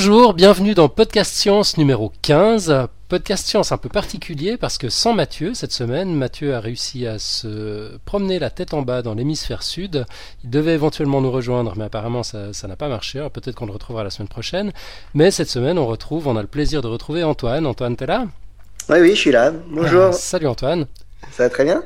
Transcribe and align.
Bonjour, 0.00 0.32
bienvenue 0.32 0.74
dans 0.74 0.88
Podcast 0.88 1.34
Science 1.34 1.76
numéro 1.76 2.12
15. 2.22 2.86
Podcast 3.08 3.48
Science 3.48 3.72
un 3.72 3.78
peu 3.78 3.88
particulier 3.88 4.56
parce 4.56 4.78
que 4.78 4.90
sans 4.90 5.12
Mathieu 5.12 5.54
cette 5.54 5.72
semaine, 5.72 6.14
Mathieu 6.14 6.54
a 6.54 6.60
réussi 6.60 7.04
à 7.04 7.18
se 7.18 7.96
promener 8.04 8.38
la 8.38 8.48
tête 8.48 8.74
en 8.74 8.82
bas 8.82 9.02
dans 9.02 9.14
l'hémisphère 9.14 9.64
sud. 9.64 10.06
Il 10.44 10.50
devait 10.50 10.74
éventuellement 10.74 11.20
nous 11.20 11.32
rejoindre, 11.32 11.74
mais 11.76 11.82
apparemment 11.82 12.22
ça 12.22 12.52
n'a 12.68 12.76
pas 12.76 12.86
marché. 12.86 13.26
Peut-être 13.34 13.56
qu'on 13.56 13.66
le 13.66 13.72
retrouvera 13.72 14.04
la 14.04 14.10
semaine 14.10 14.28
prochaine. 14.28 14.70
Mais 15.14 15.32
cette 15.32 15.50
semaine, 15.50 15.80
on 15.80 15.86
retrouve, 15.88 16.28
on 16.28 16.36
a 16.36 16.42
le 16.42 16.46
plaisir 16.46 16.80
de 16.80 16.86
retrouver 16.86 17.24
Antoine. 17.24 17.66
Antoine, 17.66 17.96
t'es 17.96 18.06
là? 18.06 18.26
Oui, 18.88 18.98
oui, 19.00 19.10
je 19.16 19.20
suis 19.20 19.32
là. 19.32 19.52
Bonjour. 19.68 20.10
Ah, 20.10 20.12
salut 20.12 20.46
Antoine. 20.46 20.86
Ça 21.32 21.42
va 21.42 21.50
très 21.50 21.64
bien? 21.64 21.82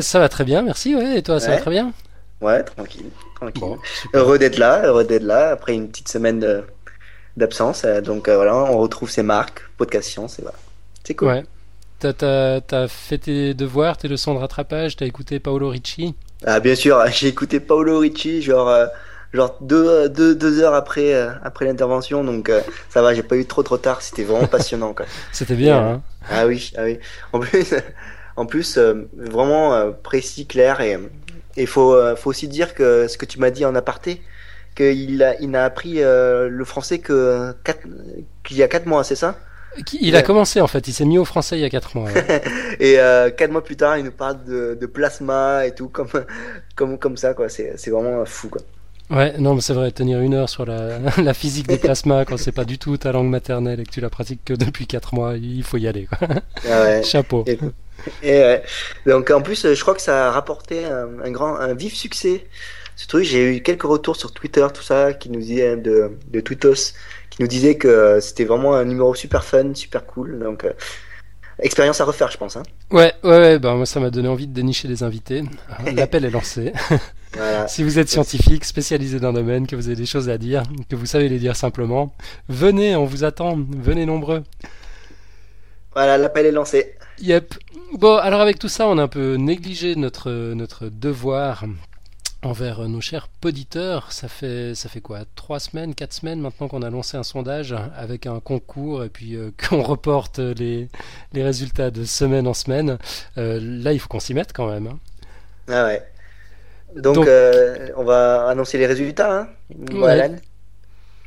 Ça 0.00 0.20
va 0.20 0.28
très 0.28 0.44
bien, 0.44 0.62
merci. 0.62 0.94
Ouais. 0.94 1.18
Et 1.18 1.22
toi, 1.24 1.40
ça 1.40 1.50
va 1.50 1.56
très 1.56 1.72
bien? 1.72 1.92
Ouais, 2.40 2.62
tranquille. 2.62 3.10
tranquille. 3.34 3.76
heureux 4.14 4.38
d'être 4.38 4.56
là, 4.56 4.86
heureux 4.86 5.04
d'être 5.04 5.24
là 5.24 5.50
après 5.50 5.74
une 5.74 5.88
petite 5.88 6.08
semaine 6.08 6.38
de 6.38 6.64
d'absence. 7.36 7.84
Euh, 7.84 8.00
donc 8.00 8.28
euh, 8.28 8.36
voilà, 8.36 8.54
on 8.56 8.78
retrouve 8.78 9.10
ses 9.10 9.22
marques, 9.22 9.62
podcast 9.76 10.08
science, 10.08 10.38
et 10.38 10.42
voilà. 10.42 10.56
C'est 11.04 11.14
cool. 11.14 11.28
Ouais. 11.28 11.44
T'as, 11.98 12.60
as, 12.70 12.88
fait 12.88 13.18
tes 13.18 13.52
devoirs, 13.52 13.98
tes 13.98 14.08
leçons 14.08 14.34
de 14.34 14.38
rattrapage, 14.38 14.96
t'as 14.96 15.04
écouté 15.04 15.38
Paolo 15.38 15.68
Ricci? 15.68 16.14
Ah 16.46 16.58
bien 16.60 16.74
sûr, 16.74 16.98
j'ai 17.12 17.28
écouté 17.28 17.60
Paolo 17.60 17.98
Ricci, 17.98 18.40
genre, 18.40 18.68
euh, 18.68 18.86
genre 19.34 19.58
deux, 19.60 20.08
deux, 20.08 20.34
deux, 20.34 20.60
heures 20.60 20.74
après, 20.74 21.12
après 21.42 21.66
l'intervention, 21.66 22.24
donc 22.24 22.50
ça 22.88 23.02
va, 23.02 23.12
j'ai 23.12 23.22
pas 23.22 23.36
eu 23.36 23.44
trop 23.44 23.62
trop 23.62 23.76
tard, 23.76 24.00
c'était 24.00 24.24
vraiment 24.24 24.46
passionnant. 24.46 24.94
C'était 25.30 25.56
bien, 25.56 25.76
hein 25.78 26.02
Ah 26.30 26.46
oui, 26.46 26.72
ah 26.78 26.84
oui. 26.84 26.98
En 27.34 27.40
plus, 27.40 27.74
en 28.36 28.46
plus 28.46 28.78
vraiment 28.78 29.92
précis, 30.02 30.46
clair, 30.46 30.80
et 30.80 30.98
il 31.58 31.66
faut, 31.66 31.94
faut 32.16 32.30
aussi 32.30 32.48
dire 32.48 32.74
que 32.74 33.08
ce 33.08 33.18
que 33.18 33.26
tu 33.26 33.38
m'as 33.40 33.50
dit 33.50 33.66
en 33.66 33.74
aparté, 33.74 34.22
qu'il 34.74 35.22
a, 35.22 35.38
il 35.40 35.50
n'a 35.50 35.64
appris 35.64 36.02
euh, 36.02 36.48
le 36.48 36.64
français 36.64 36.98
que 36.98 37.54
qu'il 38.44 38.56
y 38.56 38.62
a 38.62 38.68
4 38.68 38.86
mois, 38.86 39.04
c'est 39.04 39.16
ça? 39.16 39.36
Il 39.92 40.16
a 40.16 40.22
commencé 40.22 40.60
en 40.60 40.66
fait, 40.66 40.88
il 40.88 40.92
s'est 40.92 41.04
mis 41.04 41.18
au 41.18 41.24
français 41.24 41.56
il 41.56 41.62
y 41.62 41.64
a 41.64 41.70
4 41.70 41.96
mois. 41.96 42.10
et 42.80 42.94
4 42.94 42.98
euh, 42.98 43.48
mois 43.48 43.62
plus 43.62 43.76
tard, 43.76 43.98
il 43.98 44.04
nous 44.04 44.12
parle 44.12 44.44
de, 44.44 44.76
de 44.80 44.86
plasma 44.86 45.66
et 45.66 45.74
tout, 45.74 45.88
comme, 45.88 46.08
comme, 46.74 46.98
comme 46.98 47.16
ça, 47.16 47.34
quoi. 47.34 47.48
C'est, 47.48 47.74
c'est 47.76 47.90
vraiment 47.90 48.24
fou, 48.24 48.48
quoi. 48.48 48.62
Ouais, 49.10 49.34
non, 49.38 49.54
mais 49.54 49.60
c'est 49.60 49.72
vrai, 49.72 49.90
tenir 49.90 50.20
une 50.20 50.34
heure 50.34 50.48
sur 50.48 50.64
la, 50.64 50.98
la 51.22 51.34
physique 51.34 51.66
des 51.66 51.78
plasmas 51.78 52.24
quand 52.24 52.36
c'est 52.36 52.52
pas 52.52 52.64
du 52.64 52.78
tout 52.78 52.96
ta 52.96 53.10
langue 53.12 53.28
maternelle 53.28 53.80
et 53.80 53.84
que 53.84 53.90
tu 53.90 54.00
la 54.00 54.10
pratiques 54.10 54.44
que 54.44 54.54
depuis 54.54 54.86
4 54.86 55.14
mois, 55.14 55.34
il 55.36 55.62
faut 55.62 55.76
y 55.76 55.86
aller, 55.86 56.06
quoi. 56.06 56.28
Ah 56.68 56.82
ouais. 56.82 57.02
Chapeau. 57.04 57.44
Et, 58.22 58.56
donc 59.06 59.30
en 59.30 59.42
plus, 59.42 59.74
je 59.74 59.80
crois 59.80 59.94
que 59.94 60.02
ça 60.02 60.28
a 60.28 60.30
rapporté 60.30 60.84
un, 60.84 61.08
un 61.22 61.30
grand, 61.30 61.56
un 61.56 61.74
vif 61.74 61.94
succès 61.94 62.46
ce 63.00 63.06
truc. 63.06 63.24
J'ai 63.24 63.56
eu 63.56 63.62
quelques 63.62 63.84
retours 63.84 64.16
sur 64.16 64.32
Twitter, 64.32 64.66
tout 64.74 64.82
ça, 64.82 65.14
qui 65.14 65.30
nous 65.30 65.40
disaient 65.40 65.76
de, 65.76 66.12
de 66.28 66.40
Twitos, 66.40 66.92
qui 67.30 67.40
nous 67.40 67.48
disaient 67.48 67.76
que 67.76 68.20
c'était 68.20 68.44
vraiment 68.44 68.74
un 68.74 68.84
numéro 68.84 69.14
super 69.14 69.42
fun, 69.42 69.74
super 69.74 70.04
cool. 70.04 70.38
Donc, 70.38 70.64
euh, 70.64 70.72
expérience 71.60 72.00
à 72.02 72.04
refaire, 72.04 72.30
je 72.30 72.36
pense. 72.36 72.56
Hein. 72.56 72.62
Ouais, 72.90 73.14
ouais, 73.24 73.38
ouais 73.38 73.58
bah, 73.58 73.74
moi 73.74 73.86
ça 73.86 74.00
m'a 74.00 74.10
donné 74.10 74.28
envie 74.28 74.46
de 74.46 74.52
dénicher 74.52 74.86
des 74.86 75.02
invités. 75.02 75.42
L'appel 75.94 76.26
est 76.26 76.30
lancé. 76.30 76.74
si 77.68 77.82
vous 77.82 77.98
êtes 77.98 78.10
scientifique, 78.10 78.66
spécialisé 78.66 79.18
dans 79.18 79.28
un 79.28 79.32
domaine, 79.32 79.66
que 79.66 79.76
vous 79.76 79.86
avez 79.86 79.96
des 79.96 80.06
choses 80.06 80.28
à 80.28 80.36
dire, 80.36 80.62
que 80.90 80.96
vous 80.96 81.06
savez 81.06 81.30
les 81.30 81.38
dire 81.38 81.56
simplement, 81.56 82.12
venez, 82.50 82.96
on 82.96 83.06
vous 83.06 83.24
attend, 83.24 83.58
venez 83.78 84.04
nombreux. 84.04 84.42
Voilà, 85.94 86.18
l'appel 86.18 86.44
est 86.44 86.52
lancé. 86.52 86.96
Yep. 87.22 87.54
Bon, 87.94 88.16
alors 88.18 88.42
avec 88.42 88.58
tout 88.58 88.68
ça, 88.68 88.86
on 88.86 88.98
a 88.98 89.02
un 89.02 89.08
peu 89.08 89.36
négligé 89.36 89.96
notre, 89.96 90.30
notre 90.30 90.88
devoir 90.88 91.64
envers 92.42 92.88
nos 92.88 93.00
chers 93.00 93.28
poditeurs. 93.28 94.12
Ça 94.12 94.28
fait, 94.28 94.74
ça 94.74 94.88
fait 94.88 95.00
quoi? 95.00 95.20
Trois 95.34 95.60
semaines, 95.60 95.94
quatre 95.94 96.12
semaines 96.12 96.40
maintenant 96.40 96.68
qu'on 96.68 96.82
a 96.82 96.90
lancé 96.90 97.16
un 97.16 97.22
sondage 97.22 97.74
avec 97.96 98.26
un 98.26 98.40
concours 98.40 99.04
et 99.04 99.08
puis 99.08 99.36
euh, 99.36 99.50
qu'on 99.68 99.82
reporte 99.82 100.38
les, 100.38 100.88
les 101.32 101.44
résultats 101.44 101.90
de 101.90 102.04
semaine 102.04 102.46
en 102.46 102.54
semaine. 102.54 102.98
Euh, 103.38 103.58
là, 103.60 103.92
il 103.92 104.00
faut 104.00 104.08
qu'on 104.08 104.20
s'y 104.20 104.34
mette 104.34 104.52
quand 104.52 104.70
même. 104.70 104.86
Hein. 104.86 104.98
Ah 105.68 105.84
ouais. 105.84 106.02
Donc, 106.96 107.26
euh, 107.26 107.88
on 107.96 108.04
va 108.04 108.48
annoncer 108.48 108.76
les 108.78 108.86
résultats. 108.86 109.42
Hein 109.42 109.48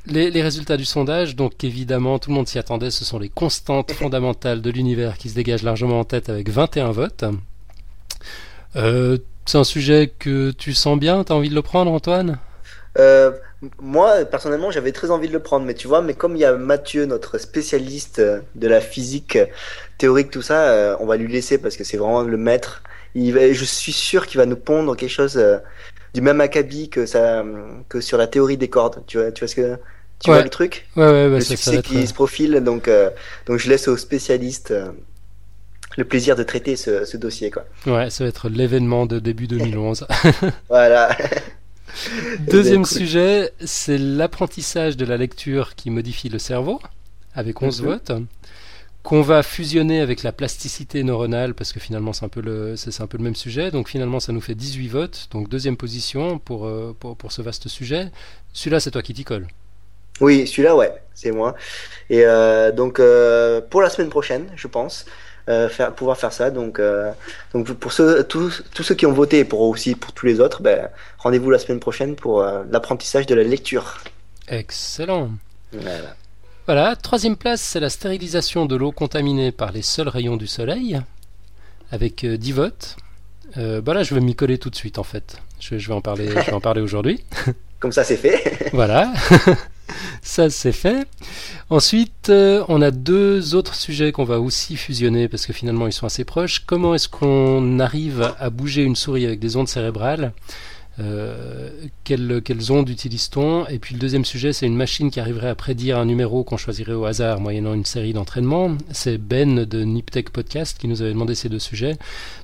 les, 0.06 0.30
les, 0.32 0.42
résultats 0.42 0.76
du 0.76 0.86
sondage, 0.86 1.36
donc 1.36 1.64
évidemment, 1.64 2.20
tout 2.20 2.30
le 2.30 2.36
monde 2.36 2.48
s'y 2.48 2.60
attendait, 2.60 2.92
ce 2.92 3.06
sont 3.06 3.20
les 3.20 3.30
constantes 3.30 3.92
fondamentales 3.94 4.62
de 4.62 4.70
l'univers 4.70 5.18
qui 5.18 5.30
se 5.30 5.36
dégagent 5.36 5.64
largement 5.64 6.00
en 6.00 6.04
tête 6.04 6.30
avec 6.30 6.50
21 6.50 6.92
votes. 6.92 7.26
Euh, 8.76 9.18
c'est 9.46 9.58
un 9.58 9.64
sujet 9.64 10.12
que 10.20 10.52
tu 10.52 10.74
sens 10.74 10.98
bien, 11.00 11.24
tu 11.24 11.32
as 11.32 11.36
envie 11.36 11.50
de 11.50 11.56
le 11.56 11.62
prendre, 11.62 11.92
Antoine? 11.92 12.40
Euh, 12.98 13.32
Moi, 13.82 14.26
personnellement, 14.26 14.72
j'avais 14.72 14.92
très 14.92 15.10
envie 15.10 15.28
de 15.28 15.34
le 15.34 15.40
prendre, 15.40 15.66
mais 15.66 15.74
tu 15.74 15.88
vois, 15.88 16.02
mais 16.02 16.14
comme 16.14 16.36
il 16.36 16.40
y 16.40 16.46
a 16.46 16.54
Mathieu, 16.54 17.06
notre 17.06 17.38
spécialiste 17.38 18.22
de 18.56 18.68
la 18.68 18.82
physique 18.82 19.38
théorique, 19.98 20.32
tout 20.32 20.42
ça, 20.42 20.70
euh, 20.70 20.96
on 21.00 21.06
va 21.06 21.16
lui 21.16 21.32
laisser 21.32 21.58
parce 21.58 21.78
que 21.78 21.84
c'est 21.84 21.98
vraiment 21.98 22.24
le 22.24 22.38
maître. 22.38 22.84
Il 23.16 23.34
va, 23.34 23.52
je 23.52 23.66
suis 23.66 23.94
sûr 23.94 24.28
qu'il 24.28 24.38
va 24.38 24.46
nous 24.46 24.58
pondre 24.58 24.98
quelque 24.98 25.10
chose 25.10 25.38
euh, 25.38 25.60
du 26.14 26.22
même 26.22 26.42
acabit 26.42 26.90
que 26.90 27.06
ça, 27.06 27.44
que 27.90 28.02
sur 28.02 28.18
la 28.18 28.28
théorie 28.28 28.58
des 28.58 28.70
cordes. 28.70 29.04
Tu 29.08 29.18
vois, 29.18 29.32
tu 29.32 29.40
vois 29.40 29.48
ce 29.48 29.56
que 29.56 29.78
tu 30.20 30.30
vois 30.30 30.42
le 30.42 30.50
truc? 30.50 30.88
Ouais, 30.96 31.06
ouais, 31.06 31.12
ouais. 31.12 31.30
Le 31.30 31.42
succès 31.42 31.82
qui 31.82 32.06
se 32.06 32.14
profile, 32.14 32.62
donc, 32.64 32.90
donc 33.46 33.60
je 33.60 33.70
laisse 33.70 33.88
aux 33.88 33.98
spécialistes 33.98 34.74
le 35.98 36.06
plaisir 36.06 36.36
de 36.36 36.44
traiter 36.44 36.76
ce, 36.76 37.18
dossier. 37.18 37.52
Quoi. 37.52 37.66
Ouais, 37.86 38.10
ça 38.10 38.24
va 38.24 38.30
être 38.30 38.50
l'événement 38.50 39.06
de 39.06 39.20
début 39.20 39.48
2011. 39.48 40.08
voilà. 40.70 41.16
Deuxième 42.40 42.86
sujet, 42.86 43.52
c'est 43.64 43.98
l'apprentissage 43.98 44.98
de 44.98 45.06
la 45.06 45.18
lecture 45.18 45.76
qui 45.76 45.90
modifie 45.90 46.30
le 46.30 46.40
cerveau, 46.40 46.82
avec 47.36 47.62
11 47.62 47.82
mhm. 47.82 47.88
votes, 47.88 48.12
qu'on 49.04 49.22
va 49.22 49.44
fusionner 49.44 50.00
avec 50.00 50.24
la 50.24 50.32
plasticité 50.32 51.04
neuronale, 51.04 51.54
parce 51.54 51.74
que 51.74 51.80
finalement 51.80 52.14
c'est 52.14 52.26
un, 52.26 52.30
peu 52.30 52.42
le, 52.42 52.76
c'est, 52.78 53.02
un 53.02 53.08
peu 53.08 53.18
le 53.18 53.24
même 53.24 53.36
sujet, 53.36 53.70
donc 53.70 53.90
finalement 53.90 54.20
ça 54.20 54.32
nous 54.32 54.42
fait 54.42 54.56
18 54.56 54.88
votes, 54.88 55.28
donc 55.32 55.50
deuxième 55.50 55.78
position 55.78 56.40
pour, 56.40 56.66
euh, 56.66 56.96
pour, 56.98 57.18
pour 57.18 57.32
ce 57.32 57.42
vaste 57.42 57.68
sujet. 57.68 58.10
Celui-là, 58.54 58.80
c'est 58.80 58.92
toi 58.92 59.02
qui 59.02 59.14
t'y 59.14 59.26
colle. 59.26 59.48
Oui, 60.22 60.48
celui-là, 60.48 60.76
ouais, 60.76 60.94
c'est 61.14 61.32
moi. 61.32 61.56
Et 62.10 62.24
euh, 62.26 62.72
donc, 62.72 63.00
euh, 63.00 63.62
pour 63.62 63.82
la 63.82 63.90
semaine 63.90 64.10
prochaine, 64.10 64.48
je 64.56 64.68
pense, 64.68 65.06
euh, 65.50 65.68
faire, 65.68 65.94
pouvoir 65.94 66.18
faire 66.18 66.32
ça. 66.32 66.52
Donc, 66.52 66.80
euh, 66.80 67.12
donc 67.54 67.72
pour 67.74 67.92
ceux, 67.92 68.24
tous, 68.24 68.64
tous 68.74 68.84
ceux 68.84 68.96
qui 68.96 69.06
ont 69.06 69.12
voté 69.12 69.40
et 69.40 69.44
pour 69.44 69.62
aussi 69.62 69.94
pour 69.96 70.14
tous 70.14 70.26
les 70.26 70.40
autres, 70.40 70.62
ben, 70.62 70.88
rendez-vous 71.18 71.50
la 71.52 71.60
semaine 71.60 71.82
prochaine 71.82 72.16
pour 72.16 72.42
euh, 72.42 72.64
l'apprentissage 72.72 73.26
de 73.26 73.36
la 73.36 73.44
lecture. 73.44 73.98
Excellent. 74.48 75.32
Voilà. 75.74 76.16
Voilà, 76.66 76.96
troisième 76.96 77.36
place, 77.36 77.62
c'est 77.62 77.82
la 77.82 77.90
stérilisation 77.90 78.66
de 78.66 78.78
l'eau 78.78 78.94
contaminée 78.94 79.52
par 79.52 79.74
les 79.74 79.82
seuls 79.82 80.08
rayons 80.08 80.38
du 80.38 80.48
soleil, 80.48 81.02
avec 81.92 82.26
10 82.26 82.52
votes. 82.54 82.96
Bah 83.58 83.94
là, 83.94 84.04
je 84.04 84.16
vais 84.16 84.22
m'y 84.22 84.34
coller 84.34 84.58
tout 84.58 84.70
de 84.70 84.76
suite 84.76 84.98
en 84.98 85.04
fait. 85.04 85.42
Je, 85.60 85.78
je 85.78 85.88
vais 85.90 85.94
en 85.94 86.00
parler, 86.02 86.30
je 86.30 86.34
vais 86.36 86.54
en 86.54 86.62
parler 86.62 86.80
aujourd'hui. 86.82 87.22
Comme 87.82 87.92
ça, 87.92 88.06
c'est 88.06 88.16
fait. 88.16 88.70
voilà. 88.72 89.12
Ça, 90.22 90.50
c'est 90.50 90.72
fait. 90.72 91.08
Ensuite, 91.70 92.30
euh, 92.30 92.64
on 92.68 92.82
a 92.82 92.92
deux 92.92 93.56
autres 93.56 93.76
sujets 93.76 94.12
qu'on 94.12 94.24
va 94.24 94.40
aussi 94.40 94.76
fusionner 94.76 95.28
parce 95.28 95.46
que 95.46 95.54
finalement, 95.54 95.88
ils 95.88 95.94
sont 95.94 96.06
assez 96.06 96.24
proches. 96.24 96.64
Comment 96.66 96.96
est-ce 96.96 97.10
qu'on 97.10 97.80
arrive 97.80 98.34
à 98.40 98.50
bouger 98.50 98.84
une 98.84 98.96
souris 98.96 99.26
avec 99.26 99.40
des 99.40 99.56
ondes 99.56 99.68
cérébrales? 99.68 100.34
Euh, 101.00 101.70
quelles, 102.04 102.72
ondes 102.72 102.90
utilise-t-on? 102.90 103.66
Et 103.68 103.80
puis 103.80 103.96
le 103.96 104.00
deuxième 104.00 104.26
sujet, 104.26 104.54
c'est 104.54 104.68
une 104.68 104.76
machine 104.76 105.10
qui 105.10 105.20
arriverait 105.20 105.50
à 105.50 105.56
prédire 105.56 105.98
un 105.98 106.06
numéro 106.06 106.44
qu'on 106.44 106.58
choisirait 106.58 106.94
au 106.94 107.06
hasard 107.06 107.40
moyennant 107.40 107.74
une 107.74 107.86
série 107.86 108.14
d'entraînements. 108.14 108.78
C'est 108.92 109.18
Ben 109.18 109.66
de 109.66 109.84
Niptech 109.84 110.30
Podcast 110.30 110.78
qui 110.80 110.88
nous 110.88 111.02
avait 111.02 111.14
demandé 111.14 111.34
ces 111.36 111.50
deux 111.50 111.60
sujets. 111.60 111.98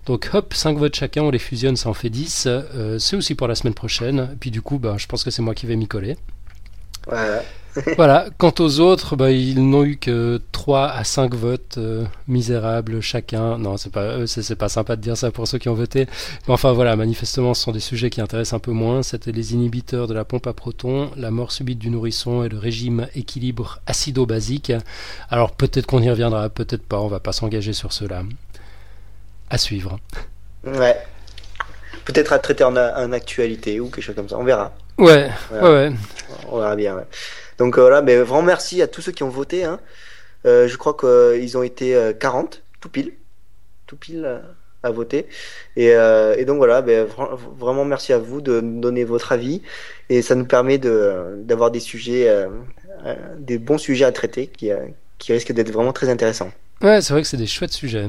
Donc 0.05 0.29
hop, 0.33 0.53
5 0.53 0.77
votes 0.77 0.95
chacun, 0.95 1.23
on 1.23 1.29
les 1.29 1.39
fusionne, 1.39 1.75
ça 1.75 1.89
en 1.89 1.93
fait 1.93 2.09
10. 2.09 2.45
Euh, 2.47 2.97
c'est 2.97 3.15
aussi 3.15 3.35
pour 3.35 3.47
la 3.47 3.55
semaine 3.55 3.75
prochaine. 3.75 4.35
Puis 4.39 4.51
du 4.51 4.61
coup, 4.61 4.79
bah, 4.79 4.95
je 4.97 5.05
pense 5.05 5.23
que 5.23 5.31
c'est 5.31 5.43
moi 5.43 5.53
qui 5.53 5.67
vais 5.67 5.75
m'y 5.75 5.87
coller. 5.87 6.17
Voilà. 7.97 8.25
Quant 8.37 8.53
aux 8.59 8.79
autres, 8.79 9.15
bah, 9.15 9.31
ils 9.31 9.63
n'ont 9.69 9.83
eu 9.83 9.97
que 9.97 10.41
3 10.51 10.87
à 10.87 11.03
5 11.03 11.33
votes 11.33 11.77
euh, 11.77 12.05
misérables 12.27 13.01
chacun. 13.01 13.57
Non, 13.57 13.77
c'est 13.77 13.91
pas, 13.91 14.25
c'est, 14.27 14.55
pas 14.55 14.69
sympa 14.69 14.95
de 14.95 15.01
dire 15.01 15.17
ça 15.17 15.31
pour 15.31 15.47
ceux 15.47 15.57
qui 15.57 15.69
ont 15.69 15.73
voté. 15.73 16.07
Mais 16.47 16.53
enfin 16.53 16.71
voilà, 16.71 16.95
manifestement, 16.95 17.53
ce 17.53 17.63
sont 17.63 17.71
des 17.71 17.79
sujets 17.79 18.09
qui 18.09 18.21
intéressent 18.21 18.57
un 18.57 18.59
peu 18.59 18.71
moins. 18.71 19.03
C'était 19.03 19.31
les 19.31 19.53
inhibiteurs 19.53 20.07
de 20.07 20.13
la 20.13 20.25
pompe 20.25 20.47
à 20.47 20.53
protons, 20.53 21.11
la 21.15 21.31
mort 21.31 21.51
subite 21.51 21.79
du 21.79 21.89
nourrisson 21.89 22.43
et 22.43 22.49
le 22.49 22.57
régime 22.57 23.07
équilibre 23.15 23.79
acido-basique. 23.85 24.73
Alors 25.29 25.51
peut-être 25.51 25.85
qu'on 25.85 26.01
y 26.01 26.09
reviendra, 26.09 26.49
peut-être 26.49 26.83
pas. 26.83 26.99
On 26.99 27.07
va 27.07 27.19
pas 27.19 27.31
s'engager 27.31 27.73
sur 27.73 27.93
cela. 27.93 28.23
À 29.49 29.57
suivre. 29.57 29.99
Ouais. 30.63 30.97
Peut-être 32.05 32.33
à 32.33 32.39
traiter 32.39 32.63
en, 32.63 32.75
en 32.75 33.11
actualité 33.11 33.79
ou 33.79 33.89
quelque 33.89 34.03
chose 34.03 34.15
comme 34.15 34.29
ça. 34.29 34.37
On 34.37 34.43
verra. 34.43 34.73
Ouais, 34.99 35.31
ouais, 35.51 35.61
ouais. 35.61 35.91
On 36.49 36.59
verra 36.59 36.75
bien. 36.75 37.03
Donc 37.57 37.77
euh, 37.77 37.81
voilà, 37.81 38.01
mais 38.01 38.17
vraiment 38.17 38.41
merci 38.41 38.81
à 38.81 38.87
tous 38.87 39.01
ceux 39.01 39.11
qui 39.11 39.23
ont 39.23 39.29
voté. 39.29 39.63
Hein. 39.63 39.79
Euh, 40.45 40.67
je 40.67 40.77
crois 40.77 40.95
qu'ils 40.95 41.57
ont 41.57 41.63
été 41.63 41.97
40, 42.19 42.55
euh, 42.55 42.59
tout 42.81 42.89
pile, 42.89 43.13
tout 43.87 43.95
pile 43.95 44.41
à 44.83 44.91
voter. 44.91 45.27
Et, 45.75 45.87
et 45.87 46.45
donc 46.45 46.57
voilà, 46.57 46.81
ben, 46.81 47.07
vraiment 47.57 47.85
merci 47.85 48.13
à 48.13 48.17
vous 48.17 48.41
de 48.41 48.61
nous 48.61 48.79
donner 48.81 49.03
votre 49.03 49.31
avis 49.31 49.61
et 50.09 50.21
ça 50.21 50.35
nous 50.35 50.45
permet 50.45 50.77
de 50.77 51.35
d'avoir 51.43 51.71
des 51.71 51.81
sujets 51.81 52.47
des 53.37 53.57
bons 53.57 53.77
sujets 53.77 54.05
à 54.05 54.11
traiter 54.11 54.47
qui, 54.47 54.69
qui 55.17 55.33
risquent 55.33 55.51
d'être 55.51 55.71
vraiment 55.71 55.93
très 55.93 56.09
intéressants. 56.09 56.51
Ouais, 56.81 57.01
c'est 57.01 57.11
vrai 57.13 57.21
que 57.21 57.27
c'est 57.27 57.37
des 57.37 57.47
chouettes 57.47 57.73
sujets. 57.73 58.07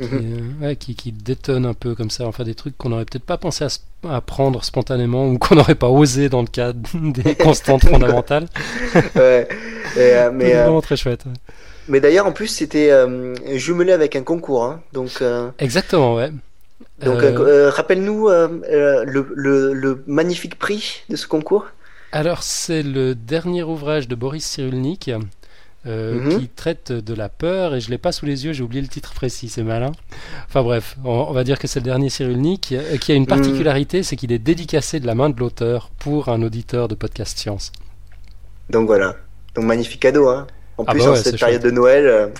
Qui, 0.00 0.06
mhm. 0.06 0.62
ouais, 0.62 0.76
qui, 0.76 0.94
qui, 0.94 1.10
détonnent 1.10 1.66
un 1.66 1.74
peu 1.74 1.94
comme 1.96 2.10
ça, 2.10 2.26
enfin 2.26 2.44
des 2.44 2.54
trucs 2.54 2.76
qu'on 2.78 2.90
n'aurait 2.90 3.04
peut-être 3.04 3.24
pas 3.24 3.36
pensé 3.36 3.64
à, 3.64 4.14
à, 4.14 4.20
prendre 4.20 4.62
spontanément 4.62 5.26
ou 5.28 5.38
qu'on 5.38 5.54
n'aurait 5.56 5.74
pas 5.74 5.88
osé 5.88 6.28
dans 6.28 6.42
le 6.42 6.46
cadre 6.46 6.78
des 6.94 7.34
constantes 7.36 7.84
fondamentales. 7.84 8.46
ouais, 9.16 9.48
mais 10.32 10.54
vraiment 10.54 10.80
très 10.80 10.96
chouette. 10.96 11.24
Mais 11.88 12.00
d'ailleurs, 12.00 12.26
en 12.26 12.32
plus, 12.32 12.48
c'était 12.48 12.92
jumelé 13.54 13.92
avec 13.92 14.14
un 14.14 14.22
concours, 14.22 14.64
hein, 14.64 14.80
donc. 14.92 15.22
Exactement, 15.58 16.14
ouais. 16.14 16.30
Donc, 17.00 17.22
euh, 17.22 17.38
euh, 17.38 17.70
rappelle-nous 17.70 18.28
euh, 18.28 19.04
le, 19.06 19.28
le, 19.34 19.72
le, 19.72 20.02
magnifique 20.06 20.58
prix 20.58 21.02
de 21.08 21.16
ce 21.16 21.28
concours. 21.28 21.66
Alors, 22.10 22.42
c'est 22.42 22.82
le 22.82 23.14
dernier 23.14 23.62
ouvrage 23.62 24.08
de 24.08 24.14
Boris 24.16 24.44
Cyrulnik 24.44 25.10
mhm. 25.84 26.38
qui 26.38 26.48
traite 26.48 26.92
de 26.92 27.14
la 27.14 27.28
peur, 27.28 27.74
et 27.74 27.80
je 27.80 27.90
l'ai 27.90 27.98
pas 27.98 28.12
sous 28.12 28.26
les 28.26 28.44
yeux, 28.44 28.52
j'ai 28.52 28.62
oublié 28.62 28.82
le 28.82 28.88
titre 28.88 29.14
précis, 29.14 29.48
c'est 29.48 29.62
malin. 29.62 29.92
Enfin 30.46 30.62
bref, 30.62 30.96
on, 31.04 31.32
va 31.32 31.44
dire 31.44 31.58
que 31.58 31.66
c'est 31.66 31.80
le 31.80 31.84
dernier 31.84 32.10
Cyrulnik, 32.10 32.74
qui 33.00 33.12
a 33.12 33.14
une 33.14 33.22
mhm. 33.22 33.28
particularité, 33.28 34.02
c'est 34.02 34.16
qu'il 34.16 34.32
est 34.32 34.38
dédicacé 34.38 35.00
de 35.00 35.06
la 35.06 35.14
main 35.14 35.30
de 35.30 35.38
l'auteur 35.38 35.90
pour 35.98 36.28
un 36.28 36.42
auditeur 36.42 36.88
de 36.88 36.94
podcast 36.94 37.38
science. 37.38 37.72
Donc 38.70 38.86
voilà, 38.86 39.16
donc 39.54 39.64
magnifique 39.64 40.00
cadeau, 40.00 40.28
hein. 40.28 40.46
En 40.76 40.84
ah 40.86 40.92
plus, 40.92 41.02
bah 41.04 41.10
en 41.10 41.16
cette 41.16 41.40
période 41.40 41.62
de 41.62 41.70
Noël, 41.72 42.32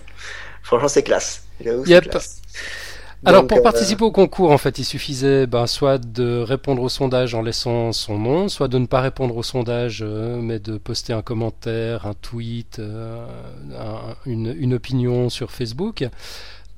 franchement, 0.63 0.89
c'est 0.89 1.03
classe. 1.03 1.43
Yep. 1.65 2.11
classe. 2.11 2.38
Alors 3.25 3.47
pour 3.47 3.59
euh, 3.59 3.63
participer 3.63 4.05
au 4.05 4.13
concours, 4.13 4.53
en 4.53 4.59
fait, 4.59 4.79
il 4.79 4.85
suffisait 4.85 5.47
ben, 5.47 5.67
soit 5.67 5.99
de 5.99 6.39
répondre 6.39 6.83
au 6.83 6.89
sondage 6.89 7.35
en 7.35 7.43
laissant 7.43 7.93
son 7.93 8.19
nom, 8.19 8.49
soit 8.49 8.69
de 8.69 8.79
ne 8.79 8.87
pas 8.87 9.01
répondre 9.01 9.37
au 9.37 9.43
sondage, 9.43 10.05
euh, 10.07 10.41
mais 10.41 10.59
de 10.61 10.79
poster 10.79 11.13
un 11.13 11.23
commentaire, 11.23 12.07
un 12.07 12.15
tweet, 12.15 12.79
euh, 12.79 13.27
une, 14.25 14.55
une, 14.59 14.75
opinion 14.75 15.31
sur 15.31 15.51
Facebook. 15.51 16.09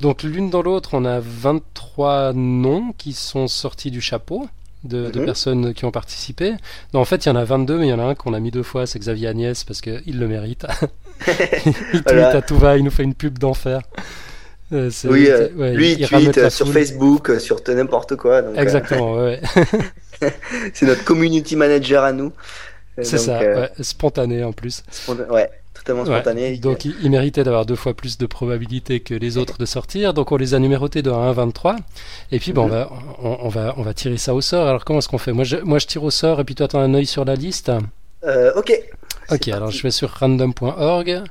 Donc 0.01 0.23
l'une 0.23 0.49
dans 0.49 0.63
l'autre, 0.63 0.91
on 0.95 1.05
a 1.05 1.21
23 1.21 2.33
noms 2.33 2.95
qui 2.97 3.13
sont 3.13 3.47
sortis 3.47 3.91
du 3.91 4.01
chapeau. 4.01 4.49
De, 4.83 5.11
de, 5.11 5.19
mhm. 5.19 5.27
personnes 5.27 5.75
qui 5.75 5.85
ont 5.85 5.91
participé. 5.91 6.55
en 6.95 7.05
fait, 7.05 7.27
il 7.27 7.29
y 7.29 7.33
en 7.33 7.37
a 7.37 7.45
22, 7.45 7.77
mais 7.77 7.89
il 7.89 7.91
y 7.91 7.93
en 7.93 7.99
a 7.99 8.05
un 8.05 8.15
qu'on 8.15 8.33
a 8.33 8.41
mis 8.41 8.51
deux 8.51 8.63
fois, 8.63 8.87
c'est 8.87 8.99
Xavier 8.99 9.29
Agnès, 9.29 9.63
parce 9.63 9.83
qu'il 9.83 10.19
le 10.19 10.27
mérite. 10.27 10.67
il 11.93 12.03
tweet 12.03 12.09
à 12.09 12.41
tout 12.41 12.57
va, 12.57 12.79
il 12.79 12.85
nous 12.85 12.91
fait 12.91 13.03
une 13.03 13.13
pub 13.13 13.39
d'enfer. 13.39 13.83
Euh, 14.73 14.91
oui, 15.05 15.27
euh, 15.29 15.49
lui, 15.75 15.93
il, 15.93 16.07
tweet 16.07 16.39
euh, 16.39 16.51
sur 16.51 16.73
Facebook, 16.73 17.33
sur 17.41 17.61
n'importe 17.69 18.17
quoi. 18.17 18.43
Exactement, 18.57 19.15
ouais. 19.15 19.41
c'est 20.73 20.87
notre 20.87 21.05
community 21.05 21.57
manager 21.57 22.05
à 22.05 22.13
nous. 22.13 22.33
C'est 23.03 23.19
ça, 23.19 23.41
ouais, 23.41 23.71
spontané 23.81 24.45
en 24.45 24.53
plus. 24.53 24.85
ouais, 25.31 25.51
totalement 25.75 26.05
spontané. 26.05 26.59
donc 26.59 26.85
il, 26.85 27.11
méritait 27.11 27.43
d'avoir 27.43 27.67
deux 27.67 27.75
fois 27.75 27.95
plus 27.95 28.19
de 28.19 28.27
probabilité 28.27 29.01
que 29.01 29.15
les 29.15 29.39
autres 29.39 29.59
de 29.59 29.65
sortir. 29.65 30.15
Donc 30.15 30.31
on 30.31 30.37
les 30.37 30.55
a 30.55 30.59
numérotés 30.59 31.03
de 31.03 31.11
1 31.11 31.31
à 31.31 31.33
23. 31.33 31.77
Et 32.31 32.39
puis 32.39 32.53
bon, 32.53 32.63
on, 32.63 32.67
mhm. 32.67 32.71
va, 32.73 32.91
on, 33.23 33.49
va, 33.49 33.75
on 33.77 33.83
va 33.83 33.95
tirer 33.95 34.19
ça 34.19 34.35
au 34.35 34.41
sort. 34.41 34.69
Alors 34.69 34.85
comment 34.85 34.99
est-ce 34.99 35.09
qu'on 35.09 35.19
fait? 35.19 35.33
Moi 35.33 35.45
je, 35.45 35.57
moi 35.57 35.79
je 35.79 35.87
tire 35.87 36.05
au 36.05 36.11
sort 36.11 36.41
et 36.41 36.45
puis 36.45 36.55
toi 36.55 36.69
tu 36.69 36.77
as 36.77 36.81
un 36.81 36.95
œil 36.95 37.07
sur 37.07 37.25
la 37.25 37.35
liste? 37.35 37.73
ok. 38.55 38.83
Ok, 39.31 39.49
alors 39.49 39.71
je 39.71 39.83
vais 39.83 39.91
sur 39.91 40.11
random.org. 40.11 41.23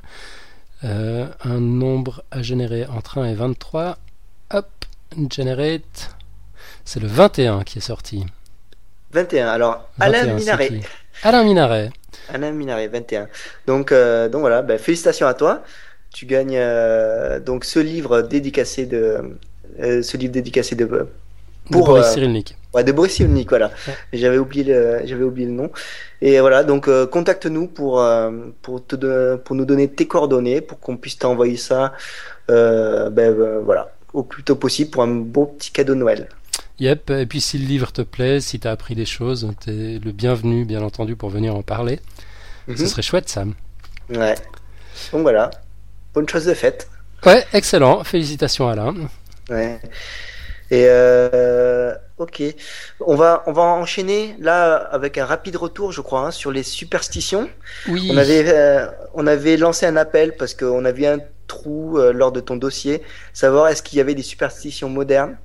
Euh, 0.82 1.26
un 1.44 1.60
nombre 1.60 2.24
à 2.30 2.42
générer 2.42 2.86
entre 2.86 3.18
1 3.18 3.26
et 3.26 3.34
23. 3.34 3.98
Hop, 4.52 4.66
generate. 5.30 6.16
C'est 6.84 7.00
le 7.00 7.06
21 7.06 7.64
qui 7.64 7.78
est 7.78 7.82
sorti. 7.82 8.24
21. 9.12 9.48
Alors, 9.48 9.88
Alain 9.98 10.34
Minaret. 10.34 10.80
Alain 11.22 11.44
Minaret. 11.44 11.90
Alain 12.32 12.52
Minaret, 12.52 12.88
21. 12.88 13.28
Donc, 13.66 13.92
euh, 13.92 14.28
donc 14.28 14.40
voilà, 14.40 14.62
ben, 14.62 14.78
félicitations 14.78 15.26
à 15.26 15.34
toi. 15.34 15.62
Tu 16.14 16.26
gagnes 16.26 16.56
euh, 16.56 17.40
donc 17.40 17.64
ce 17.64 17.78
livre 17.78 18.22
dédicacé 18.22 18.86
de 18.86 19.38
ce 19.78 20.16
livre 20.16 20.32
dédicacé 20.32 20.74
de 20.74 21.08
pour 21.70 21.86
Boris 21.86 22.06
Cyrulnik. 22.06 22.56
Ouais, 22.72 22.84
de 22.84 22.92
Boris 22.92 23.12
Cyrulnik, 23.12 23.48
voilà. 23.48 23.70
J'avais 24.12 24.38
oublié 24.38 24.64
le 24.64 25.00
j'avais 25.04 25.24
oublié 25.24 25.46
le 25.46 25.54
nom. 25.54 25.70
Et 26.22 26.40
voilà, 26.40 26.64
donc 26.64 26.88
euh, 26.88 27.06
contacte-nous 27.06 27.66
pour, 27.66 28.00
euh, 28.00 28.30
pour, 28.62 28.84
te 28.86 29.36
pour 29.36 29.56
nous 29.56 29.64
donner 29.64 29.88
tes 29.88 30.06
coordonnées, 30.06 30.60
pour 30.60 30.78
qu'on 30.78 30.96
puisse 30.96 31.18
t'envoyer 31.18 31.56
ça 31.56 31.92
euh, 32.50 33.10
ben, 33.10 33.34
voilà, 33.64 33.92
au 34.12 34.22
plus 34.22 34.42
tôt 34.42 34.56
possible 34.56 34.90
pour 34.90 35.02
un 35.02 35.08
beau 35.08 35.46
petit 35.46 35.72
cadeau 35.72 35.94
de 35.94 36.00
Noël. 36.00 36.28
Yep, 36.78 37.10
et 37.10 37.26
puis 37.26 37.40
si 37.40 37.58
le 37.58 37.66
livre 37.66 37.92
te 37.92 38.02
plaît, 38.02 38.40
si 38.40 38.58
tu 38.58 38.66
as 38.66 38.70
appris 38.70 38.94
des 38.94 39.04
choses, 39.04 39.50
tu 39.62 39.70
es 39.70 39.98
le 39.98 40.12
bienvenu, 40.12 40.64
bien 40.64 40.82
entendu, 40.82 41.14
pour 41.14 41.28
venir 41.28 41.54
en 41.54 41.62
parler. 41.62 42.00
Ce 42.68 42.72
mhm. 42.72 42.86
serait 42.86 43.02
chouette, 43.02 43.28
Sam. 43.28 43.54
Ouais. 44.08 44.34
Donc 45.12 45.22
voilà, 45.22 45.50
bonne 46.14 46.28
chose 46.28 46.46
de 46.46 46.54
faite. 46.54 46.88
Ouais, 47.26 47.44
excellent. 47.52 48.02
Félicitations, 48.04 48.68
Alain. 48.68 48.94
Ouais. 49.50 49.78
Et 50.70 50.86
euh, 50.88 51.92
ok, 52.18 52.42
on 53.00 53.16
va 53.16 53.42
on 53.46 53.52
va 53.52 53.62
enchaîner 53.62 54.36
là 54.38 54.76
avec 54.76 55.18
un 55.18 55.24
rapide 55.24 55.56
retour, 55.56 55.90
je 55.90 56.00
crois, 56.00 56.26
hein, 56.26 56.30
sur 56.30 56.52
les 56.52 56.62
superstitions. 56.62 57.50
Oui. 57.88 58.08
On 58.12 58.16
avait 58.16 58.44
euh, 58.46 58.86
on 59.14 59.26
avait 59.26 59.56
lancé 59.56 59.86
un 59.86 59.96
appel 59.96 60.36
parce 60.36 60.54
qu'on 60.54 60.84
avait 60.84 61.08
un 61.08 61.18
trou 61.48 61.98
euh, 61.98 62.12
lors 62.12 62.30
de 62.30 62.40
ton 62.40 62.54
dossier, 62.56 63.02
savoir 63.32 63.66
est-ce 63.68 63.82
qu'il 63.82 63.98
y 63.98 64.00
avait 64.00 64.14
des 64.14 64.22
superstitions 64.22 64.88
modernes. 64.88 65.36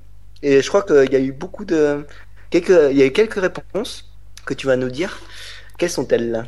Et 0.42 0.62
je 0.62 0.68
crois 0.68 0.82
qu'il 0.82 1.12
y 1.12 1.16
a 1.16 1.20
eu 1.20 1.32
beaucoup 1.32 1.64
de 1.64 2.06
quelques 2.50 2.90
il 2.90 2.96
y 2.96 3.02
a 3.02 3.06
eu 3.06 3.12
quelques 3.12 3.40
réponses 3.40 4.08
que 4.44 4.54
tu 4.54 4.68
vas 4.68 4.76
nous 4.76 4.90
dire. 4.90 5.18
Quelles 5.76 5.90
sont-elles? 5.90 6.46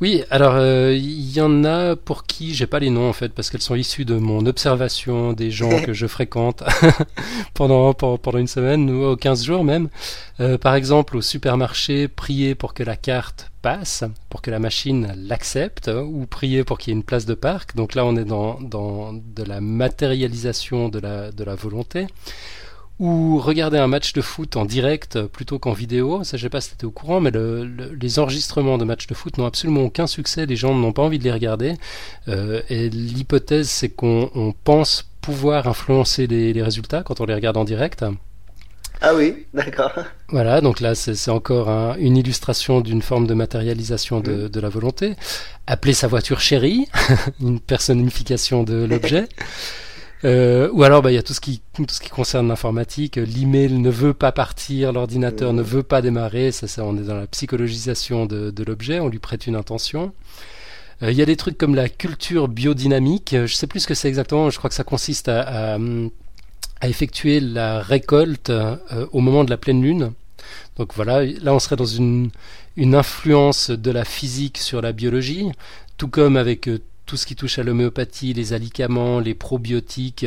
Oui, 0.00 0.24
alors 0.30 0.54
euh, 0.56 0.92
il 0.94 1.32
y 1.32 1.40
en 1.40 1.64
a 1.64 1.94
pour 1.96 2.24
qui 2.24 2.54
j'ai 2.54 2.66
pas 2.66 2.78
les 2.78 2.90
noms 2.90 3.08
en 3.08 3.12
fait 3.12 3.30
parce 3.30 3.48
qu'elles 3.48 3.62
sont 3.62 3.74
issues 3.74 4.04
de 4.04 4.16
mon 4.16 4.44
observation 4.46 5.32
des 5.32 5.50
gens 5.50 5.80
que 5.84 5.92
je 5.92 6.06
fréquente 6.06 6.62
pendant, 7.54 7.94
pendant 7.94 8.38
une 8.38 8.48
semaine 8.48 8.90
ou 8.90 9.16
15 9.16 9.44
jours 9.44 9.64
même. 9.64 9.88
Euh, 10.40 10.58
par 10.58 10.74
exemple 10.74 11.16
au 11.16 11.22
supermarché, 11.22 12.08
prier 12.08 12.54
pour 12.54 12.74
que 12.74 12.82
la 12.82 12.96
carte 12.96 13.50
passe, 13.62 14.04
pour 14.28 14.42
que 14.42 14.50
la 14.50 14.58
machine 14.58 15.14
l'accepte 15.16 15.88
ou 15.88 16.26
prier 16.26 16.64
pour 16.64 16.78
qu'il 16.78 16.92
y 16.92 16.94
ait 16.94 16.98
une 16.98 17.04
place 17.04 17.24
de 17.24 17.34
parc. 17.34 17.76
Donc 17.76 17.94
là 17.94 18.04
on 18.04 18.16
est 18.16 18.24
dans, 18.24 18.60
dans 18.60 19.12
de 19.12 19.44
la 19.44 19.60
matérialisation 19.60 20.88
de 20.88 20.98
la, 20.98 21.30
de 21.30 21.44
la 21.44 21.54
volonté 21.54 22.08
ou 23.00 23.38
regarder 23.38 23.78
un 23.78 23.88
match 23.88 24.12
de 24.12 24.20
foot 24.20 24.56
en 24.56 24.64
direct 24.64 25.22
plutôt 25.26 25.58
qu'en 25.58 25.72
vidéo. 25.72 26.22
Ça, 26.22 26.36
je 26.36 26.42
sais 26.42 26.48
pas 26.48 26.60
si 26.60 26.76
tu 26.76 26.86
au 26.86 26.90
courant, 26.90 27.20
mais 27.20 27.32
les 27.32 28.18
enregistrements 28.18 28.78
de 28.78 28.84
matchs 28.84 29.06
de 29.06 29.14
foot 29.14 29.36
n'ont 29.38 29.46
absolument 29.46 29.82
aucun 29.82 30.06
succès. 30.06 30.46
Les 30.46 30.56
gens 30.56 30.74
n'ont 30.74 30.92
pas 30.92 31.02
envie 31.02 31.18
de 31.18 31.24
les 31.24 31.32
regarder. 31.32 31.74
Euh, 32.28 32.60
et 32.68 32.88
l'hypothèse, 32.90 33.68
c'est 33.68 33.88
qu'on 33.88 34.54
pense 34.62 35.08
pouvoir 35.20 35.66
influencer 35.66 36.26
les, 36.26 36.62
résultats 36.62 37.02
quand 37.02 37.20
on 37.20 37.24
les 37.24 37.34
regarde 37.34 37.56
en 37.56 37.64
direct. 37.64 38.04
Ah 39.00 39.14
oui, 39.14 39.46
d'accord. 39.54 39.92
Voilà, 40.28 40.60
donc 40.60 40.80
là, 40.80 40.94
c'est 40.94 41.30
encore 41.30 41.68
une 41.98 42.16
illustration 42.16 42.80
d'une 42.80 43.02
forme 43.02 43.26
de 43.26 43.34
matérialisation 43.34 44.20
de, 44.20 44.32
mmh. 44.32 44.48
de, 44.48 44.60
la 44.60 44.68
volonté. 44.68 45.14
Appeler 45.66 45.92
sa 45.92 46.08
voiture 46.08 46.40
chérie, 46.40 46.86
une 47.40 47.60
personnification 47.60 48.62
de 48.62 48.84
l'objet. 48.84 49.28
Euh, 50.24 50.70
ou 50.72 50.82
alors, 50.84 51.02
bah, 51.02 51.12
il 51.12 51.14
y 51.14 51.18
a 51.18 51.22
tout 51.22 51.34
ce 51.34 51.40
qui 51.40 51.60
tout 51.74 51.84
ce 51.88 52.00
qui 52.00 52.08
concerne 52.08 52.48
l'informatique. 52.48 53.16
L'email 53.16 53.78
ne 53.78 53.90
veut 53.90 54.14
pas 54.14 54.32
partir, 54.32 54.92
l'ordinateur 54.92 55.52
ne 55.52 55.62
veut 55.62 55.82
pas 55.82 56.00
démarrer. 56.00 56.50
Ça, 56.52 56.66
ça, 56.66 56.84
on 56.84 56.96
est 56.96 57.02
dans 57.02 57.16
la 57.16 57.26
psychologisation 57.26 58.26
de, 58.26 58.50
de 58.50 58.64
l'objet. 58.64 59.00
On 59.00 59.08
lui 59.08 59.18
prête 59.18 59.46
une 59.46 59.56
intention. 59.56 60.12
Euh, 61.02 61.10
il 61.10 61.18
y 61.18 61.22
a 61.22 61.26
des 61.26 61.36
trucs 61.36 61.58
comme 61.58 61.74
la 61.74 61.88
culture 61.88 62.48
biodynamique. 62.48 63.36
Je 63.46 63.54
sais 63.54 63.66
plus 63.66 63.80
ce 63.80 63.86
que 63.86 63.94
c'est 63.94 64.08
exactement. 64.08 64.48
Je 64.50 64.58
crois 64.58 64.70
que 64.70 64.76
ça 64.76 64.84
consiste 64.84 65.28
à, 65.28 65.74
à, 65.74 65.78
à 66.80 66.88
effectuer 66.88 67.40
la 67.40 67.80
récolte 67.80 68.50
euh, 68.50 68.76
au 69.12 69.20
moment 69.20 69.44
de 69.44 69.50
la 69.50 69.56
pleine 69.58 69.82
lune. 69.82 70.12
Donc 70.76 70.94
voilà, 70.94 71.24
là 71.24 71.54
on 71.54 71.58
serait 71.58 71.76
dans 71.76 71.84
une, 71.84 72.30
une 72.76 72.94
influence 72.94 73.70
de 73.70 73.90
la 73.90 74.04
physique 74.04 74.58
sur 74.58 74.82
la 74.82 74.92
biologie, 74.92 75.50
tout 75.96 76.08
comme 76.08 76.36
avec 76.36 76.68
euh, 76.68 76.80
tout 77.06 77.16
ce 77.16 77.26
qui 77.26 77.36
touche 77.36 77.58
à 77.58 77.62
l'homéopathie, 77.62 78.32
les 78.32 78.52
alicaments, 78.52 79.20
les 79.20 79.34
probiotiques, 79.34 80.26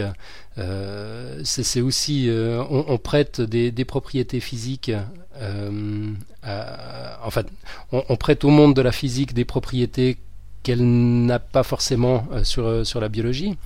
euh, 0.57 1.41
c'est 1.43 1.81
aussi, 1.81 2.29
euh, 2.29 2.63
on, 2.69 2.97
prête 2.97 3.41
des, 3.41 3.85
propriétés 3.85 4.39
physiques, 4.39 4.91
euh, 5.39 6.11
en 6.43 7.29
fait, 7.31 7.47
on, 7.91 8.15
prête 8.15 8.43
au 8.43 8.49
monde 8.49 8.75
de 8.75 8.81
la 8.81 8.91
physique 8.91 9.33
des 9.33 9.45
propriétés 9.45 10.17
qu'elle 10.63 10.83
n'a 10.83 11.39
pas 11.39 11.63
forcément 11.63 12.27
sur, 12.43 12.85
sur 12.85 12.99
la 12.99 13.09
biologie. 13.09 13.57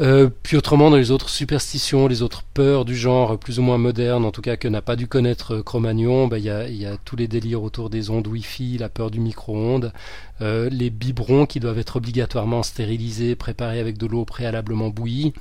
Euh, 0.00 0.28
puis 0.42 0.56
autrement, 0.56 0.90
dans 0.90 0.96
les 0.96 1.10
autres 1.10 1.28
superstitions, 1.28 2.06
les 2.06 2.22
autres 2.22 2.44
peurs 2.54 2.84
du 2.84 2.96
genre 2.96 3.38
plus 3.38 3.58
ou 3.58 3.62
moins 3.62 3.78
modernes, 3.78 4.24
en 4.24 4.30
tout 4.30 4.42
cas 4.42 4.56
que 4.56 4.68
n'a 4.68 4.82
pas 4.82 4.96
dû 4.96 5.08
connaître 5.08 5.56
euh, 5.56 5.62
Cro-Magnon, 5.62 6.28
bah, 6.28 6.38
il 6.38 6.44
y, 6.44 6.86
a, 6.86 6.96
tous 7.04 7.16
les 7.16 7.26
délires 7.26 7.62
autour 7.62 7.90
des 7.90 8.10
ondes 8.10 8.26
Wi-Fi, 8.26 8.78
la 8.78 8.88
peur 8.88 9.10
du 9.10 9.18
micro-ondes, 9.18 9.92
euh, 10.40 10.68
les 10.70 10.90
biberons 10.90 11.46
qui 11.46 11.58
doivent 11.58 11.78
être 11.78 11.96
obligatoirement 11.96 12.62
stérilisés, 12.62 13.34
préparés 13.34 13.80
avec 13.80 13.98
de 13.98 14.06
l'eau 14.06 14.24
préalablement 14.24 14.90
bouillie. 14.90 15.32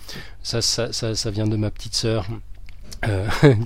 Ça, 0.42 0.60
vient 1.32 1.48
de 1.48 1.58
ma 1.58 1.72
petite 1.72 1.96
sœur. 1.96 2.28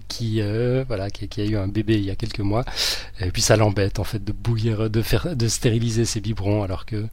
Qui 0.10 0.42
voilà 0.88 1.10
qui, 1.10 1.40
a 1.40 1.46
eu 1.46 1.56
un 1.56 1.70
bébé 1.70 1.94
il 1.94 2.04
y 2.04 2.10
a 2.10 2.16
quelques 2.16 2.42
mois 2.42 2.66
et 3.22 3.32
puis 3.32 3.42
ça 3.42 3.56
l'embête 3.56 3.98
en 4.00 4.04
fait 4.04 4.22
de 4.22 4.34
bouillir 4.34 4.90
de 4.90 5.02
faire 5.02 5.38
de 5.38 5.48
stériliser 5.48 6.04
ses 6.04 6.20
biberons 6.20 6.64
alors 6.64 6.86
que 6.86 7.06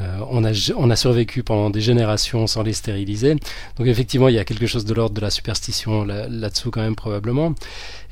on, 0.00 0.44
a, 0.44 0.52
on 0.76 0.90
a 0.90 0.96
survécu 0.96 1.42
pendant 1.42 1.70
des 1.70 1.80
générations 1.80 2.46
sans 2.46 2.62
les 2.62 2.72
stériliser. 2.72 3.36
Donc 3.76 3.86
effectivement, 3.86 4.28
il 4.28 4.34
y 4.34 4.38
a 4.38 4.44
quelque 4.44 4.66
chose 4.66 4.84
de 4.84 4.94
l'ordre 4.94 5.14
de 5.14 5.20
la 5.20 5.30
superstition 5.30 6.04
là-dessous 6.04 6.70
quand 6.70 6.82
même 6.82 6.96
probablement. 6.96 7.54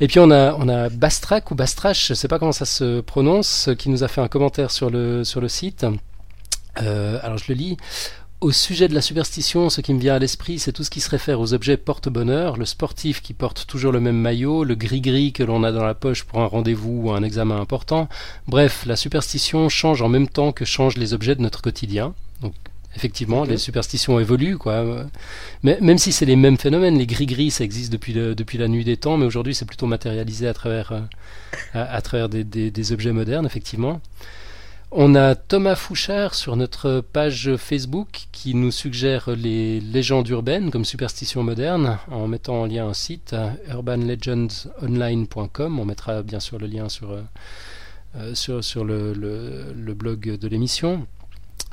Et 0.00 0.06
puis 0.06 0.18
on 0.20 0.30
a, 0.30 0.54
on 0.54 0.68
a 0.68 0.88
Bastrak 0.88 1.50
ou 1.50 1.54
Bastrache, 1.54 2.08
je 2.08 2.12
ne 2.12 2.16
sais 2.16 2.28
pas 2.28 2.38
comment 2.38 2.52
ça 2.52 2.66
se 2.66 3.00
prononce, 3.00 3.70
qui 3.78 3.88
nous 3.88 4.04
a 4.04 4.08
fait 4.08 4.20
un 4.20 4.28
commentaire 4.28 4.70
sur 4.70 4.90
le, 4.90 5.24
sur 5.24 5.40
le 5.40 5.48
site. 5.48 5.84
alors 6.76 7.38
je 7.38 7.44
le 7.48 7.54
lis. 7.54 7.76
Au 8.42 8.50
sujet 8.50 8.88
de 8.88 8.94
la 8.94 9.02
superstition, 9.02 9.70
ce 9.70 9.80
qui 9.80 9.94
me 9.94 10.00
vient 10.00 10.16
à 10.16 10.18
l'esprit, 10.18 10.58
c'est 10.58 10.72
tout 10.72 10.82
ce 10.82 10.90
qui 10.90 11.00
se 11.00 11.08
réfère 11.08 11.38
aux 11.38 11.54
objets 11.54 11.76
porte-bonheur, 11.76 12.56
le 12.56 12.64
sportif 12.64 13.22
qui 13.22 13.34
porte 13.34 13.68
toujours 13.68 13.92
le 13.92 14.00
même 14.00 14.16
maillot, 14.16 14.64
le 14.64 14.74
gris-gris 14.74 15.32
que 15.32 15.44
l'on 15.44 15.62
a 15.62 15.70
dans 15.70 15.84
la 15.84 15.94
poche 15.94 16.24
pour 16.24 16.40
un 16.40 16.46
rendez-vous 16.46 17.02
ou 17.04 17.12
un 17.12 17.22
examen 17.22 17.60
important. 17.60 18.08
Bref, 18.48 18.84
la 18.84 18.96
superstition 18.96 19.68
change 19.68 20.02
en 20.02 20.08
même 20.08 20.26
temps 20.26 20.50
que 20.50 20.64
changent 20.64 20.96
les 20.96 21.14
objets 21.14 21.36
de 21.36 21.40
notre 21.40 21.62
quotidien. 21.62 22.14
Donc, 22.40 22.54
effectivement, 22.96 23.44
les 23.44 23.58
superstitions 23.58 24.18
évoluent, 24.18 24.58
quoi. 24.58 25.06
Mais 25.62 25.78
même 25.80 25.98
si 25.98 26.10
c'est 26.10 26.26
les 26.26 26.34
mêmes 26.34 26.58
phénomènes, 26.58 26.98
les 26.98 27.06
gris-gris, 27.06 27.52
ça 27.52 27.62
existe 27.62 27.92
depuis, 27.92 28.12
depuis 28.12 28.58
la 28.58 28.66
nuit 28.66 28.84
des 28.84 28.96
temps, 28.96 29.18
mais 29.18 29.26
aujourd'hui, 29.26 29.54
c'est 29.54 29.66
plutôt 29.66 29.86
matérialisé 29.86 30.48
à 30.48 30.52
travers, 30.52 30.90
euh, 30.90 31.00
à, 31.74 32.02
travers 32.02 32.28
des 32.28 32.92
objets 32.92 33.12
modernes, 33.12 33.46
effectivement. 33.46 34.00
On 34.94 35.14
a 35.14 35.34
Thomas 35.34 35.74
Fouchard 35.74 36.34
sur 36.34 36.54
notre 36.54 37.00
page 37.00 37.56
Facebook 37.56 38.26
qui 38.30 38.54
nous 38.54 38.70
suggère 38.70 39.30
les 39.30 39.80
légendes 39.80 40.28
urbaines 40.28 40.70
comme 40.70 40.84
superstition 40.84 41.42
moderne 41.42 41.98
en 42.10 42.28
mettant 42.28 42.60
en 42.60 42.66
lien 42.66 42.88
un 42.88 42.92
site 42.92 43.34
urbanlegendsonline.com. 43.70 45.80
On 45.80 45.86
mettra 45.86 46.22
bien 46.22 46.40
sûr 46.40 46.58
le 46.58 46.66
lien 46.66 46.90
sur, 46.90 47.12
euh, 47.12 47.22
le, 48.14 49.94
blog 49.94 50.36
de 50.36 50.46
l'émission. 50.46 51.06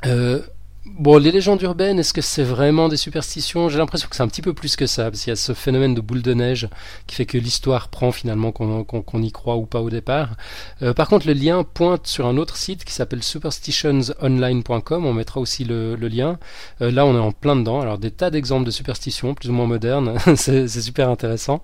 Euh, 0.06 0.40
Bon, 0.86 1.18
les 1.18 1.30
légendes 1.30 1.60
urbaines, 1.60 1.98
est-ce 1.98 2.14
que 2.14 2.22
c'est 2.22 2.42
vraiment 2.42 2.88
des 2.88 2.96
superstitions? 2.96 3.68
J'ai 3.68 3.76
l'impression 3.76 4.08
que 4.08 4.16
c'est 4.16 4.22
un 4.22 4.28
petit 4.28 4.40
peu 4.40 4.54
plus 4.54 4.76
que 4.76 4.86
ça, 4.86 5.10
parce 5.10 5.22
qu'il 5.22 5.30
y 5.30 5.32
a 5.32 5.36
ce 5.36 5.52
phénomène 5.52 5.94
de 5.94 6.00
boule 6.00 6.22
de 6.22 6.32
neige 6.32 6.70
qui 7.06 7.16
fait 7.16 7.26
que 7.26 7.36
l'histoire 7.36 7.88
prend 7.88 8.12
finalement 8.12 8.50
qu'on 8.50 9.22
y 9.22 9.30
croit 9.30 9.56
ou 9.56 9.66
pas 9.66 9.82
au 9.82 9.90
départ. 9.90 10.36
Euh, 10.80 10.94
par 10.94 11.08
contre, 11.08 11.26
le 11.26 11.34
lien 11.34 11.64
pointe 11.64 12.06
sur 12.06 12.26
un 12.26 12.38
autre 12.38 12.56
site 12.56 12.86
qui 12.86 12.94
s'appelle 12.94 13.22
superstitionsonline.com, 13.22 15.04
on 15.04 15.12
mettra 15.12 15.40
aussi 15.40 15.64
le, 15.64 15.96
lien. 15.96 16.38
Euh, 16.80 16.90
là, 16.90 17.04
on 17.04 17.14
est 17.14 17.20
en 17.20 17.32
plein 17.32 17.56
dedans, 17.56 17.82
alors 17.82 17.98
des 17.98 18.10
tas 18.10 18.30
d'exemples 18.30 18.64
de 18.64 18.70
superstitions, 18.70 19.34
plus 19.34 19.50
ou 19.50 19.52
moins 19.52 19.66
modernes, 19.66 20.14
c'est 20.34 20.66
super 20.66 21.10
intéressant. 21.10 21.62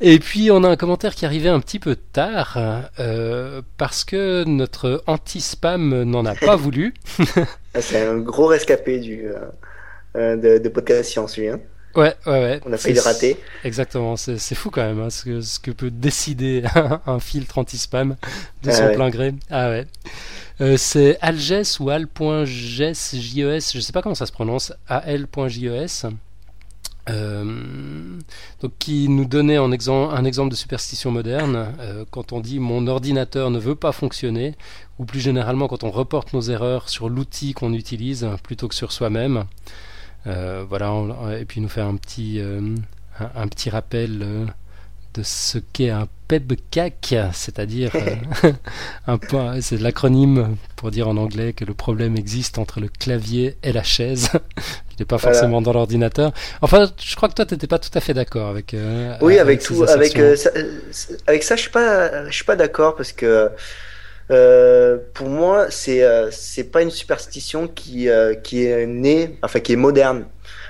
Et 0.00 0.18
puis 0.18 0.50
on 0.50 0.64
a 0.64 0.68
un 0.68 0.76
commentaire 0.76 1.14
qui 1.14 1.24
arrivait 1.24 1.48
un 1.48 1.60
petit 1.60 1.78
peu 1.78 1.96
tard 1.96 2.58
euh, 2.98 3.62
parce 3.78 4.04
que 4.04 4.44
notre 4.44 5.02
anti-spam 5.06 6.02
n'en 6.02 6.24
a 6.24 6.34
pas 6.46 6.56
voulu. 6.56 6.94
Ah, 7.74 7.80
c'est 7.80 8.06
un 8.06 8.18
gros 8.18 8.46
rescapé 8.46 8.98
du 8.98 9.26
euh, 9.26 9.38
euh, 10.16 10.36
de, 10.36 10.58
de, 10.58 10.68
podcast 10.68 11.10
science, 11.10 11.36
lui. 11.36 11.48
Hein. 11.48 11.60
Ouais, 11.96 12.14
ouais, 12.26 12.32
ouais. 12.32 12.60
On 12.66 12.72
a 12.72 12.76
failli 12.76 12.94
le 12.94 13.00
rater. 13.00 13.36
Exactement, 13.64 14.16
c'est 14.16 14.54
fou 14.54 14.70
quand 14.70 14.82
même 14.82 15.00
hein, 15.00 15.10
ce, 15.10 15.24
que, 15.24 15.40
ce 15.40 15.60
que 15.60 15.70
peut 15.70 15.90
décider 15.90 16.64
un 17.06 17.20
filtre 17.20 17.58
anti-spam 17.58 18.16
de 18.62 18.70
son 18.70 18.92
plein 18.94 19.10
gré. 19.10 19.34
Ah 19.50 19.70
ouais. 19.70 19.86
Euh, 20.60 20.76
c'est 20.76 21.18
alges 21.20 21.80
ou 21.80 21.90
al.jes, 21.90 23.16
j-e-s, 23.16 23.72
je 23.74 23.80
sais 23.80 23.92
pas 23.92 24.02
comment 24.02 24.14
ça 24.14 24.26
se 24.26 24.32
prononce, 24.32 24.72
al.jes. 24.88 26.06
Euh, 27.10 28.18
donc 28.62 28.72
qui 28.78 29.10
nous 29.10 29.26
donnait 29.26 29.56
un, 29.56 29.72
exemple, 29.72 30.14
un 30.16 30.24
exemple 30.24 30.50
de 30.50 30.56
superstition 30.56 31.10
moderne 31.10 31.74
euh, 31.78 32.06
quand 32.10 32.32
on 32.32 32.40
dit 32.40 32.58
mon 32.58 32.86
ordinateur 32.86 33.50
ne 33.50 33.58
veut 33.58 33.74
pas 33.74 33.92
fonctionner 33.92 34.54
ou 34.98 35.04
plus 35.04 35.20
généralement 35.20 35.68
quand 35.68 35.84
on 35.84 35.90
reporte 35.90 36.32
nos 36.32 36.40
erreurs 36.40 36.88
sur 36.88 37.10
l'outil 37.10 37.52
qu'on 37.52 37.74
utilise 37.74 38.26
plutôt 38.42 38.68
que 38.68 38.74
sur 38.74 38.90
soi-même. 38.90 39.44
Euh, 40.26 40.64
voilà 40.66 40.94
et 41.38 41.44
puis 41.44 41.60
nous 41.60 41.68
faire 41.68 41.86
un 41.86 41.96
petit 41.96 42.40
un, 42.40 43.48
petit 43.48 43.68
rappel 43.68 44.46
de 45.14 45.22
ce 45.22 45.58
qu'est 45.72 45.90
un 45.90 46.08
PEBCAC, 46.28 47.14
c'est-à-dire 47.32 47.92
euh, 47.94 48.52
un 49.06 49.18
point, 49.18 49.60
c'est 49.60 49.80
l'acronyme 49.80 50.56
pour 50.76 50.90
dire 50.90 51.08
en 51.08 51.16
anglais 51.16 51.52
que 51.52 51.64
le 51.64 51.74
problème 51.74 52.16
existe 52.16 52.58
entre 52.58 52.80
le 52.80 52.88
clavier 52.88 53.56
et 53.62 53.72
la 53.72 53.82
chaise, 53.82 54.30
qui 54.88 54.96
n'est 54.98 55.04
pas 55.04 55.18
forcément 55.18 55.62
dans 55.62 55.72
l'ordinateur. 55.72 56.32
Enfin, 56.62 56.90
je 56.98 57.16
crois 57.16 57.28
que 57.28 57.34
toi, 57.34 57.46
tu 57.46 57.54
n'étais 57.54 57.66
pas 57.66 57.78
tout 57.78 57.90
à 57.94 58.00
fait 58.00 58.14
d'accord 58.14 58.48
avec. 58.48 58.74
Euh, 58.74 59.14
oui, 59.20 59.38
avec, 59.38 59.62
tout, 59.62 59.84
avec 59.84 60.18
euh, 60.18 60.34
ça, 60.34 60.50
avec 61.26 61.42
ça, 61.42 61.56
je 61.56 61.62
suis 61.62 61.70
pas, 61.70 62.26
je 62.26 62.34
suis 62.34 62.44
pas 62.44 62.56
d'accord 62.56 62.96
parce 62.96 63.12
que. 63.12 63.50
pour 65.14 65.28
moi, 65.28 65.66
c'est 65.70 66.02
c'est 66.30 66.70
pas 66.72 66.82
une 66.82 66.90
superstition 66.90 67.68
qui 67.68 68.08
qui 68.42 68.64
est 68.64 68.86
née, 68.86 69.38
enfin 69.42 69.60
qui 69.60 69.74
est 69.74 69.76
moderne 69.76 70.24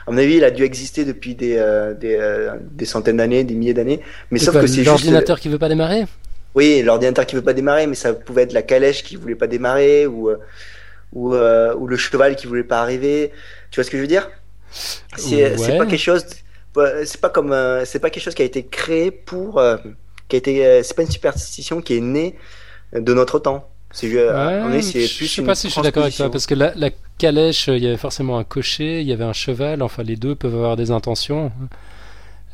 à 0.06 0.10
mon 0.10 0.18
avis, 0.18 0.34
il 0.34 0.44
a 0.44 0.50
dû 0.50 0.64
exister 0.64 1.04
depuis 1.04 1.34
des, 1.34 1.56
euh, 1.56 1.94
des, 1.94 2.16
euh, 2.16 2.56
des, 2.60 2.84
centaines 2.84 3.16
d'années, 3.16 3.42
des 3.44 3.54
milliers 3.54 3.72
d'années. 3.72 4.00
Mais 4.30 4.38
sauf 4.38 4.60
que 4.60 4.66
c'est 4.66 4.82
l'ordinateur 4.82 5.40
qui 5.40 5.48
veut 5.48 5.58
pas 5.58 5.68
démarrer? 5.68 6.04
Oui, 6.54 6.82
l'ordinateur 6.82 7.26
qui 7.26 7.34
veut 7.34 7.42
pas 7.42 7.54
démarrer, 7.54 7.86
mais 7.86 7.94
ça 7.94 8.12
pouvait 8.12 8.42
être 8.42 8.52
la 8.52 8.62
calèche 8.62 9.02
qui 9.02 9.16
voulait 9.16 9.34
pas 9.34 9.46
démarrer 9.46 10.06
ou 10.06 10.28
euh, 10.28 11.74
ou, 11.74 11.86
le 11.86 11.96
cheval 11.96 12.36
qui 12.36 12.46
voulait 12.46 12.64
pas 12.64 12.80
arriver. 12.80 13.32
Tu 13.70 13.76
vois 13.76 13.84
ce 13.84 13.90
que 13.90 13.96
je 13.96 14.02
veux 14.02 14.08
dire? 14.08 14.30
C'est 14.70 15.56
c'est 15.56 15.78
pas 15.78 15.86
quelque 15.86 15.96
chose. 15.96 16.26
C'est 17.04 17.20
pas 17.20 17.30
comme 17.30 17.56
c'est 17.84 17.98
pas 17.98 18.10
quelque 18.10 18.22
chose 18.22 18.34
qui 18.34 18.42
a 18.42 18.44
été 18.44 18.64
créé 18.64 19.10
pour 19.10 19.62
qui 20.28 20.36
a 20.36 20.38
été 20.38 20.82
c'est 20.82 20.94
pas 20.94 21.02
une 21.02 21.10
superstition 21.10 21.80
qui 21.80 21.96
est 21.96 22.00
née 22.00 22.36
de 22.92 23.14
notre 23.14 23.38
temps. 23.38 23.68
C'est 23.94 24.08
ouais, 24.12 24.82
je 24.82 25.24
sais 25.24 25.42
pas 25.42 25.54
si 25.54 25.68
je 25.68 25.72
suis 25.72 25.82
d'accord 25.82 26.02
avec 26.02 26.16
toi 26.16 26.28
parce 26.28 26.46
que 26.46 26.54
la, 26.54 26.74
la 26.74 26.90
calèche, 27.16 27.68
il 27.68 27.78
y 27.78 27.86
avait 27.86 27.96
forcément 27.96 28.38
un 28.38 28.44
cocher, 28.44 29.00
il 29.00 29.06
y 29.06 29.12
avait 29.12 29.24
un 29.24 29.32
cheval. 29.32 29.82
Enfin, 29.82 30.02
les 30.02 30.16
deux 30.16 30.34
peuvent 30.34 30.54
avoir 30.54 30.74
des 30.76 30.90
intentions. 30.90 31.52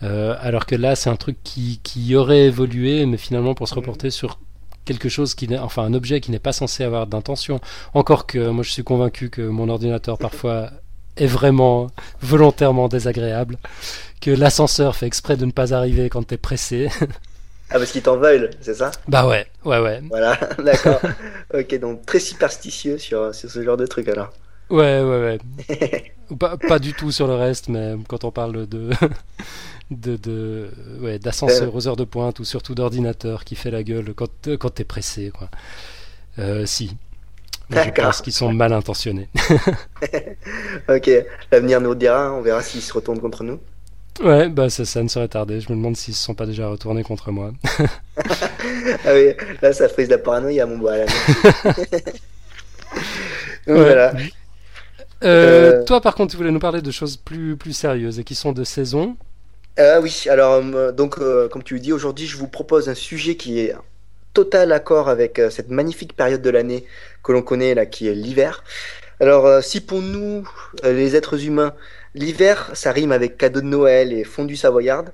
Euh, 0.03 0.37
alors 0.41 0.67
que 0.67 0.75
là, 0.75 0.97
c'est 0.97 1.09
un 1.09 1.17
truc 1.17 1.39
qui, 1.43 1.81
qui 1.83 2.15
aurait 2.15 2.45
évolué, 2.45 3.07
mais 3.07 3.17
finalement 3.17 3.55
pour 3.55 3.69
se 3.69 3.75
reporter 3.75 4.11
sur 4.11 4.39
quelque 4.85 5.09
chose 5.09 5.35
qui 5.35 5.49
n'est, 5.49 5.59
enfin, 5.59 5.83
un 5.85 5.95
objet 5.95 6.21
qui 6.21 6.31
n'est 6.31 6.39
pas 6.39 6.53
censé 6.53 6.85
avoir 6.85 7.07
d'intention. 7.07 7.59
Encore 7.95 8.27
que 8.27 8.51
moi, 8.51 8.63
je 8.63 8.71
suis 8.71 8.85
convaincu 8.85 9.31
que 9.31 9.43
mon 9.43 9.71
ordinateur 9.71 10.19
parfois 10.19 10.71
est 11.17 11.27
vraiment 11.27 11.89
volontairement 12.21 12.89
désagréable, 12.89 13.59
que 14.21 14.31
l'ascenseur 14.31 14.95
fait 14.95 15.07
exprès 15.07 15.39
de 15.39 15.47
ne 15.47 15.53
pas 15.53 15.73
arriver 15.73 16.11
quand 16.11 16.27
t'es 16.27 16.39
pressé. 16.39 16.89
Ah, 17.71 17.79
parce 17.79 17.93
qu'ils 17.93 18.03
t'en 18.03 18.17
veulent, 18.17 18.51
c'est 18.61 18.75
ça? 18.75 18.91
Bah 19.07 19.27
ouais, 19.27 19.47
ouais, 19.65 19.81
ouais. 19.81 20.03
Voilà, 20.09 20.39
d'accord. 20.59 21.01
ok, 21.55 21.79
donc 21.79 22.05
très 22.05 22.19
superstitieux 22.19 22.99
sur, 22.99 23.35
sur 23.35 23.51
ce 23.51 23.63
genre 23.63 23.77
de 23.77 23.87
truc 23.87 24.09
alors. 24.09 24.33
Ouais, 24.71 25.01
ouais, 25.03 25.39
ouais. 25.69 26.13
pas, 26.39 26.57
pas, 26.57 26.79
du 26.79 26.93
tout 26.95 27.11
sur 27.13 27.27
le 27.27 27.35
reste, 27.35 27.69
mais 27.69 27.95
quand 28.09 28.25
on 28.25 28.31
parle 28.31 28.67
de. 28.67 28.91
de, 29.91 30.17
de 30.17 30.71
ouais, 31.01 31.19
d'ascenseur 31.19 31.75
aux 31.75 31.89
heures 31.89 31.97
de 31.97 32.05
pointe 32.05 32.39
ou 32.39 32.45
surtout 32.45 32.77
d'ordinateur 32.77 33.45
qui 33.45 33.57
fait 33.57 33.73
la 33.73 33.83
gueule 33.83 34.15
quand, 34.15 34.31
quand 34.59 34.71
t'es 34.71 34.85
pressé, 34.85 35.33
quoi. 35.37 35.49
Euh, 36.39 36.65
si. 36.67 36.97
Je 37.71 37.91
pense 37.91 38.21
qu'ils 38.21 38.33
sont 38.33 38.53
mal 38.53 38.73
intentionnés. 38.73 39.29
ok, 40.89 41.11
l'avenir 41.53 41.81
nous 41.81 41.91
le 41.91 41.97
dira, 41.97 42.33
on 42.33 42.41
verra 42.41 42.63
s'ils 42.63 42.83
se 42.83 42.93
retournent 42.93 43.21
contre 43.21 43.45
nous. 43.45 43.61
Ouais, 44.21 44.49
bah 44.49 44.69
ça, 44.69 44.85
ça 44.85 45.03
ne 45.03 45.09
serait 45.09 45.29
tardé. 45.29 45.61
Je 45.61 45.71
me 45.71 45.77
demande 45.77 45.97
s'ils 45.97 46.15
se 46.15 46.23
sont 46.23 46.35
pas 46.35 46.47
déjà 46.47 46.69
retournés 46.69 47.03
contre 47.03 47.31
moi. 47.31 47.53
ah 48.19 49.15
oui, 49.15 49.35
là 49.63 49.73
ça 49.73 49.89
frise 49.89 50.11
la 50.11 50.19
paranoïa, 50.19 50.67
mon 50.67 50.77
bois. 50.79 50.93
voilà. 53.67 54.13
Euh, 55.23 55.81
euh, 55.81 55.85
toi, 55.85 56.01
par 56.01 56.15
contre, 56.15 56.33
tu 56.33 56.37
voulais 56.37 56.51
nous 56.51 56.61
parler 56.61 56.83
de 56.83 56.91
choses 56.91 57.17
plus, 57.17 57.57
plus 57.57 57.73
sérieuses 57.73 58.19
et 58.19 58.25
qui 58.25 58.35
sont 58.35 58.53
de 58.53 58.65
saison. 58.65 59.17
Euh, 59.79 60.01
oui, 60.03 60.25
alors, 60.29 60.63
donc, 60.93 61.19
comme 61.51 61.63
tu 61.63 61.75
le 61.75 61.81
dis, 61.81 61.93
aujourd'hui, 61.93 62.27
je 62.27 62.37
vous 62.37 62.49
propose 62.49 62.89
un 62.89 62.95
sujet 62.95 63.37
qui 63.37 63.61
est 63.61 63.75
total 64.35 64.73
accord 64.73 65.09
avec 65.09 65.41
cette 65.51 65.71
magnifique 65.71 66.15
période 66.15 66.43
de 66.43 66.51
l'année 66.51 66.85
que 67.23 67.33
l'on 67.33 67.43
connaît, 67.43 67.75
là, 67.75 67.87
qui 67.87 68.09
est 68.09 68.15
l'hiver. 68.15 68.65
Alors, 69.21 69.63
si 69.63 69.81
pour 69.81 70.01
nous, 70.01 70.49
les 70.83 71.17
êtres 71.17 71.45
humains, 71.45 71.75
L'hiver, 72.15 72.71
ça 72.75 72.93
rime 72.93 73.13
avec 73.13 73.37
cadeau 73.37 73.61
de 73.61 73.67
Noël 73.67 74.13
et 74.13 74.25
fondu 74.25 74.57
savoyarde. 74.57 75.13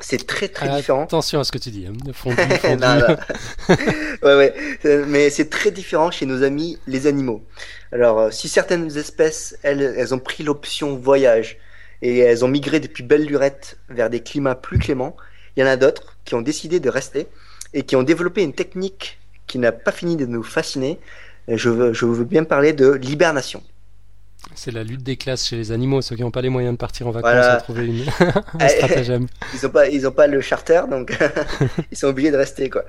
C'est 0.00 0.26
très 0.26 0.48
très 0.48 0.68
différent. 0.76 1.04
Attention 1.04 1.40
à 1.40 1.44
ce 1.44 1.52
que 1.52 1.58
tu 1.58 1.70
dis. 1.70 1.86
Hein. 1.86 1.94
Fondu, 2.12 2.36
ouais, 4.22 4.34
ouais. 4.34 4.54
Mais 5.06 5.30
c'est 5.30 5.48
très 5.48 5.70
différent 5.70 6.10
chez 6.10 6.26
nos 6.26 6.42
amis 6.42 6.78
les 6.86 7.06
animaux. 7.06 7.42
Alors, 7.92 8.20
euh, 8.20 8.30
si 8.30 8.48
certaines 8.48 8.96
espèces, 8.98 9.56
elles, 9.62 9.94
elles 9.96 10.14
ont 10.14 10.18
pris 10.18 10.42
l'option 10.42 10.96
voyage 10.96 11.58
et 12.02 12.18
elles 12.18 12.44
ont 12.44 12.48
migré 12.48 12.78
depuis 12.78 13.04
belle 13.04 13.24
lurette 13.24 13.78
vers 13.88 14.10
des 14.10 14.20
climats 14.20 14.54
plus 14.54 14.78
cléments, 14.78 15.16
il 15.56 15.60
y 15.60 15.62
en 15.62 15.68
a 15.68 15.76
d'autres 15.76 16.18
qui 16.26 16.34
ont 16.34 16.42
décidé 16.42 16.78
de 16.78 16.90
rester 16.90 17.26
et 17.72 17.84
qui 17.84 17.96
ont 17.96 18.02
développé 18.02 18.42
une 18.42 18.52
technique 18.52 19.18
qui 19.46 19.58
n'a 19.58 19.72
pas 19.72 19.92
fini 19.92 20.16
de 20.16 20.26
nous 20.26 20.42
fasciner. 20.42 20.98
Je 21.48 21.70
veux, 21.70 21.92
je 21.94 22.04
veux 22.04 22.24
bien 22.24 22.44
parler 22.44 22.74
de 22.74 22.90
l'hibernation. 22.90 23.62
C'est 24.56 24.70
la 24.72 24.82
lutte 24.82 25.02
des 25.02 25.16
classes 25.16 25.46
chez 25.46 25.56
les 25.56 25.70
animaux, 25.70 26.00
ceux 26.00 26.16
qui 26.16 26.22
n'ont 26.22 26.30
pas 26.30 26.40
les 26.40 26.48
moyens 26.48 26.72
de 26.74 26.78
partir 26.78 27.06
en 27.06 27.10
vacances 27.10 27.30
Voilà. 27.30 27.52
à 27.54 27.60
trouver 27.60 27.86
une... 27.86 28.00
un 28.20 28.66
Eh, 28.66 28.68
stratagème. 28.68 29.26
Ils 29.54 29.66
ont 29.66 29.70
pas, 29.70 29.88
ils 29.88 30.08
ont 30.08 30.12
pas 30.12 30.26
le 30.26 30.40
charter, 30.40 30.80
donc 30.90 31.16
ils 31.92 31.96
sont 31.96 32.08
obligés 32.08 32.30
de 32.30 32.36
rester 32.36 32.70
quoi. 32.70 32.84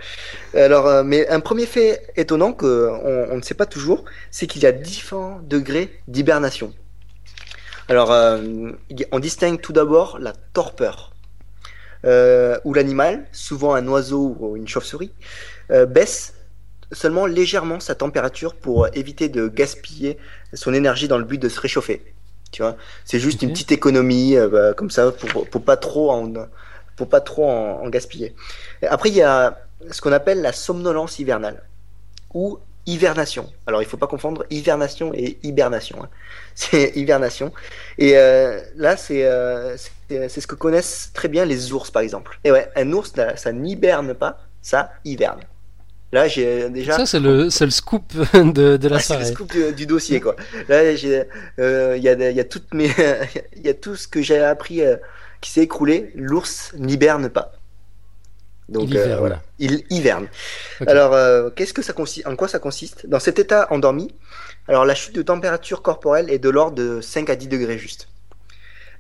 Alors, 0.56 0.88
euh, 0.88 1.04
mais 1.04 1.28
un 1.28 1.42
premier 1.42 1.66
fait 1.66 2.02
étonnant 2.16 2.54
que 2.54 2.90
on, 3.32 3.36
ne 3.36 3.42
sait 3.42 3.54
pas 3.54 3.66
toujours, 3.66 4.06
c'est 4.32 4.48
qu'il 4.48 4.64
y 4.64 4.66
a 4.66 4.72
différents 4.72 5.40
degrés 5.44 6.00
d'hibernation. 6.08 6.74
Alors, 7.90 8.12
euh, 8.12 8.72
on 9.12 9.20
distingue 9.20 9.62
tout 9.62 9.74
d'abord 9.74 10.20
la 10.20 10.34
torpeur, 10.54 11.14
euh, 12.06 12.58
où 12.66 12.74
l'animal, 12.74 13.26
souvent 13.32 13.76
un 13.76 13.88
oiseau 13.88 14.36
ou 14.40 14.56
une 14.58 14.68
chauve-souris, 14.68 15.12
euh, 15.72 15.86
baisse 15.86 16.34
seulement 16.92 17.26
légèrement 17.26 17.80
sa 17.80 17.96
température 17.96 18.56
pour 18.56 18.88
éviter 18.96 19.30
de 19.30 19.48
gaspiller 19.48 20.18
son 20.54 20.74
énergie 20.74 21.08
dans 21.08 21.18
le 21.18 21.26
but 21.26 21.40
de 21.42 21.50
se 21.50 21.60
réchauffer. 21.60 22.04
Tu 22.52 22.62
vois, 22.62 22.78
c'est 23.06 23.20
juste 23.20 23.42
une 23.42 23.52
petite 23.52 23.72
économie 23.72 24.36
euh, 24.38 24.48
bah, 24.50 24.74
comme 24.74 24.90
ça 24.90 25.12
pour, 25.12 25.50
pour 25.50 25.64
pas 25.66 25.78
trop 25.78 26.12
en 26.12 26.32
pour 26.96 27.10
pas 27.10 27.22
trop 27.22 27.46
en, 27.50 27.82
en 27.84 27.90
gaspiller. 27.90 28.36
Après, 28.88 29.10
il 29.10 29.16
y 29.16 29.22
a 29.22 29.60
ce 29.92 30.02
qu'on 30.02 30.12
appelle 30.14 30.42
la 30.42 30.54
somnolence 30.54 31.20
hivernale 31.20 31.64
ou 32.34 32.60
hibernation. 32.86 33.52
Alors, 33.68 33.82
il 33.82 33.86
faut 33.88 33.98
pas 33.98 34.08
confondre 34.08 34.46
hibernation 34.50 35.14
et 35.14 35.38
hibernation. 35.44 36.04
hein. 36.04 36.10
C'est 36.56 36.94
hibernation. 36.96 37.54
Et 37.98 38.18
euh, 38.18 38.62
là, 38.76 38.98
c'est 38.98 39.26
euh, 39.26 39.78
ce 39.78 40.48
que 40.48 40.56
connaissent 40.56 41.12
très 41.14 41.28
bien 41.28 41.46
les 41.46 41.74
ours, 41.74 41.92
par 41.92 42.02
exemple. 42.02 42.40
Et 42.44 42.52
ouais, 42.52 42.70
un 42.76 42.92
ours, 42.94 43.12
ça, 43.16 43.36
ça 43.38 43.52
n'hiberne 43.52 44.14
pas, 44.16 44.40
ça 44.62 44.92
hiverne. 45.06 45.42
Là, 46.14 46.28
j'ai 46.28 46.70
déjà. 46.70 46.94
Ça, 46.94 47.06
c'est 47.06 47.20
le, 47.20 47.44
le 47.46 47.70
scoop 47.70 48.14
de, 48.34 48.78
de 48.78 48.88
la 48.88 48.96
Ouais, 48.96 49.02
c'est 49.02 49.18
le 49.18 49.26
soirée. 49.26 49.26
scoop 49.26 49.52
du, 49.52 49.74
du 49.74 49.86
dossier 49.86 50.22
quoi. 50.22 50.36
Là, 50.70 50.96
j'ai, 50.96 51.24
euh, 51.60 51.96
il 51.98 52.04
y 52.04 52.08
a, 52.10 52.14
il 52.30 52.36
y 52.36 52.40
a 52.40 52.46
toutes 52.46 52.74
mes, 52.74 52.90
il 53.56 53.62
y 53.66 53.70
a 53.70 53.74
tout 53.74 53.96
ce 53.96 54.08
que 54.08 54.22
j'ai 54.22 54.40
appris 54.40 54.82
euh, 54.82 54.96
qui 55.42 55.52
s'est 55.52 55.62
écroulé. 55.62 56.12
L'ours 56.16 56.74
n'hiberne 56.78 57.30
pas. 57.30 57.54
Donc 58.70 58.90
Il 58.90 58.98
euh, 58.98 59.04
hiverne. 59.06 59.20
voilà, 59.20 59.42
il 59.60 59.84
hiverne. 59.90 60.28
Ok. 60.82 60.88
Alors, 60.90 61.54
qu'est-ce 61.56 61.74
que 61.74 61.82
ça 61.82 61.94
consiste 61.94 62.28
En 62.28 62.36
quoi 62.36 62.48
ça 62.50 62.60
consiste? 62.60 63.06
Dans 63.08 63.20
cet 63.20 63.40
état 63.40 63.68
endormi, 63.72 64.14
alors 64.68 64.86
la 64.86 64.96
chute 64.96 65.16
de 65.16 65.22
température 65.22 65.82
corporelle 65.82 66.30
est 66.30 66.40
de 66.40 66.50
l'ordre 66.50 66.76
de 66.76 67.00
5 67.02 67.30
à 67.30 67.36
10 67.38 67.48
degrés 67.48 67.78
juste. 67.78 68.10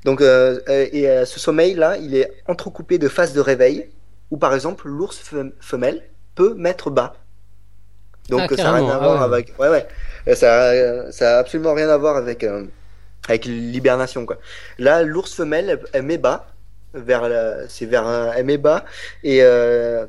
Donc, 0.05 0.21
et 0.21 1.23
ce 1.25 1.39
sommeil 1.39 1.73
là, 1.73 1.97
il 1.97 2.15
est 2.15 2.31
entrecoupé 2.47 2.97
de 2.97 3.09
phases 3.09 3.33
de 3.33 3.41
réveil 3.41 3.89
où 4.31 4.37
par 4.37 4.53
exemple 4.53 4.87
l'ours 4.87 5.17
fem- 5.17 5.51
femelle 5.59 6.01
peut 6.38 6.53
mettre 6.56 6.89
bas. 6.89 7.12
Donc 8.29 8.41
Ah, 8.51 8.56
ça 8.58 8.63
n'a 8.63 8.74
rien 8.74 8.89
à 8.89 8.96
ah 8.96 9.00
voir 9.00 9.20
ouais. 9.20 9.25
avec, 9.25 9.53
ouais 9.60 9.70
ouais, 9.70 9.86
Euh, 10.27 10.36
ça, 10.36 11.12
ça 11.12 11.38
a 11.38 11.39
absolument 11.39 11.74
rien 11.74 11.89
à 11.89 11.98
voir 11.98 12.15
avec 12.17 12.44
euh, 12.44 12.65
avec 13.27 13.46
l'hibernation 13.46 14.25
quoi. 14.25 14.38
Là, 14.77 15.03
l'ours 15.03 15.34
femelle, 15.34 15.70
elle, 15.70 15.79
elle 15.94 16.01
met 16.03 16.17
bas 16.17 16.48
vers, 16.94 17.27
la- 17.29 17.67
c'est 17.70 17.86
vers, 17.86 18.06
un- 18.06 18.32
elle 18.36 18.46
met 18.46 18.58
bas 18.58 18.84
et 19.24 19.39
euh, 19.41 20.06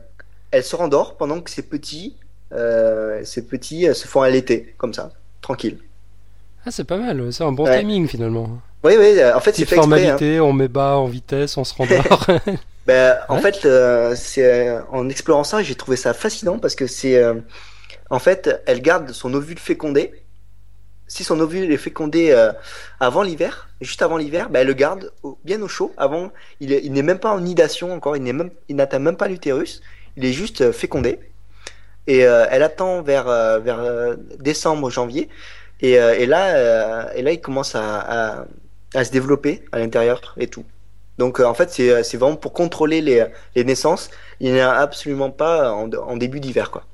elle 0.51 0.65
se 0.65 0.75
rendort 0.77 1.17
pendant 1.17 1.41
que 1.41 1.51
ses 1.51 1.63
petits, 1.63 2.17
euh, 2.53 3.25
ses 3.25 3.43
petits 3.47 3.83
se 3.95 4.07
font 4.09 4.23
allaiter 4.23 4.75
comme 4.79 4.95
ça, 4.95 5.11
tranquille. 5.41 5.79
Ah, 6.67 6.71
c'est 6.73 6.85
pas 6.85 6.97
mal, 6.99 7.33
c'est 7.33 7.45
un 7.45 7.53
bon 7.53 7.65
Ouais. 7.67 7.79
timing 7.81 8.09
finalement. 8.09 8.49
Oui 8.85 8.95
oui, 8.99 9.11
en 9.35 9.41
fait 9.41 9.53
c'est 9.55 9.65
fait 9.65 9.77
exprès. 9.77 9.79
hein. 9.79 9.83
formalité, 9.83 10.41
on 10.41 10.53
met 10.53 10.69
bas 10.69 10.97
en 10.97 11.07
vitesse, 11.07 11.57
on 11.57 11.65
se 11.65 11.75
rendort. 11.75 12.27
Ben, 12.89 13.19
en 13.29 13.37
Ouais. 13.37 13.43
fait, 13.43 13.67
euh, 13.67 14.15
c'est 14.17 14.45
euh, 14.45 14.83
en 14.91 15.09
explorant 15.11 15.45
ça, 15.45 15.63
j'ai 15.63 15.75
trouvé 15.77 15.97
ça 15.97 16.15
fascinant 16.15 16.59
parce 16.59 16.75
que 16.75 16.87
c'est 16.87 17.17
euh, 17.23 17.35
en 18.11 18.19
fait, 18.21 18.63
elle 18.67 18.83
garde 18.83 19.13
son 19.13 19.35
ovule 19.35 19.59
fécondé. 19.59 20.13
Si 21.09 21.25
son 21.25 21.41
ovule 21.41 21.73
est 21.73 21.79
fécondé 21.79 22.33
euh, 22.33 22.53
avant 23.01 23.23
l'hiver, 23.23 23.69
juste 23.81 24.03
avant 24.03 24.19
l'hiver, 24.19 24.51
ben, 24.51 24.61
elle 24.61 24.67
le 24.69 24.75
garde 24.75 25.13
au- 25.23 25.39
bien 25.45 25.61
au 25.63 25.69
chaud. 25.69 25.93
Avant, 25.99 26.33
il 26.61 26.73
il 26.73 26.93
n'est 26.93 27.03
même 27.11 27.19
pas 27.21 27.33
en 27.33 27.41
nidation 27.41 27.93
encore, 27.95 28.17
il 28.17 28.23
n'est 28.25 28.35
même, 28.35 28.51
il 28.71 28.77
n'atteint 28.77 29.01
même 29.01 29.17
pas 29.17 29.29
l'utérus. 29.29 29.83
Il 30.17 30.25
est 30.27 30.33
juste 30.35 30.61
euh, 30.63 30.73
fécondé. 30.73 31.21
Et 32.07 32.27
euh, 32.27 32.47
elle 32.51 32.63
attend 32.63 33.03
vers 33.03 33.27
vers 33.61 33.81
euh, 33.81 34.17
décembre, 34.41 34.91
janvier. 34.91 35.29
Et, 35.81 35.99
euh, 36.01 36.15
et 36.19 36.27
là, 36.27 36.57
euh, 36.57 37.13
et 37.17 37.23
là, 37.23 37.33
il 37.33 37.41
commence 37.41 37.75
à, 37.75 37.85
à, 38.01 38.47
à 38.95 39.05
se 39.05 39.13
développer 39.13 39.65
à 39.73 39.79
l'intérieur 39.79 40.35
et 40.39 40.49
tout. 40.49 40.65
Donc 41.19 41.41
euh, 41.41 41.45
en 41.45 41.55
fait, 41.55 41.71
c'est 41.71 42.03
c'est 42.05 42.17
vraiment 42.17 42.37
pour 42.37 42.53
contrôler 42.53 43.01
les, 43.03 43.27
les 43.57 43.65
naissances. 43.65 44.11
Il 44.41 44.53
n'y 44.53 44.63
en 44.63 44.69
a 44.69 44.73
absolument 44.75 45.31
pas 45.31 45.73
en, 45.73 45.91
en 45.93 46.17
début 46.17 46.41
d'hiver, 46.41 46.71
quoi. 46.71 46.85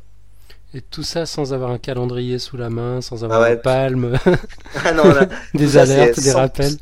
Et 0.75 0.83
tout 0.83 1.03
ça 1.05 1.25
sans 1.25 1.53
avoir 1.55 1.71
un 1.71 1.79
calendrier 1.79 2.39
sous 2.39 2.57
la 2.57 2.69
main, 2.69 3.01
sans 3.01 3.25
avoir 3.25 3.41
Ah 3.41 3.43
ouais. 3.43 3.53
une 3.53 3.61
palme, 3.61 4.19
Ah 4.85 4.93
non, 4.93 5.13
là, 5.13 5.29
des 5.55 5.79
ça, 5.79 5.83
alertes, 5.83 6.21
des 6.21 6.33
100%. 6.33 6.33
rappels. 6.33 6.79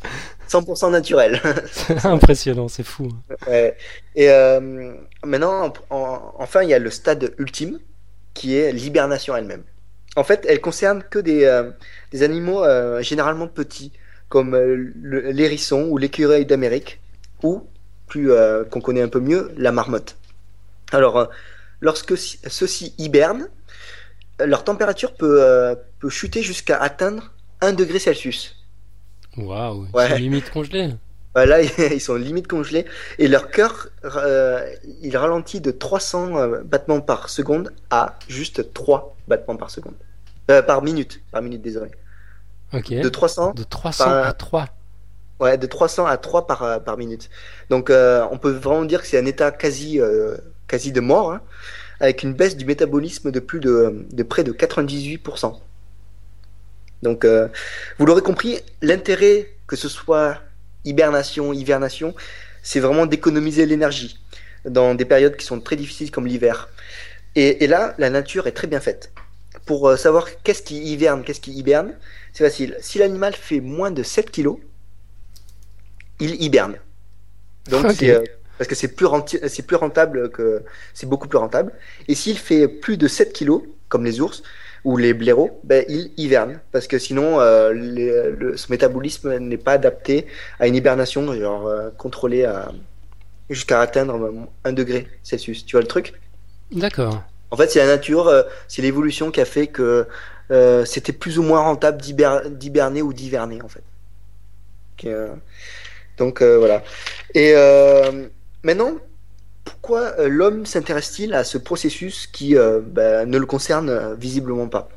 100% 0.49 0.91
naturel. 0.91 1.41
Impressionnant, 2.05 2.69
c'est 2.69 2.83
fou. 2.85 3.09
Ouais. 3.47 3.77
Et 4.15 4.31
euh, 4.31 4.95
maintenant, 5.25 5.73
en- 5.91 5.97
en- 5.97 6.35
enfin, 6.39 6.63
il 6.63 6.69
y 6.71 6.75
a 6.75 6.79
le 6.79 6.91
stade 6.91 7.35
ultime, 7.39 7.79
qui 8.35 8.57
est 8.57 8.73
l'hibernation 8.73 9.37
elle-même. 9.37 9.65
En 10.17 10.25
fait, 10.25 10.45
elle 10.49 10.61
concerne 10.61 11.03
que 11.03 11.19
des, 11.19 11.45
euh, 11.45 11.71
des 12.13 12.23
animaux 12.23 12.65
euh, 12.65 13.03
généralement 13.03 13.49
petits, 13.49 13.93
comme 14.29 14.55
euh, 14.55 14.93
l'hérisson 15.33 15.89
ou 15.91 15.99
l'écureuil 15.99 16.47
d'Amérique, 16.47 17.01
ou, 17.43 17.67
plus 18.07 18.31
euh, 18.33 18.65
qu'on 18.65 18.81
connaît 18.81 19.03
un 19.03 19.09
peu 19.09 19.21
mieux, 19.21 19.53
la 19.57 19.73
marmotte. 19.73 20.17
Alors, 20.93 21.17
euh, 21.19 21.27
lorsque 21.81 22.17
ci- 22.17 22.39
ceux-ci 22.47 22.95
hibernent, 22.99 23.49
leur 24.45 24.65
température 24.65 25.15
peut, 25.15 25.43
euh, 25.43 25.75
peut 26.01 26.11
chuter 26.11 26.43
jusqu'à 26.43 26.77
atteindre 26.79 27.33
1 27.61 27.73
degré 27.73 27.99
Celsius. 27.99 28.57
Waouh, 29.37 29.87
Ouais. 29.95 30.19
limite 30.19 30.51
congelé. 30.51 30.91
Ouais, 31.35 31.47
Là, 31.47 31.63
ils 31.95 32.01
sont 32.01 32.17
limite 32.17 32.47
congelés 32.49 32.85
et 33.19 33.27
leur 33.29 33.51
cœur, 33.51 33.89
euh, 34.05 34.69
il 35.01 35.17
ralentit 35.17 35.61
de 35.63 35.71
300 35.71 36.37
euh, 36.37 36.61
battements 36.63 37.01
par 37.01 37.31
seconde 37.31 37.73
à 37.91 38.19
juste 38.29 38.75
3 38.75 39.17
battements 39.29 39.57
par 39.57 39.71
seconde. 39.71 39.95
Euh, 40.51 40.61
par 40.61 40.83
minute, 40.83 41.23
par 41.31 41.41
minute, 41.41 41.63
désolé. 41.63 41.91
Ok. 42.75 42.93
De 42.93 43.09
300, 43.09 43.55
De 43.55 43.63
300 43.63 44.05
par- 44.05 44.27
à 44.27 44.33
3. 44.35 44.67
De 45.51 45.67
300 45.67 46.07
à 46.07 46.17
3 46.17 46.47
par, 46.47 46.63
euh, 46.63 46.79
par 46.79 46.97
minute. 46.97 47.29
Donc, 47.71 47.91
euh, 47.91 48.25
on 48.31 48.39
peut 48.39 48.51
vraiment 48.51 48.85
dire 48.85 49.03
que 49.03 49.07
c'est 49.07 49.19
un 49.19 49.27
état 49.27 49.51
quasi, 49.51 50.01
euh, 50.01 50.37
de 50.71 51.01
mort, 51.01 51.33
hein, 51.33 51.43
avec 52.01 52.23
une 52.23 52.33
baisse 52.33 52.57
du 52.57 52.65
métabolisme 52.65 53.31
de 53.31 53.41
plus 53.41 53.61
de, 53.61 54.23
près 54.23 54.43
de 54.43 54.53
98%. 54.53 55.61
Donc, 57.03 57.27
vous 57.99 58.07
l'aurez 58.07 58.23
compris, 58.23 58.61
l'intérêt 58.81 59.51
que 59.67 59.77
ce 59.77 59.89
soit 59.89 60.39
hibernation, 60.85 61.53
hivernation, 61.53 62.15
c'est 62.63 62.81
vraiment 62.81 63.05
d'économiser 63.05 63.67
l'énergie 63.67 64.19
dans 64.65 64.95
des 64.95 65.05
périodes 65.05 65.37
qui 65.37 65.45
sont 65.45 65.61
très 65.61 65.77
difficiles 65.77 66.11
comme 66.11 66.27
l'hiver. 66.27 66.71
Et, 67.35 67.67
là, 67.67 67.95
la 67.99 68.09
nature 68.09 68.47
est 68.47 68.53
très 68.53 68.67
bien 68.67 68.81
faite. 68.81 69.13
Pour 69.67 69.99
savoir 69.99 70.29
qu'est-ce 70.43 70.63
qui 70.63 70.81
hiverne, 70.83 71.23
qu'est-ce 71.23 71.41
qui 71.41 71.53
hiberne, 71.53 71.93
c'est 72.33 72.45
facile. 72.45 72.77
Si 72.81 72.99
l'animal 72.99 73.35
fait 73.35 73.61
moins 73.61 73.91
de 73.91 74.03
7 74.03 74.31
kilos, 74.31 74.57
il 76.23 76.43
hiberne. 76.43 76.77
Donc 77.69 78.03
euh, 78.03 78.25
parce 78.59 78.69
que 78.69 78.75
c'est 78.75 78.95
plus 78.95 79.07
renti- 79.07 79.47
c'est 79.49 79.67
plus 79.67 79.77
rentable 79.77 80.31
que 80.31 80.65
c'est 80.95 81.09
beaucoup 81.09 81.29
plus 81.29 81.39
rentable. 81.39 81.73
Et 82.09 82.15
s'il 82.15 82.39
fait 82.39 82.69
plus 82.69 82.97
de 82.97 83.09
7 83.09 83.33
kilos, 83.33 83.63
comme 83.89 84.05
les 84.05 84.21
ours 84.21 84.43
ou 84.85 84.97
les 84.97 85.15
blaireaux, 85.15 85.61
ben 85.65 85.85
il 85.89 86.13
hiverne 86.17 86.61
parce 86.73 86.87
que 86.89 86.99
sinon 86.99 87.41
euh, 87.41 87.73
les- 87.73 88.31
le, 88.33 88.57
ce 88.57 88.71
métabolisme 88.73 89.39
n'est 89.39 89.59
pas 89.59 89.73
adapté 89.75 90.27
à 90.61 90.67
une 90.69 90.77
hibernation 90.77 91.33
genre 91.35 91.67
euh, 91.69 91.91
contrôlée 91.99 92.45
à 92.45 92.73
jusqu'à 93.51 93.81
atteindre 93.81 94.33
1 94.65 94.73
degré 94.73 95.09
Celsius. 95.25 95.67
Tu 95.67 95.77
vois 95.77 95.83
le 95.83 95.89
truc? 95.89 96.15
D'accord. 96.71 97.23
En 97.51 97.57
fait, 97.57 97.71
c'est 97.71 97.81
la 97.81 97.87
nature, 97.87 98.33
c'est 98.67 98.83
l'évolution 98.83 99.31
qui 99.31 99.41
a 99.41 99.45
fait 99.45 99.67
que 99.69 100.07
c'était 100.87 101.13
plus 101.13 101.39
ou 101.39 101.43
moins 101.43 101.61
rentable 101.61 102.01
d'hiber- 102.01 102.49
d'hiberner 102.51 103.03
ou 103.03 103.13
d'hiverner, 103.13 103.63
en 103.63 103.69
fait. 103.69 103.85
Donc 106.19 106.43
euh, 106.43 106.59
voilà. 106.59 106.83
Et 107.35 107.53
euh, 107.55 108.29
maintenant, 108.63 108.93
pourquoi 109.65 110.15
euh, 110.19 110.29
l'homme 110.29 110.67
s'intéresse-t-il 110.67 111.35
à 111.35 111.45
ce 111.45 111.59
processus 111.59 112.27
qui 112.27 112.55
bah, 112.55 113.25
ne 113.27 113.39
le 113.39 113.47
concerne 113.47 114.15
visiblement 114.19 114.69
pas? 114.69 114.89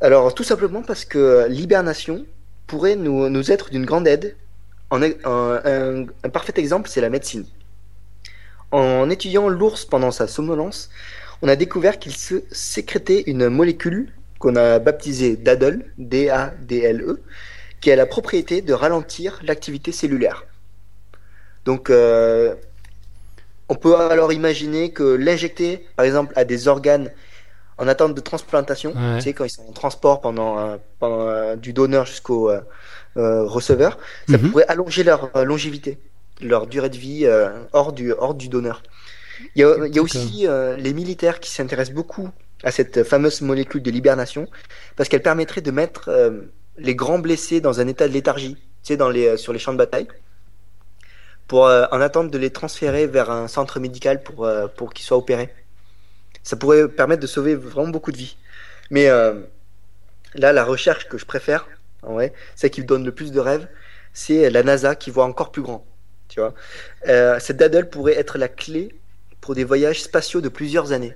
Alors, 0.00 0.34
tout 0.34 0.42
simplement 0.42 0.82
parce 0.82 1.04
que 1.04 1.46
l'hibernation 1.48 2.26
pourrait 2.66 2.96
nous, 2.96 3.50
être 3.50 3.70
d'une 3.70 3.84
grande 3.84 4.08
aide. 4.08 4.36
Un, 4.90 6.06
parfait 6.32 6.52
exemple, 6.56 6.88
c'est 6.90 7.00
la 7.00 7.08
médecine. 7.08 7.46
En 8.72 9.08
étudiant 9.10 9.48
l'ours 9.48 9.84
pendant 9.84 10.10
sa 10.10 10.26
somnolence, 10.26 10.90
on 11.40 11.48
a 11.48 11.56
découvert 11.56 11.98
qu'il 11.98 12.14
se 12.14 12.42
sécrétait 12.50 13.22
une 13.26 13.48
molécule 13.48 14.12
qu'on 14.38 14.56
a 14.56 14.78
baptisée 14.80 15.36
DADLE, 15.36 15.84
D-A-D-L-E, 15.98 17.22
qui 17.82 17.92
a 17.92 17.96
la 17.96 18.06
propriété 18.06 18.62
de 18.62 18.72
ralentir 18.72 19.40
l'activité 19.44 19.92
cellulaire. 19.92 20.46
Donc, 21.64 21.90
euh, 21.90 22.54
on 23.68 23.74
peut 23.74 23.96
alors 23.96 24.32
imaginer 24.32 24.92
que 24.92 25.02
l'injecter, 25.02 25.86
par 25.96 26.04
exemple, 26.04 26.32
à 26.36 26.44
des 26.44 26.68
organes 26.68 27.10
en 27.78 27.88
attente 27.88 28.14
de 28.14 28.20
transplantation, 28.20 28.92
Ouais. 28.94 29.16
tu 29.18 29.22
sais, 29.22 29.32
quand 29.32 29.44
ils 29.44 29.50
sont 29.50 29.66
en 29.68 29.72
transport 29.72 30.20
pendant, 30.20 30.58
euh, 30.58 30.76
pendant, 31.00 31.28
euh, 31.28 31.56
du 31.56 31.72
donneur 31.72 32.06
jusqu'au 32.06 32.50
euh, 32.50 32.60
euh, 33.16 33.44
receveur, 33.44 33.98
ça 34.28 34.38
Mhm. 34.38 34.50
pourrait 34.50 34.66
allonger 34.68 35.04
leur 35.04 35.30
longévité, 35.44 35.98
leur 36.40 36.66
durée 36.66 36.90
de 36.90 36.96
vie 36.96 37.26
hors, 37.72 37.92
du, 37.92 38.12
hors 38.12 38.34
du 38.34 38.48
donneur. 38.48 38.82
Il 39.56 39.62
y 39.62 39.64
a, 39.64 39.86
il 39.86 39.94
y 39.94 39.98
a 39.98 40.02
aussi 40.02 40.46
les 40.78 40.92
militaires 40.94 41.40
qui 41.40 41.50
s'intéressent 41.50 41.94
beaucoup 41.94 42.30
à 42.64 42.70
cette 42.70 43.02
fameuse 43.04 43.40
molécule 43.42 43.82
de 43.82 43.90
l'hibernation 43.90 44.46
parce 44.96 45.08
qu'elle 45.08 45.22
permettrait 45.22 45.62
de 45.62 45.70
mettre 45.70 46.10
les 46.82 46.94
grands 46.94 47.18
blessés 47.18 47.60
dans 47.60 47.80
un 47.80 47.86
état 47.86 48.08
de 48.08 48.12
léthargie, 48.12 48.56
tu 48.56 48.60
sais, 48.82 48.96
dans 48.96 49.08
les, 49.08 49.28
euh, 49.28 49.36
sur 49.36 49.52
les 49.52 49.58
champs 49.58 49.72
de 49.72 49.78
bataille, 49.78 50.08
pour, 51.46 51.66
euh, 51.66 51.86
en 51.92 52.00
attente 52.00 52.30
de 52.30 52.38
les 52.38 52.50
transférer 52.50 53.06
vers 53.06 53.30
un 53.30 53.48
centre 53.48 53.80
médical 53.80 54.22
pour, 54.22 54.44
euh, 54.44 54.66
pour 54.66 54.92
qu'ils 54.92 55.06
soient 55.06 55.16
opérés. 55.16 55.54
Ça 56.42 56.56
pourrait 56.56 56.88
permettre 56.88 57.22
de 57.22 57.26
sauver 57.26 57.54
vraiment 57.54 57.88
beaucoup 57.88 58.10
de 58.10 58.16
vies. 58.16 58.36
Mais 58.90 59.06
là, 59.06 60.52
la 60.52 60.64
recherche 60.64 61.08
que 61.08 61.16
je 61.16 61.24
préfère, 61.24 61.68
en 62.02 62.18
celle 62.56 62.70
qui 62.70 62.82
me 62.82 62.86
donne 62.86 63.04
le 63.04 63.12
plus 63.12 63.30
de 63.30 63.38
rêves, 63.38 63.68
c'est 64.12 64.50
la 64.50 64.64
NASA 64.64 64.96
qui 64.96 65.10
voit 65.10 65.24
encore 65.24 65.52
plus 65.52 65.62
grand. 65.62 65.86
Tu 66.28 66.40
vois, 66.40 66.52
cette 67.38 67.58
daddle 67.58 67.88
pourrait 67.88 68.18
être 68.18 68.38
la 68.38 68.48
clé 68.48 68.94
pour 69.40 69.54
des 69.54 69.62
voyages 69.62 70.02
spatiaux 70.02 70.40
de 70.40 70.48
plusieurs 70.48 70.90
années. 70.90 71.14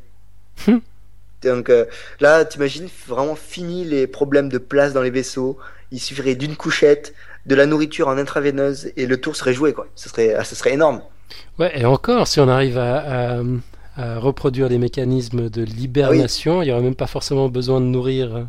Donc 1.43 1.71
euh, 1.71 1.85
là, 2.21 2.45
t'imagines 2.45 2.89
vraiment 3.07 3.37
fini 3.37 3.85
les 3.85 4.07
problèmes 4.07 4.49
de 4.49 4.59
place 4.59 4.93
dans 4.93 5.03
les 5.03 5.11
vaisseaux. 5.11 5.59
Il 5.93 6.01
suffirait 6.01 6.35
d'une 6.35 6.57
couchette, 6.57 7.15
de 7.47 7.55
la 7.55 7.67
nourriture 7.67 8.09
en 8.09 8.19
intraveineuse 8.19 8.93
et 8.97 9.07
le 9.07 9.21
tour 9.21 9.37
serait 9.37 9.55
joué 9.55 9.73
quoi. 9.73 9.87
Ce 9.95 10.09
serait, 10.09 10.35
ah, 10.35 10.45
serait 10.45 10.73
énorme. 10.75 11.03
Ouais, 11.59 11.79
et 11.79 11.85
encore, 11.85 12.29
si 12.29 12.41
on 12.41 12.49
arrive 12.49 12.79
à, 12.79 13.39
à- 13.39 13.43
à 13.97 14.19
reproduire 14.19 14.69
des 14.69 14.79
mécanismes 14.79 15.49
de 15.49 15.63
libération, 15.63 16.63
il 16.63 16.67
n'y 16.67 16.73
aurait 16.73 16.83
même 16.83 16.95
pas 16.95 17.07
forcément 17.07 17.49
besoin 17.49 17.81
de 17.81 17.87
nourrir 17.87 18.37
euh, 18.37 18.45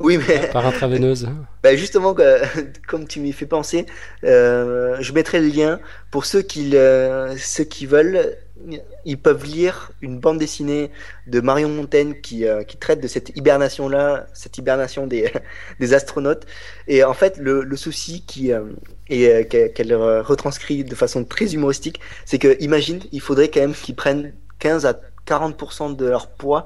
Oui, 0.00 0.18
mais 0.28 0.48
par 0.52 0.66
intraveineuse. 0.66 1.28
bah, 1.62 1.74
justement, 1.76 2.14
comme 2.86 3.06
tu 3.08 3.20
m'y 3.20 3.32
fais 3.32 3.46
penser, 3.46 3.86
euh, 4.24 4.96
je 5.00 5.12
mettrai 5.12 5.40
le 5.40 5.48
lien 5.48 5.80
pour 6.10 6.24
ceux 6.24 6.42
qui, 6.42 6.72
ceux 6.72 7.64
qui 7.64 7.86
veulent. 7.86 8.36
Ils 9.04 9.18
peuvent 9.18 9.44
lire 9.44 9.92
une 10.00 10.18
bande 10.18 10.38
dessinée 10.38 10.90
de 11.26 11.40
Marion 11.40 11.68
Montaigne 11.68 12.14
qui, 12.20 12.46
euh, 12.46 12.62
qui 12.64 12.76
traite 12.76 13.00
de 13.00 13.08
cette 13.08 13.36
hibernation-là, 13.36 14.26
cette 14.34 14.58
hibernation 14.58 15.06
des, 15.06 15.32
des 15.80 15.94
astronautes. 15.94 16.46
Et 16.86 17.04
en 17.04 17.14
fait, 17.14 17.36
le, 17.38 17.62
le 17.62 17.76
souci 17.76 18.24
qui, 18.26 18.52
euh, 18.52 18.64
et 19.08 19.28
euh, 19.28 19.44
qu'elle 19.44 19.72
qu'elle, 19.72 19.92
euh, 19.92 20.22
retranscrit 20.22 20.84
de 20.84 20.94
façon 20.94 21.24
très 21.24 21.54
humoristique, 21.54 22.00
c'est 22.24 22.38
que, 22.38 22.56
imagine, 22.60 23.00
il 23.12 23.20
faudrait 23.20 23.48
quand 23.48 23.60
même 23.60 23.74
qu'ils 23.74 23.94
prennent 23.96 24.32
15 24.58 24.86
à 24.86 25.00
40% 25.26 25.96
de 25.96 26.06
leur 26.06 26.28
poids 26.28 26.64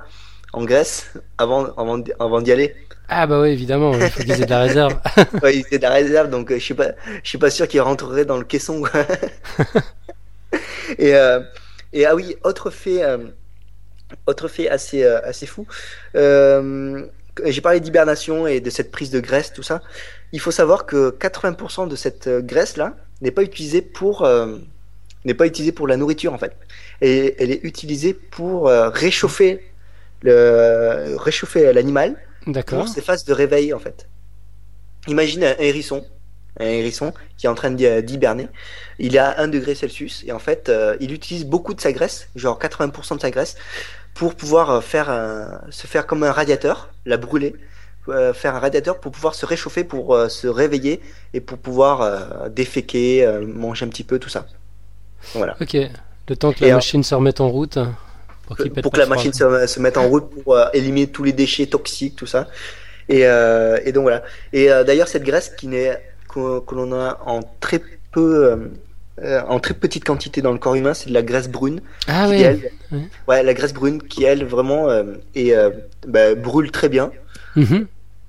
en 0.52 0.64
graisse 0.64 1.12
avant, 1.38 1.66
avant, 1.76 2.02
avant 2.18 2.40
d'y 2.40 2.52
aller. 2.52 2.74
Ah 3.08 3.26
bah 3.26 3.40
oui, 3.40 3.50
évidemment, 3.50 3.92
il 3.94 4.10
faut 4.10 4.22
qu'ils 4.22 4.32
aient 4.32 4.46
de 4.46 4.50
la 4.50 4.60
réserve. 4.60 4.94
Ouais, 5.42 5.56
il 5.56 5.60
était 5.60 5.78
de 5.78 5.82
la 5.82 5.90
réserve, 5.90 6.30
donc 6.30 6.50
euh, 6.50 6.54
je 6.54 6.64
suis 6.64 6.74
pas, 6.74 6.92
je 7.22 7.28
suis 7.28 7.38
pas 7.38 7.50
sûr 7.50 7.68
qu'il 7.68 7.80
rentrerait 7.80 8.24
dans 8.24 8.38
le 8.38 8.44
caisson. 8.44 8.82
quoi. 8.82 9.04
et, 10.98 11.14
euh, 11.14 11.40
et 11.92 12.06
ah 12.06 12.14
oui, 12.14 12.36
autre 12.42 12.70
fait, 12.70 13.02
euh, 13.02 13.18
autre 14.26 14.48
fait 14.48 14.68
assez, 14.68 15.02
euh, 15.02 15.20
assez 15.24 15.46
fou. 15.46 15.66
Euh, 16.16 17.06
j'ai 17.44 17.60
parlé 17.60 17.80
d'hibernation 17.80 18.46
et 18.46 18.60
de 18.60 18.70
cette 18.70 18.90
prise 18.90 19.10
de 19.10 19.20
graisse, 19.20 19.52
tout 19.52 19.62
ça. 19.62 19.82
Il 20.32 20.40
faut 20.40 20.50
savoir 20.50 20.86
que 20.86 21.10
80% 21.10 21.88
de 21.88 21.96
cette 21.96 22.26
euh, 22.26 22.40
graisse 22.40 22.76
là 22.76 22.96
n'est 23.20 23.30
pas 23.30 23.42
utilisée 23.42 23.82
pour, 23.82 24.24
euh, 24.24 24.58
n'est 25.24 25.34
pas 25.34 25.46
utilisée 25.46 25.72
pour 25.72 25.86
la 25.86 25.96
nourriture 25.96 26.32
en 26.32 26.38
fait. 26.38 26.56
Et 27.00 27.34
elle 27.38 27.50
est 27.50 27.60
utilisée 27.64 28.14
pour 28.14 28.68
euh, 28.68 28.90
réchauffer 28.90 29.62
le, 30.22 31.16
réchauffer 31.16 31.72
l'animal 31.72 32.16
pour 32.66 32.88
ces 32.88 33.00
phases 33.00 33.24
de 33.24 33.32
réveil 33.32 33.72
en 33.72 33.78
fait. 33.78 34.08
Imagine 35.08 35.44
un 35.44 35.56
hérisson, 35.58 36.04
un 36.60 36.66
hérisson 36.66 37.12
qui 37.36 37.46
est 37.46 37.48
en 37.48 37.54
train 37.54 37.70
d'hi- 37.70 38.02
d'hiberner. 38.02 38.48
Il 38.98 39.14
est 39.16 39.18
à 39.18 39.40
1 39.40 39.48
degré 39.48 39.74
Celsius 39.74 40.22
et 40.26 40.32
en 40.32 40.38
fait 40.38 40.68
euh, 40.68 40.96
il 41.00 41.12
utilise 41.12 41.44
beaucoup 41.46 41.74
de 41.74 41.80
sa 41.80 41.92
graisse, 41.92 42.28
genre 42.36 42.58
80% 42.58 43.16
de 43.16 43.20
sa 43.20 43.30
graisse, 43.30 43.56
pour 44.14 44.34
pouvoir 44.34 44.70
euh, 44.70 44.80
faire 44.80 45.08
un- 45.10 45.60
se 45.70 45.86
faire 45.86 46.06
comme 46.06 46.22
un 46.24 46.32
radiateur, 46.32 46.90
la 47.06 47.16
brûler, 47.16 47.54
euh, 48.08 48.34
faire 48.34 48.54
un 48.54 48.58
radiateur 48.58 49.00
pour 49.00 49.12
pouvoir 49.12 49.34
se 49.34 49.46
réchauffer, 49.46 49.84
pour 49.84 50.14
euh, 50.14 50.28
se 50.28 50.46
réveiller 50.46 51.00
et 51.34 51.40
pour 51.40 51.58
pouvoir 51.58 52.02
euh, 52.02 52.48
déféquer, 52.48 53.24
euh, 53.24 53.46
manger 53.46 53.86
un 53.86 53.88
petit 53.88 54.04
peu, 54.04 54.18
tout 54.18 54.28
ça. 54.28 54.46
Voilà. 55.34 55.56
Ok, 55.60 55.76
le 56.28 56.36
temps 56.36 56.52
que 56.52 56.64
Et 56.64 56.68
la 56.68 56.74
en- 56.74 56.76
machine 56.76 57.02
se 57.02 57.14
remette 57.14 57.40
en 57.40 57.48
route. 57.48 57.78
Pour, 58.46 58.56
qu'il 58.56 58.72
pète 58.72 58.82
pour 58.82 58.92
que 58.92 58.98
la 58.98 59.04
froid. 59.06 59.16
machine 59.16 59.32
se, 59.32 59.66
se 59.66 59.80
mette 59.80 59.96
en 59.96 60.08
route 60.08 60.28
pour 60.42 60.56
euh, 60.56 60.66
éliminer 60.74 61.06
tous 61.06 61.22
les 61.22 61.32
déchets 61.32 61.66
toxiques, 61.66 62.16
tout 62.16 62.26
ça. 62.26 62.48
Et, 63.08 63.24
euh, 63.26 63.78
et 63.84 63.92
donc 63.92 64.02
voilà. 64.02 64.22
Et 64.52 64.70
euh, 64.70 64.82
d'ailleurs, 64.84 65.06
cette 65.08 65.22
graisse 65.22 65.50
qui 65.56 65.68
n'est 65.68 65.96
que, 66.32 66.60
que 66.60 66.74
l'on 66.74 66.92
a 66.92 67.20
en 67.26 67.40
très 67.60 67.80
peu, 68.12 68.46
euh, 68.46 68.56
euh, 69.22 69.42
en 69.48 69.60
très 69.60 69.74
petite 69.74 70.04
quantité 70.04 70.42
dans 70.42 70.52
le 70.52 70.58
corps 70.58 70.74
humain, 70.74 70.94
c'est 70.94 71.08
de 71.08 71.14
la 71.14 71.22
graisse 71.22 71.48
brune. 71.48 71.80
Ah 72.08 72.26
qui, 72.26 72.32
oui, 72.34 72.42
elle, 72.42 72.70
Ouais. 72.90 73.08
ouais, 73.28 73.42
la 73.42 73.54
graisse 73.54 73.72
brune 73.72 74.02
qui 74.02 74.24
elle 74.24 74.44
vraiment 74.44 74.88
euh, 74.88 75.04
et 75.34 75.54
euh, 75.54 75.70
bah, 76.06 76.34
brûle 76.34 76.70
très 76.70 76.88
bien. 76.88 77.10
Mhm. 77.56 77.86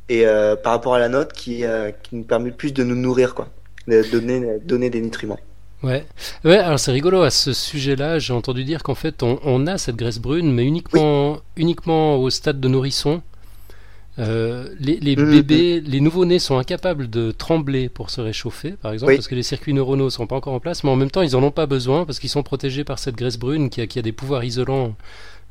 Et 0.10 0.26
par 0.64 0.74
rapport 0.74 0.94
à 0.94 1.00
la 1.00 1.08
nôtre, 1.10 1.34
qui, 1.34 1.64
qui 2.04 2.16
nous 2.16 2.24
permet 2.24 2.52
plus 2.52 2.74
de 2.74 2.84
nous 2.84 2.96
nourrir, 2.96 3.34
quoi, 3.34 3.48
de 3.88 4.04
donner, 4.12 4.60
donner 4.64 4.90
des 4.90 5.02
nutriments. 5.02 5.40
Ouais. 5.82 6.06
ouais, 6.46 6.58
alors 6.58 6.78
c'est 6.80 6.92
rigolo 6.92 7.22
à 7.24 7.30
ce 7.30 7.52
sujet-là. 7.52 8.20
J'ai 8.20 8.34
entendu 8.34 8.64
dire 8.64 8.84
qu'en 8.84 8.96
fait, 8.96 9.24
on, 9.24 9.40
on 9.44 9.66
a 9.66 9.78
cette 9.78 9.96
graisse 9.96 10.20
brune, 10.20 10.52
mais 10.54 10.66
uniquement, 10.66 11.40
uniquement 11.56 12.18
au 12.18 12.30
stade 12.30 12.60
de 12.60 12.68
nourrisson. 12.68 13.22
Euh, 14.20 14.70
les 14.80 14.98
les 15.00 15.16
Mhm. 15.16 15.32
bébés, 15.32 15.82
les 15.82 16.00
nouveau-nés 16.00 16.38
sont 16.38 16.58
incapables 16.60 17.10
de 17.10 17.32
trembler 17.32 17.90
pour 17.90 18.12
se 18.12 18.22
réchauffer, 18.22 18.72
par 18.74 18.94
exemple, 18.94 19.12
Oui. 19.14 19.18
parce 19.18 19.28
que 19.28 19.34
les 19.34 19.42
circuits 19.42 19.74
neuronaux 19.74 20.12
sont 20.12 20.28
pas 20.28 20.36
encore 20.36 20.54
en 20.54 20.60
place, 20.60 20.84
mais 20.84 20.92
en 20.92 20.96
même 20.96 21.10
temps, 21.10 21.24
ils 21.24 21.36
en 21.36 21.42
ont 21.42 21.50
pas 21.52 21.66
besoin 21.66 22.06
parce 22.06 22.20
qu'ils 22.20 22.30
sont 22.30 22.44
protégés 22.44 22.84
par 22.84 23.00
cette 23.00 23.16
graisse 23.16 23.40
brune 23.40 23.72
qui 23.72 23.82
a, 23.82 23.88
qui 23.88 23.98
a 23.98 24.04
des 24.04 24.12
pouvoirs 24.12 24.44
isolants 24.44 24.96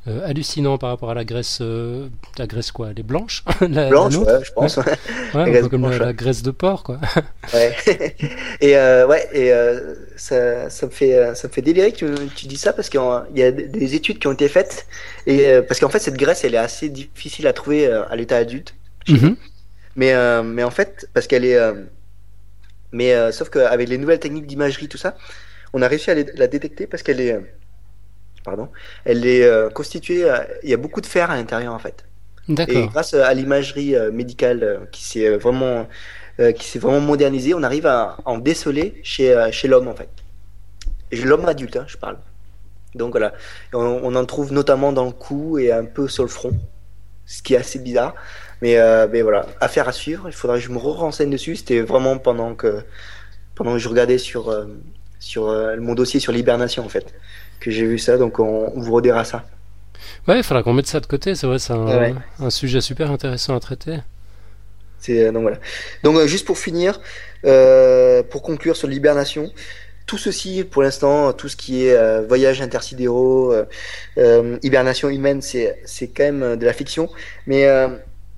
euh, 0.07 0.27
hallucinants 0.27 0.77
par 0.77 0.89
rapport 0.89 1.09
à 1.11 1.13
la 1.13 1.23
graisse, 1.23 1.59
euh, 1.61 2.07
la 2.37 2.45
graisse 2.47 2.71
quoi, 2.71 2.89
elle 2.91 2.99
est 2.99 3.03
blanche, 3.03 3.43
la, 3.61 3.67
la 3.67 3.89
Blanche, 3.89 4.17
ouais, 4.17 4.43
je 4.43 4.51
pense. 4.51 4.77
Ouais, 4.77 4.83
un 5.33 5.45
graisse 5.49 5.61
peu 5.63 5.69
comme 5.69 5.81
blanche, 5.81 5.97
la, 5.99 6.07
la 6.07 6.13
de 6.13 6.51
porc, 6.51 6.83
quoi. 6.83 6.99
Ouais. 7.53 7.75
et 8.59 8.75
euh, 8.77 9.07
ouais, 9.07 9.27
et 9.33 9.53
euh, 9.53 9.95
ça, 10.17 10.69
ça 10.69 10.85
me 10.87 10.91
fait, 10.91 11.15
euh, 11.17 11.33
ça 11.35 11.47
me 11.47 11.53
fait 11.53 11.61
délirer 11.61 11.91
que 11.91 11.97
tu, 12.15 12.27
tu 12.35 12.47
dis 12.47 12.57
ça 12.57 12.73
parce 12.73 12.89
qu'il 12.89 13.01
y 13.35 13.43
a 13.43 13.51
des- 13.51 13.67
des 13.67 13.95
études 13.95 14.19
qui 14.19 14.27
ont 14.27 14.33
été 14.33 14.47
faites 14.49 14.85
et 15.25 15.47
euh, 15.47 15.61
parce 15.61 15.79
qu'en 15.79 15.89
fait 15.89 15.99
cette 15.99 16.17
graisse 16.17 16.43
elle 16.43 16.55
est 16.55 16.57
assez 16.57 16.89
difficile 16.89 17.47
à 17.47 17.53
trouver 17.53 17.87
à 17.87 18.15
l'état 18.15 18.37
adulte. 18.37 18.75
Mhm. 19.07 19.35
Mais 19.95 20.13
euh, 20.13 20.43
mais 20.43 20.63
en 20.63 20.71
fait 20.71 21.07
parce 21.13 21.27
qu'elle 21.27 21.45
est, 21.45 21.55
euh, 21.55 21.73
mais 22.91 23.13
euh, 23.13 23.31
sauf 23.31 23.49
qu'avec 23.49 23.89
les 23.89 23.97
nouvelles 23.97 24.19
techniques 24.19 24.47
d'imagerie 24.47 24.87
tout 24.87 24.97
ça, 24.97 25.15
on 25.73 25.81
a 25.81 25.87
réussi 25.87 26.11
à 26.11 26.13
les- 26.13 26.25
la 26.35 26.47
détecter 26.47 26.87
parce 26.87 27.03
qu'elle 27.03 27.19
est, 27.21 27.33
euh, 27.33 27.39
pardon, 28.43 28.69
elle 29.05 29.25
est 29.25 29.43
euh, 29.43 29.69
constituée, 29.69 30.29
euh, 30.29 30.37
il 30.63 30.69
y 30.69 30.73
a 30.73 30.77
beaucoup 30.77 31.01
de 31.01 31.05
fer 31.05 31.31
à 31.31 31.35
l'intérieur 31.35 31.73
en 31.73 31.79
fait. 31.79 32.05
Et 32.67 32.87
grâce 32.87 33.13
à 33.13 33.33
l'imagerie 33.33 33.95
euh, 33.95 34.11
médicale 34.11 34.63
euh, 34.63 34.79
qui 34.91 35.03
s'est 35.05 35.27
euh, 35.27 35.37
vraiment, 35.37 35.87
euh, 36.39 36.51
qui 36.51 36.67
s'est 36.67 36.79
vraiment 36.79 36.99
modernisée, 36.99 37.53
on 37.53 37.63
arrive 37.63 37.85
à 37.87 38.17
en 38.25 38.37
déceler 38.37 38.99
chez, 39.03 39.33
euh, 39.33 39.51
chez 39.51 39.67
l'homme 39.67 39.87
en 39.87 39.95
fait. 39.95 40.09
L'homme 41.11 41.45
adulte, 41.45 41.77
hein, 41.77 41.85
je 41.87 41.97
parle. 41.97 42.17
Donc 42.95 43.11
voilà, 43.11 43.33
on, 43.73 44.01
on 44.03 44.15
en 44.15 44.25
trouve 44.25 44.51
notamment 44.51 44.91
dans 44.91 45.05
le 45.05 45.11
cou 45.11 45.57
et 45.57 45.71
un 45.71 45.85
peu 45.85 46.07
sur 46.07 46.23
le 46.23 46.29
front, 46.29 46.51
ce 47.25 47.41
qui 47.43 47.53
est 47.53 47.57
assez 47.57 47.79
bizarre. 47.79 48.13
Mais, 48.61 48.77
euh, 48.77 49.07
mais 49.11 49.21
voilà, 49.21 49.45
affaire 49.59 49.87
à 49.87 49.91
suivre. 49.91 50.23
Il 50.27 50.33
faudra 50.33 50.57
que 50.57 50.63
je 50.63 50.69
me 50.69 50.77
renseigne 50.77 51.29
dessus. 51.29 51.55
C'était 51.55 51.81
vraiment 51.81 52.17
pendant 52.17 52.55
que, 52.55 52.83
pendant 53.55 53.73
que 53.73 53.79
je 53.79 53.89
regardais 53.89 54.17
sur, 54.17 54.49
euh, 54.49 54.65
sur 55.19 55.49
euh, 55.49 55.77
mon 55.79 55.93
dossier 55.95 56.19
sur 56.19 56.31
l'hibernation 56.31 56.85
en 56.85 56.89
fait, 56.89 57.13
que 57.63 57.71
j'ai 57.71 57.85
vu 57.85 57.97
ça. 57.99 58.17
Donc 58.17 58.39
on, 58.39 58.71
on 58.75 58.79
vous 58.81 58.93
redira 58.93 59.23
ça. 59.25 59.43
Ouais, 60.27 60.37
il 60.39 60.43
faudra 60.43 60.63
qu'on 60.63 60.73
mette 60.73 60.87
ça 60.87 60.99
de 60.99 61.05
côté, 61.05 61.35
c'est 61.35 61.47
vrai, 61.47 61.59
c'est 61.59 61.73
un, 61.73 61.85
Ouais. 61.97 62.13
un 62.39 62.49
sujet 62.49 62.81
super 62.81 63.11
intéressant 63.11 63.55
à 63.55 63.59
traiter. 63.59 63.97
C'est 64.99 65.27
euh, 65.27 65.31
donc 65.31 65.43
voilà. 65.43 65.57
Donc 66.03 66.15
euh, 66.17 66.27
juste 66.27 66.45
pour 66.45 66.57
finir, 66.57 66.99
euh, 67.45 68.23
pour 68.23 68.41
conclure 68.41 68.75
sur 68.75 68.87
l'hibernation, 68.87 69.51
tout 70.05 70.17
ceci 70.17 70.63
pour 70.63 70.83
l'instant, 70.83 71.33
tout 71.33 71.49
ce 71.49 71.55
qui 71.57 71.85
est 71.87 71.95
euh, 71.95 72.21
voyage 72.27 72.61
intersidéraux, 72.61 73.51
euh, 73.53 73.65
euh, 74.17 74.57
hibernation 74.63 75.09
humaine, 75.09 75.41
c'est 75.41 75.77
c'est 75.85 76.07
quand 76.07 76.23
même 76.31 76.55
de 76.57 76.65
la 76.65 76.73
fiction, 76.73 77.09
mais 77.47 77.65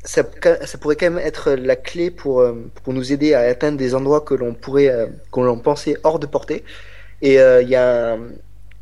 ça, 0.04 0.24
ça 0.66 0.78
pourrait 0.78 0.96
quand 0.96 1.10
même 1.12 1.20
être 1.24 1.52
la 1.54 1.76
clé 1.76 2.12
pour 2.12 2.44
pour 2.84 2.94
nous 2.94 3.12
aider 3.14 3.34
à 3.34 3.42
atteindre 3.42 3.78
des 3.78 3.96
endroits 3.96 4.22
que 4.22 4.34
l'on 4.36 4.54
pourrait 4.54 5.10
que 5.32 5.40
l'on 5.40 5.60
pensait 5.60 5.98
hors 6.04 6.20
de 6.20 6.26
portée. 6.28 6.64
Et 7.22 7.36
il 7.36 7.70
y 7.70 7.76
a 7.76 8.14
un- 8.14 8.20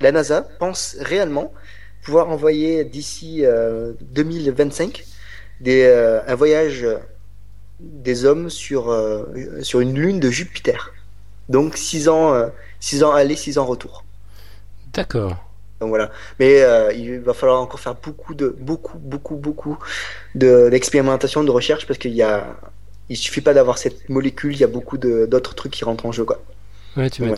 la 0.03 0.11
NASA 0.11 0.47
pense 0.59 0.97
réellement 1.01 1.53
pouvoir 2.03 2.29
envoyer 2.29 2.85
d'ici 2.85 3.45
euh, 3.45 3.93
2025 4.01 5.05
des, 5.61 5.83
euh, 5.83 6.21
un 6.27 6.35
voyage 6.35 6.83
euh, 6.83 6.97
des 7.79 8.25
hommes 8.25 8.49
sur, 8.49 8.91
euh, 8.91 9.25
sur 9.61 9.81
une 9.81 9.95
lune 9.99 10.19
de 10.19 10.29
Jupiter. 10.29 10.93
Donc 11.49 11.77
6 11.77 12.09
ans, 12.09 12.33
euh, 12.33 12.47
six 12.79 13.03
ans 13.03 13.11
aller, 13.13 13.35
6 13.35 13.57
ans 13.57 13.65
retour. 13.65 14.05
D'accord. 14.93 15.37
Donc 15.81 15.89
voilà. 15.89 16.11
Mais 16.39 16.61
euh, 16.61 16.93
il 16.93 17.19
va 17.19 17.33
falloir 17.33 17.61
encore 17.61 17.79
faire 17.79 17.95
beaucoup 17.95 18.33
de 18.35 18.55
beaucoup 18.59 18.97
beaucoup 18.99 19.35
beaucoup 19.35 19.77
de 20.35 20.69
d'expérimentation, 20.69 21.43
de 21.43 21.51
recherche 21.51 21.87
parce 21.87 21.99
qu'il 21.99 22.13
y 22.13 22.21
a 22.23 22.57
il 23.09 23.17
suffit 23.17 23.41
pas 23.41 23.53
d'avoir 23.53 23.77
cette 23.77 24.09
molécule, 24.09 24.53
il 24.53 24.59
y 24.59 24.63
a 24.63 24.67
beaucoup 24.67 24.97
de- 24.97 25.25
d'autres 25.25 25.55
trucs 25.55 25.73
qui 25.73 25.83
rentrent 25.85 26.05
en 26.05 26.11
jeu 26.13 26.25
quoi. 26.25 26.41
Ouais, 26.95 27.09
tu 27.09 27.23
Ouais. 27.23 27.35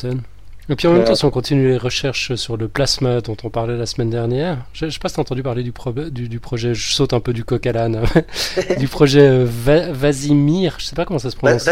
Et 0.68 0.76
puis 0.76 0.88
en 0.88 0.92
même 0.92 1.02
Ouais. 1.02 1.06
temps, 1.06 1.16
si 1.16 1.26
on 1.26 1.30
continue 1.30 1.68
les 1.70 1.78
recherches 1.78 2.34
sur 2.36 2.58
le 2.58 2.68
plasma 2.68 3.22
dont 3.22 3.38
on 3.44 3.50
parlait 3.52 3.78
la 3.78 3.86
semaine 3.86 4.10
dernière, 4.10 4.58
je, 4.74 4.86
je 4.88 4.92
sais 4.92 5.00
pas 5.00 5.10
si 5.10 5.16
t'as 5.16 5.22
entendu 5.22 5.44
parler 5.44 5.62
du, 5.62 5.72
pro- 5.72 5.92
du, 5.92 6.28
du 6.28 6.40
projet, 6.40 6.74
je 6.74 6.92
saute 6.92 7.14
un 7.14 7.20
peu 7.20 7.34
du 7.34 7.44
coq 7.44 7.66
à 7.68 7.72
l'âne, 7.72 8.02
du 8.80 8.88
projet 8.88 9.22
euh, 9.28 9.46
Va- 9.48 9.92
Vasimir, 9.92 10.76
je 10.80 10.86
sais 10.86 10.96
pas 10.96 11.06
comment 11.06 11.20
ça 11.20 11.30
se 11.30 11.36
Va- 11.36 11.40
prononce. 11.56 11.66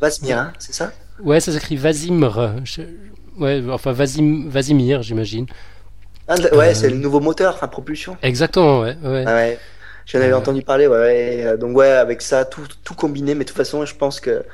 Vasmir, 0.00 0.38
hein, 0.38 0.52
c'est 0.58 0.74
ça? 0.74 0.92
Ouais, 1.22 1.40
ça 1.40 1.52
s'écrit 1.52 1.76
Vasimr. 1.76 2.52
Je- 2.64 2.82
Ouais, 3.38 3.62
enfin 3.70 3.92
Vasim... 3.92 4.44
Vasimir, 4.48 5.02
j'imagine. 5.02 5.46
Ah, 6.28 6.34
Ouais, 6.52 6.68
Euh. 6.70 6.74
c'est 6.74 6.90
le 6.90 6.96
nouveau 6.96 7.20
moteur, 7.20 7.54
enfin 7.54 7.66
propulsion. 7.68 8.16
Exactement, 8.22 8.80
ouais. 8.80 8.96
ouais. 9.02 9.24
Ah 9.26 9.34
ouais. 9.34 9.58
J'en 10.06 10.18
avais 10.20 10.32
Euh. 10.32 10.36
entendu 10.38 10.62
parler, 10.62 10.86
ouais, 10.86 10.98
ouais. 10.98 11.42
Euh, 11.44 11.56
Donc 11.56 11.76
ouais, 11.76 11.88
avec 11.88 12.20
ça, 12.22 12.44
tout, 12.44 12.62
tout 12.84 12.94
combiné, 12.94 13.34
mais 13.34 13.44
de 13.44 13.48
toute 13.48 13.56
façon, 13.56 13.84
je 13.86 13.94
pense 13.94 14.20
que. 14.20 14.44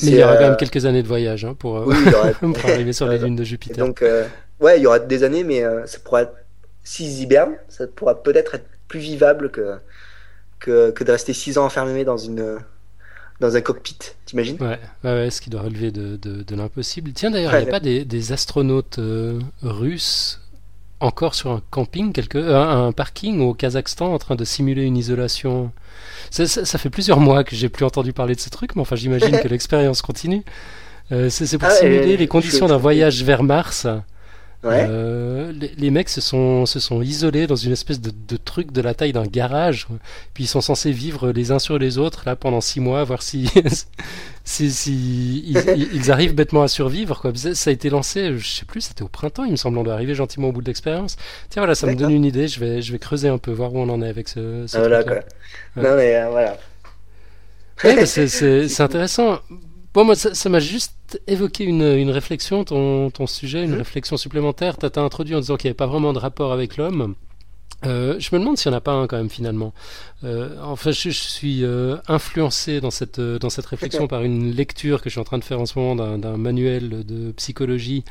Mais 0.00 0.12
il 0.12 0.18
y 0.18 0.22
aura 0.24 0.36
quand 0.36 0.44
euh, 0.44 0.46
même 0.46 0.56
quelques 0.56 0.84
années 0.86 1.02
de 1.02 1.08
voyage 1.08 1.44
hein, 1.44 1.54
pour, 1.54 1.76
euh, 1.78 1.86
Oui, 1.86 2.02
il 2.04 2.10
y 2.10 2.14
aura- 2.14 2.32
pour 2.52 2.70
arriver 2.70 2.92
sur 2.92 3.08
les 3.08 3.18
lunes 3.18 3.36
de 3.36 3.44
Et 3.68 3.74
Jupiter. 3.74 3.74
donc, 3.74 4.02
euh, 4.02 4.28
ouais, 4.60 4.78
il 4.78 4.82
y 4.82 4.86
aura 4.86 4.98
des 4.98 5.24
années, 5.24 5.44
mais 5.44 5.62
euh, 5.64 5.86
ça 5.86 5.98
pourra 6.00 6.22
être, 6.22 6.34
s'ils 6.84 7.20
hibernent, 7.22 7.56
ça 7.68 7.86
pourra 7.86 8.22
peut-être 8.22 8.54
être 8.54 8.66
plus 8.88 9.00
vivable 9.00 9.50
que, 9.50 9.78
que, 10.60 10.90
que 10.92 11.04
de 11.04 11.12
rester 11.12 11.34
six 11.34 11.58
ans 11.58 11.66
enfermé 11.66 12.04
dans 12.04 12.18
une, 12.18 12.60
dans 13.40 13.56
un 13.56 13.62
cockpit, 13.62 13.98
t'imagines? 14.26 14.60
Ouais, 14.60 14.78
ouais, 15.04 15.10
ouais, 15.12 15.30
ce 15.30 15.42
qui 15.42 15.50
doit 15.50 15.60
relever 15.60 15.90
de, 15.90 16.16
de, 16.16 16.42
de 16.42 16.56
l'impossible. 16.56 17.12
Tiens, 17.12 17.30
d'ailleurs, 17.30 17.52
Ouais, 17.52 17.58
il 17.58 17.58
n'y 17.58 17.64
a 17.64 17.66
pas 17.66 17.80
des, 17.80 18.06
des 18.06 18.32
astronautes 18.32 18.98
euh, 18.98 19.38
russes 19.62 20.40
encore 21.00 21.34
sur 21.34 21.50
un 21.50 21.62
camping, 21.70 22.12
quelque, 22.12 22.38
euh, 22.38 22.58
un 22.88 22.92
parking 22.92 23.40
au 23.40 23.52
Kazakhstan 23.54 24.12
en 24.14 24.18
train 24.18 24.34
de 24.34 24.44
simuler 24.44 24.82
une 24.84 24.96
isolation 24.96 25.70
ça, 26.30 26.46
ça- 26.46 26.64
ça 26.64 26.78
fait 26.78 26.90
plusieurs 26.90 27.20
mois 27.20 27.44
que 27.44 27.54
j'ai 27.54 27.68
plus 27.68 27.84
entendu 27.84 28.12
parler 28.12 28.34
de 28.34 28.40
ce 28.40 28.48
truc, 28.50 28.74
mais 28.76 28.82
enfin, 28.82 28.96
j'imagine 28.96 29.38
que 29.42 29.48
l'expérience 29.48 30.02
continue. 30.02 30.42
Euh, 31.12 31.28
c'est 31.30 31.58
pour 31.58 31.68
Ah, 31.68 31.74
simuler 31.74 32.12
et- 32.12 32.16
les 32.16 32.26
conditions 32.26 32.66
d'un 32.66 32.78
voyage 32.78 33.22
vers 33.22 33.42
Mars. 33.42 33.86
Ouais. 34.66 34.84
Euh, 34.88 35.52
les, 35.52 35.70
les 35.78 35.90
mecs 35.90 36.08
se 36.08 36.20
sont, 36.20 36.66
se 36.66 36.80
sont 36.80 37.00
isolés 37.00 37.46
dans 37.46 37.54
une 37.54 37.70
espèce 37.70 38.00
de, 38.00 38.10
de 38.10 38.36
truc 38.36 38.72
de 38.72 38.80
la 38.80 38.94
taille 38.94 39.12
d'un 39.12 39.26
garage. 39.26 39.86
Puis 40.34 40.44
ils 40.44 40.48
sont 40.48 40.60
censés 40.60 40.90
vivre 40.90 41.30
les 41.30 41.52
uns 41.52 41.60
sur 41.60 41.78
les 41.78 41.98
autres 41.98 42.24
là 42.26 42.34
pendant 42.34 42.60
six 42.60 42.80
mois, 42.80 43.04
voir 43.04 43.22
si, 43.22 43.48
si, 44.44 44.70
si 44.72 45.44
ils, 45.94 46.10
arrivent 46.10 46.34
bêtement 46.34 46.62
à 46.62 46.68
survivre. 46.68 47.20
Quoi. 47.20 47.32
Ça, 47.34 47.70
a 47.70 47.72
été 47.72 47.90
lancé, 47.90 48.36
je 48.36 48.46
sais 48.46 48.64
plus, 48.64 48.80
c'était 48.80 49.02
au 49.02 49.08
printemps, 49.08 49.44
il 49.44 49.52
me 49.52 49.56
semble. 49.56 49.78
On 49.78 49.84
doit 49.84 49.94
arriver 49.94 50.16
gentiment 50.16 50.48
au 50.48 50.52
bout 50.52 50.62
de 50.62 50.66
l'expérience. 50.66 51.16
Tiens, 51.48 51.62
voilà, 51.62 51.76
ça 51.76 51.86
me 51.86 51.94
donne 51.94 52.10
une 52.10 52.24
idée. 52.24 52.48
Je 52.48 52.58
vais, 52.58 52.82
je 52.82 52.90
vais 52.90 52.98
creuser 52.98 53.28
un 53.28 53.38
peu, 53.38 53.52
voir 53.52 53.72
où 53.72 53.78
on 53.78 53.88
en 53.88 54.02
est 54.02 54.08
avec 54.08 54.28
ce, 54.28 54.66
ce 54.66 54.76
Ah, 54.76 54.80
voilà, 54.80 55.04
quoi. 55.04 55.14
Ouais. 55.14 55.22
Non, 55.76 55.96
mais 55.96 56.16
euh, 56.16 56.28
voilà. 56.30 56.56
Ouais, 57.84 57.94
bah, 57.94 58.06
c'est 58.06 58.80
intéressant. 58.80 59.38
Bon, 59.96 60.04
moi, 60.04 60.14
ça 60.14 60.48
m'a 60.50 60.60
juste 60.60 61.18
évoqué 61.26 61.64
une, 61.64 61.80
une 61.82 62.10
réflexion, 62.10 62.64
ton, 62.64 63.08
ton 63.08 63.26
sujet, 63.26 63.64
une 63.64 63.70
Mhm. 63.70 63.78
réflexion 63.78 64.18
supplémentaire. 64.18 64.76
T'as 64.76 65.00
introduit 65.00 65.34
en 65.34 65.40
disant 65.40 65.56
qu'il 65.56 65.68
n'y 65.68 65.70
avait 65.70 65.74
pas 65.76 65.86
vraiment 65.86 66.12
de 66.12 66.18
rapport 66.18 66.52
avec 66.52 66.76
l'homme. 66.76 67.14
Euh, 67.86 68.16
je 68.18 68.28
me 68.34 68.38
demande 68.38 68.58
s'il 68.58 68.70
n'y 68.70 68.74
en 68.74 68.78
a 68.78 68.82
pas 68.82 68.92
un 68.92 69.06
quand 69.06 69.16
même 69.16 69.30
finalement. 69.30 69.72
Euh, 70.22 70.50
enfin, 70.62 70.90
je, 70.90 71.08
je 71.08 71.18
suis 71.18 71.64
euh, 71.64 71.96
influencé 72.08 72.82
dans 72.82 72.90
cette, 72.90 73.18
dans 73.20 73.48
cette 73.48 73.64
réflexion 73.64 74.06
par 74.14 74.22
une 74.22 74.50
lecture 74.50 75.00
que 75.00 75.08
je 75.08 75.14
suis 75.14 75.20
en 75.20 75.24
train 75.24 75.38
de 75.38 75.44
faire 75.44 75.60
en 75.62 75.66
ce 75.66 75.78
moment 75.78 75.96
d'un 76.18 76.36
manuel 76.36 77.06
de 77.06 77.32
psychologie 77.32 78.04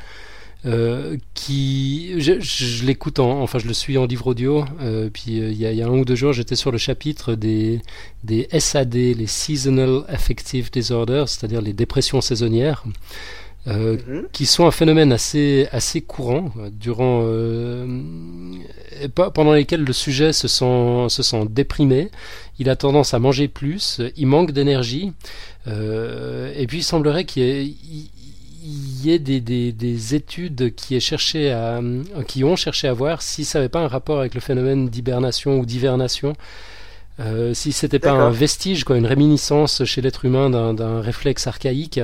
euh, 0.64 1.16
qui 1.34 2.14
je, 2.18 2.40
je 2.40 2.84
l'écoute 2.84 3.18
en 3.18 3.42
enfin 3.42 3.58
je 3.58 3.66
le 3.66 3.74
suis 3.74 3.98
en 3.98 4.06
livre 4.06 4.28
audio 4.28 4.64
euh, 4.80 5.10
puis 5.12 5.40
euh, 5.40 5.50
il 5.50 5.60
y, 5.60 5.66
a, 5.66 5.72
il 5.72 5.78
y 5.78 5.82
a 5.82 5.86
un 5.86 5.90
ou 5.90 6.04
deux 6.04 6.14
jours 6.14 6.32
j'étais 6.32 6.56
sur 6.56 6.72
le 6.72 6.78
chapitre 6.78 7.34
des 7.34 7.80
des 8.24 8.48
SAD 8.58 8.94
les 8.94 9.26
seasonal 9.26 10.04
affective 10.08 10.70
disorders 10.70 11.28
c'est-à-dire 11.28 11.60
les 11.60 11.72
dépressions 11.72 12.20
saisonnières 12.20 12.84
euh, 13.68 13.96
Mhm. 14.06 14.26
qui 14.32 14.46
sont 14.46 14.66
un 14.66 14.70
phénomène 14.70 15.12
assez 15.12 15.66
assez 15.72 16.00
courant 16.00 16.52
euh, 16.58 16.70
durant 16.70 17.22
euh, 17.24 17.84
et 19.02 19.08
pendant 19.08 19.52
lesquels 19.52 19.82
le 19.82 19.92
sujet 19.92 20.32
se 20.32 20.46
sent 20.46 21.06
se 21.08 21.24
sent 21.24 21.46
déprimé 21.50 22.10
il 22.60 22.70
a 22.70 22.76
tendance 22.76 23.12
à 23.12 23.18
manger 23.18 23.48
plus 23.48 24.00
il 24.16 24.28
manque 24.28 24.52
d'énergie 24.52 25.12
euh, 25.66 26.52
et 26.56 26.68
puis 26.68 26.78
il 26.78 26.82
semblerait 26.84 27.24
qu'il 27.24 27.74
y 28.66 28.72
ait, 28.72 28.76
il- 29.06 29.06
y 29.06 29.10
ait 29.12 29.18
des, 29.18 29.40
des, 29.40 29.72
des 29.72 30.14
études 30.14 30.74
qui, 30.74 31.00
cherché 31.00 31.52
à, 31.52 31.80
qui 32.26 32.44
ont 32.44 32.56
cherché 32.56 32.88
à 32.88 32.92
voir 32.92 33.22
si 33.22 33.44
ça 33.44 33.58
n'avait 33.58 33.68
pas 33.68 33.80
un 33.80 33.88
rapport 33.88 34.18
avec 34.20 34.34
le 34.34 34.40
phénomène 34.40 34.88
d'hibernation 34.88 35.58
ou 35.58 35.66
d'hivernation, 35.66 36.34
euh, 37.20 37.54
si 37.54 37.72
c'était 37.72 37.98
pas 37.98 38.12
un 38.12 38.30
vestige, 38.30 38.84
quoi, 38.84 38.96
une 38.96 39.06
réminiscence 39.06 39.84
chez 39.84 40.02
l'être 40.02 40.24
humain 40.24 40.50
d'un 40.74 41.00
réflexe 41.00 41.46
archaïque. 41.46 42.00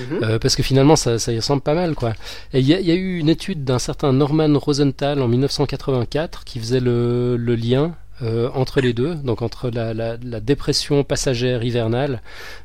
Mhm. 0.00 0.22
Euh, 0.24 0.38
parce 0.40 0.56
que 0.56 0.62
finalement 0.64 0.96
ça, 0.96 1.18
ça 1.20 1.32
y 1.32 1.36
ressemble 1.36 1.62
pas 1.62 1.74
mal 1.74 1.94
quoi. 1.94 2.12
Et 2.52 2.58
il 2.58 2.66
y, 2.66 2.74
a- 2.74 2.80
il 2.80 2.86
y 2.86 2.90
a 2.90 2.94
eu 2.96 3.18
une 3.18 3.28
étude 3.28 3.64
d'un 3.64 3.78
certain 3.78 4.12
Norman 4.12 4.58
Rosenthal 4.58 5.22
en 5.22 5.28
1984 5.28 6.44
qui 6.44 6.58
faisait 6.58 6.80
le, 6.80 7.36
le 7.36 7.54
lien 7.54 7.94
euh, 8.22 8.48
entre 8.54 8.80
les 8.80 8.92
deux, 8.92 9.14
donc 9.16 9.42
entre 9.42 9.70
la, 9.70 9.94
la, 9.94 10.16
la 10.22 10.40
dépression 10.40 11.04
passagère 11.04 11.62
hivernale 11.64 12.20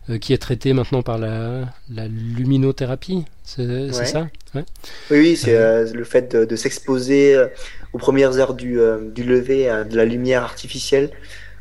euh, 0.10 0.18
qui 0.18 0.34
est 0.34 0.38
traitée 0.38 0.74
maintenant 0.74 1.04
par 1.04 1.18
la, 1.20 1.66
la 1.94 2.08
luminothérapie, 2.08 3.26
c'est 3.44 3.92
Ouais. 3.92 4.06
ça? 4.06 4.28
Ouais. 4.56 4.66
Oui, 5.12 5.20
oui, 5.20 5.38
c'est 5.38 5.56
euh, 5.56 5.92
le 5.94 6.04
fait 6.04 6.32
de, 6.36 6.46
de 6.46 6.56
s'exposer 6.56 7.38
aux 7.94 7.98
premières 8.00 8.38
heures 8.40 8.54
du, 8.56 8.80
du 9.14 9.24
lever 9.24 9.70
à 9.70 9.84
de 9.84 9.96
la 9.96 10.06
lumière 10.06 10.44
artificielle, 10.44 11.12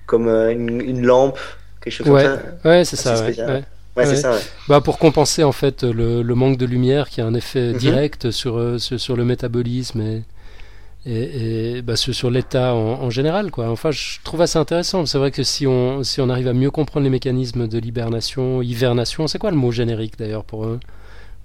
comme 0.07 0.28
une, 0.28 0.81
une 0.81 1.02
lampe, 1.07 1.38
quelque 1.81 1.92
chose 1.94 2.09
Ouais. 2.09 2.22
comme 2.24 2.38
ça. 2.38 2.42
Ouais, 2.64 2.85
c'est 2.85 2.96
ça. 2.96 3.24
ouais, 3.46 3.64
ouais. 3.96 4.16
Ça, 4.16 4.33
ouais. 4.33 4.40
Bah, 4.68 4.81
pour 4.81 4.98
compenser 4.98 5.44
en 5.44 5.52
fait 5.52 5.83
le, 5.83 6.22
le 6.22 6.35
manque 6.35 6.57
de 6.59 6.66
lumière 6.66 7.09
qui 7.11 7.20
a 7.20 7.26
un 7.26 7.35
effet 7.35 7.72
Mhm. 7.72 7.78
direct 7.78 8.31
sur, 8.31 8.81
sur, 8.81 8.98
sur 9.00 9.16
le 9.16 9.24
métabolisme 9.24 10.00
et, 10.00 10.22
et, 11.07 11.77
et, 11.77 11.83
bah, 11.83 11.97
sur, 11.97 12.31
l'état 12.31 12.75
en, 12.75 13.03
en 13.03 13.11
général. 13.11 13.51
Quoi. 13.51 13.69
Enfin, 13.69 13.91
je 13.91 14.19
trouve 14.25 14.41
assez 14.43 14.59
intéressant. 14.59 15.07
C'est 15.07 15.19
vrai 15.19 15.31
que 15.31 15.43
si 15.43 15.67
on, 15.67 16.03
si 16.05 16.21
on 16.21 16.29
arrive 16.29 16.49
à 16.49 16.53
mieux 16.53 16.71
comprendre 16.71 17.05
les 17.05 17.11
mécanismes 17.11 17.69
de 17.69 17.79
l'hibernation, 17.79 18.62
hivernation, 18.62 19.27
c'est 19.27 19.38
quoi 19.38 19.51
le 19.51 19.57
mot 19.57 19.73
générique 19.73 20.19
d'ailleurs 20.19 20.45
pour, 20.45 20.65
euh, 20.65 20.79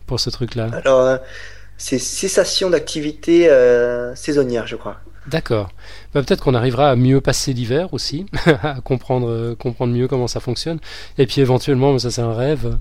pour 0.06 0.20
ce 0.20 0.30
truc-là? 0.30 0.70
Alors, 0.74 1.02
euh, 1.02 1.18
c'est 1.78 2.00
cessation 2.00 2.70
d'activité 2.70 3.50
euh, 3.50 4.16
saisonnière, 4.16 4.68
je 4.68 4.76
crois. 4.76 4.98
D'accord. 5.28 5.70
Bah, 6.14 6.24
Peut-être 6.24 6.44
qu'on 6.44 6.56
arrivera 6.56 6.90
à 6.90 6.96
mieux 6.96 7.22
passer 7.22 7.54
l'hiver 7.54 7.94
aussi, 7.94 8.26
à 8.64 8.80
comprendre, 8.82 9.30
euh, 9.30 9.56
comprendre 9.56 9.94
mieux 9.94 10.08
comment 10.08 10.28
ça 10.28 10.40
fonctionne. 10.40 10.80
Et 11.18 11.28
puis 11.28 11.42
éventuellement, 11.42 11.98
ça 12.00 12.12
c'est 12.12 12.22
un 12.22 12.34
rêve, 12.34 12.78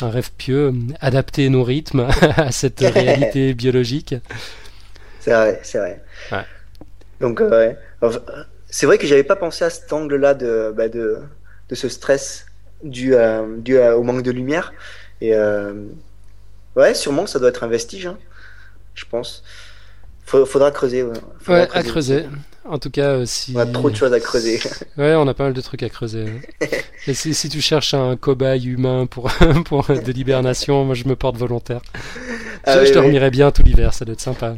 un 0.00 0.08
rêve 0.08 0.30
pieux, 0.38 0.72
adapter 1.00 1.48
nos 1.48 1.64
rythmes 1.64 2.06
à 2.36 2.52
cette 2.52 2.80
réalité 2.94 3.52
biologique. 3.54 4.14
C'est 5.28 5.34
vrai, 5.34 5.60
c'est 5.62 5.78
vrai. 5.78 6.02
Ouais. 6.32 6.44
Donc, 7.20 7.40
euh, 7.40 7.74
c'est 8.70 8.86
vrai 8.86 8.98
que 8.98 9.06
j'avais 9.06 9.24
pas 9.24 9.36
pensé 9.36 9.64
à 9.64 9.70
cet 9.70 9.92
angle-là 9.92 10.34
de, 10.34 10.72
bah, 10.74 10.88
de, 10.88 11.18
de 11.68 11.74
ce 11.74 11.88
stress 11.88 12.46
dû, 12.82 13.14
à- 13.16 13.44
dû 13.58 13.78
à- 13.78 13.98
au 13.98 14.02
manque 14.02 14.22
de 14.22 14.30
lumière. 14.30 14.72
Et 15.20 15.34
euh, 15.34 15.72
ouais, 16.76 16.94
sûrement 16.94 17.26
ça 17.26 17.38
doit 17.38 17.48
être 17.48 17.64
un 17.64 17.68
vestige, 17.68 18.06
hein, 18.06 18.18
je 18.94 19.04
pense. 19.10 19.42
Faudra 20.26 20.70
creuser. 20.70 21.02
Ouais, 21.02 21.12
Faudra 21.40 21.62
Ouais, 21.62 21.68
à 21.72 21.82
creuser. 21.82 22.26
En 22.64 22.78
tout 22.78 22.90
cas, 22.90 23.12
euh, 23.12 23.26
si... 23.26 23.54
On 23.56 23.60
a 23.60 23.66
trop 23.66 23.90
de 23.90 23.96
choses 23.96 24.12
à 24.12 24.20
creuser. 24.20 24.60
Ouais, 24.98 25.14
on 25.14 25.26
a 25.26 25.34
pas 25.34 25.44
mal 25.44 25.54
de 25.54 25.60
trucs 25.62 25.82
à 25.82 25.88
creuser. 25.88 26.26
Et 27.06 27.14
si, 27.14 27.32
si 27.32 27.48
tu 27.48 27.60
cherches 27.62 27.94
un 27.94 28.16
cobaye 28.16 28.66
humain 28.66 29.06
pour, 29.06 29.30
pour 29.64 29.86
de 29.86 30.12
l'hibernation, 30.12 30.84
moi 30.84 30.94
je 30.94 31.04
me 31.04 31.16
porte 31.16 31.36
volontaire. 31.38 31.80
Ah 32.64 32.74
je, 32.74 32.80
oui, 32.80 32.86
je 32.86 32.90
oui. 32.90 32.92
dormirai 32.92 33.30
bien 33.30 33.50
tout 33.50 33.62
l'hiver, 33.62 33.94
ça 33.94 34.04
doit 34.04 34.12
être 34.12 34.20
sympa. 34.20 34.54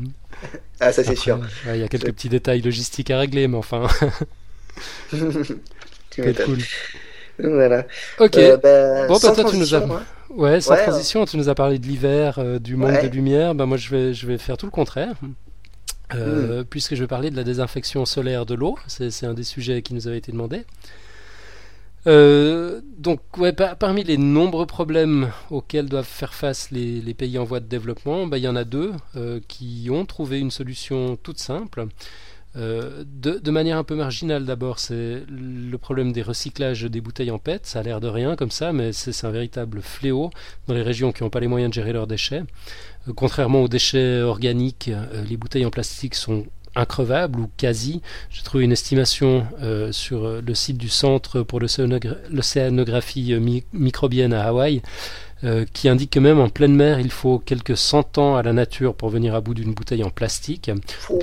Ah, 0.80 0.92
ça 0.92 1.04
c'est 1.04 1.16
sûr. 1.16 1.38
ouais, 1.66 1.76
Il 1.78 1.80
y 1.80 1.84
a 1.84 1.88
quelques 1.88 2.12
petits 2.12 2.28
détails 2.28 2.62
logistiques 2.62 3.10
à 3.10 3.18
régler, 3.18 3.48
mais 3.48 3.56
enfin, 3.58 3.86
tu 6.10 6.22
être 6.22 6.44
cool. 6.44 6.58
Voilà. 7.38 7.86
Ok. 8.18 8.36
Euh, 8.36 8.56
bah, 8.58 9.06
Bon, 9.06 9.18
bah, 9.22 9.32
toi, 9.34 9.44
tu 9.50 9.56
nous 9.56 9.74
as- 9.74 9.78
hein. 9.78 10.02
Ouais, 10.30 10.60
sans 10.60 10.74
Ouais, 10.74 10.82
transition, 10.82 11.24
tu 11.24 11.36
nous 11.36 11.48
as 11.48 11.54
parlé 11.54 11.78
de 11.78 11.86
l'hiver, 11.86 12.38
euh, 12.38 12.58
du 12.58 12.76
manque 12.76 12.90
Ouais. 12.92 13.08
de 13.08 13.14
lumière. 13.14 13.54
Bah, 13.54 13.66
moi, 13.66 13.76
je 13.76 13.88
vais, 13.90 14.14
je 14.14 14.26
vais 14.26 14.38
faire 14.38 14.56
tout 14.56 14.66
le 14.66 14.70
contraire. 14.72 15.14
Hmm. 15.22 15.32
Euh, 16.14 16.64
Puisque 16.68 16.94
je 16.96 17.00
vais 17.02 17.06
parler 17.06 17.30
de 17.30 17.36
la 17.36 17.44
désinfection 17.44 18.04
solaire 18.04 18.44
de 18.46 18.54
l'eau. 18.54 18.76
C'est 18.88 19.24
un 19.26 19.34
des 19.34 19.44
sujets 19.44 19.80
qui 19.82 19.94
nous 19.94 20.06
avait 20.08 20.18
été 20.18 20.32
demandé. 20.32 20.64
Euh, 22.06 22.80
donc, 22.96 23.20
parmi 23.78 24.04
les 24.04 24.16
nombreux 24.16 24.66
problèmes 24.66 25.30
auxquels 25.50 25.86
doivent 25.86 26.04
faire 26.04 26.34
face 26.34 26.70
les, 26.70 27.14
pays 27.14 27.38
en 27.38 27.44
voie 27.44 27.60
de 27.60 27.66
développement, 27.66 28.26
bah, 28.26 28.38
il 28.38 28.44
y 28.44 28.48
en 28.48 28.56
a 28.56 28.64
deux 28.64 28.92
euh, 29.16 29.40
qui 29.48 29.88
ont 29.90 30.06
trouvé 30.06 30.38
une 30.38 30.50
solution 30.50 31.16
toute 31.16 31.38
simple. 31.38 31.86
Euh, 32.56 33.04
de, 33.06 33.50
manière 33.50 33.76
un 33.76 33.84
peu 33.84 33.94
marginale 33.94 34.44
d'abord, 34.44 34.80
c'est 34.80 35.22
le 35.28 35.76
problème 35.78 36.10
des 36.12 36.22
recyclages 36.22 36.82
des 36.82 37.00
bouteilles 37.00 37.30
en 37.30 37.38
PET. 37.38 37.60
Ça 37.64 37.80
a 37.80 37.82
l'air 37.82 38.00
de 38.00 38.08
rien 38.08 38.34
comme 38.34 38.50
ça, 38.50 38.72
mais 38.72 38.92
c'est 38.92 39.24
un 39.24 39.30
véritable 39.30 39.82
fléau 39.82 40.30
dans 40.66 40.74
les 40.74 40.82
régions 40.82 41.12
qui 41.12 41.22
n'ont 41.22 41.30
pas 41.30 41.40
les 41.40 41.46
moyens 41.48 41.70
de 41.70 41.74
gérer 41.74 41.92
leurs 41.92 42.08
déchets. 42.08 42.42
Contrairement 43.14 43.62
aux 43.62 43.68
déchets 43.68 44.20
organiques, 44.22 44.90
les 45.28 45.36
bouteilles 45.36 45.64
en 45.64 45.70
plastique 45.70 46.14
sont 46.14 46.44
increvables 46.76 47.40
ou 47.40 47.50
quasi. 47.56 48.00
J'ai 48.30 48.42
trouvé 48.42 48.64
une 48.64 48.72
estimation 48.72 49.46
euh, 49.62 49.92
sur 49.92 50.40
le 50.42 50.54
site 50.54 50.78
du 50.78 50.88
Centre 50.88 51.42
pour 51.42 51.60
l'océanographie 51.60 53.34
microbienne 53.72 54.32
à 54.32 54.44
Hawaï 54.44 54.82
euh, 55.42 55.64
qui 55.72 55.88
indique 55.88 56.10
que 56.10 56.18
même 56.20 56.38
en 56.38 56.50
pleine 56.50 56.74
mer, 56.74 57.00
il 57.00 57.10
faut 57.10 57.38
quelques 57.38 57.74
cent 57.74 58.18
ans 58.18 58.36
à 58.36 58.42
la 58.42 58.52
nature 58.52 58.94
pour 58.94 59.08
venir 59.08 59.34
à 59.34 59.40
bout 59.40 59.54
d'une 59.54 59.72
bouteille 59.72 60.04
en 60.04 60.10
plastique. 60.10 60.70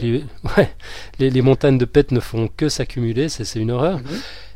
Les, 0.01 0.23
ouais, 0.57 0.73
les, 1.19 1.29
les, 1.29 1.41
montagnes 1.43 1.77
de 1.77 1.85
pète 1.85 2.11
ne 2.11 2.19
font 2.19 2.49
que 2.57 2.67
s'accumuler, 2.67 3.29
c'est 3.29 3.59
une 3.59 3.69
horreur. 3.69 3.99
Mhm. 3.99 4.05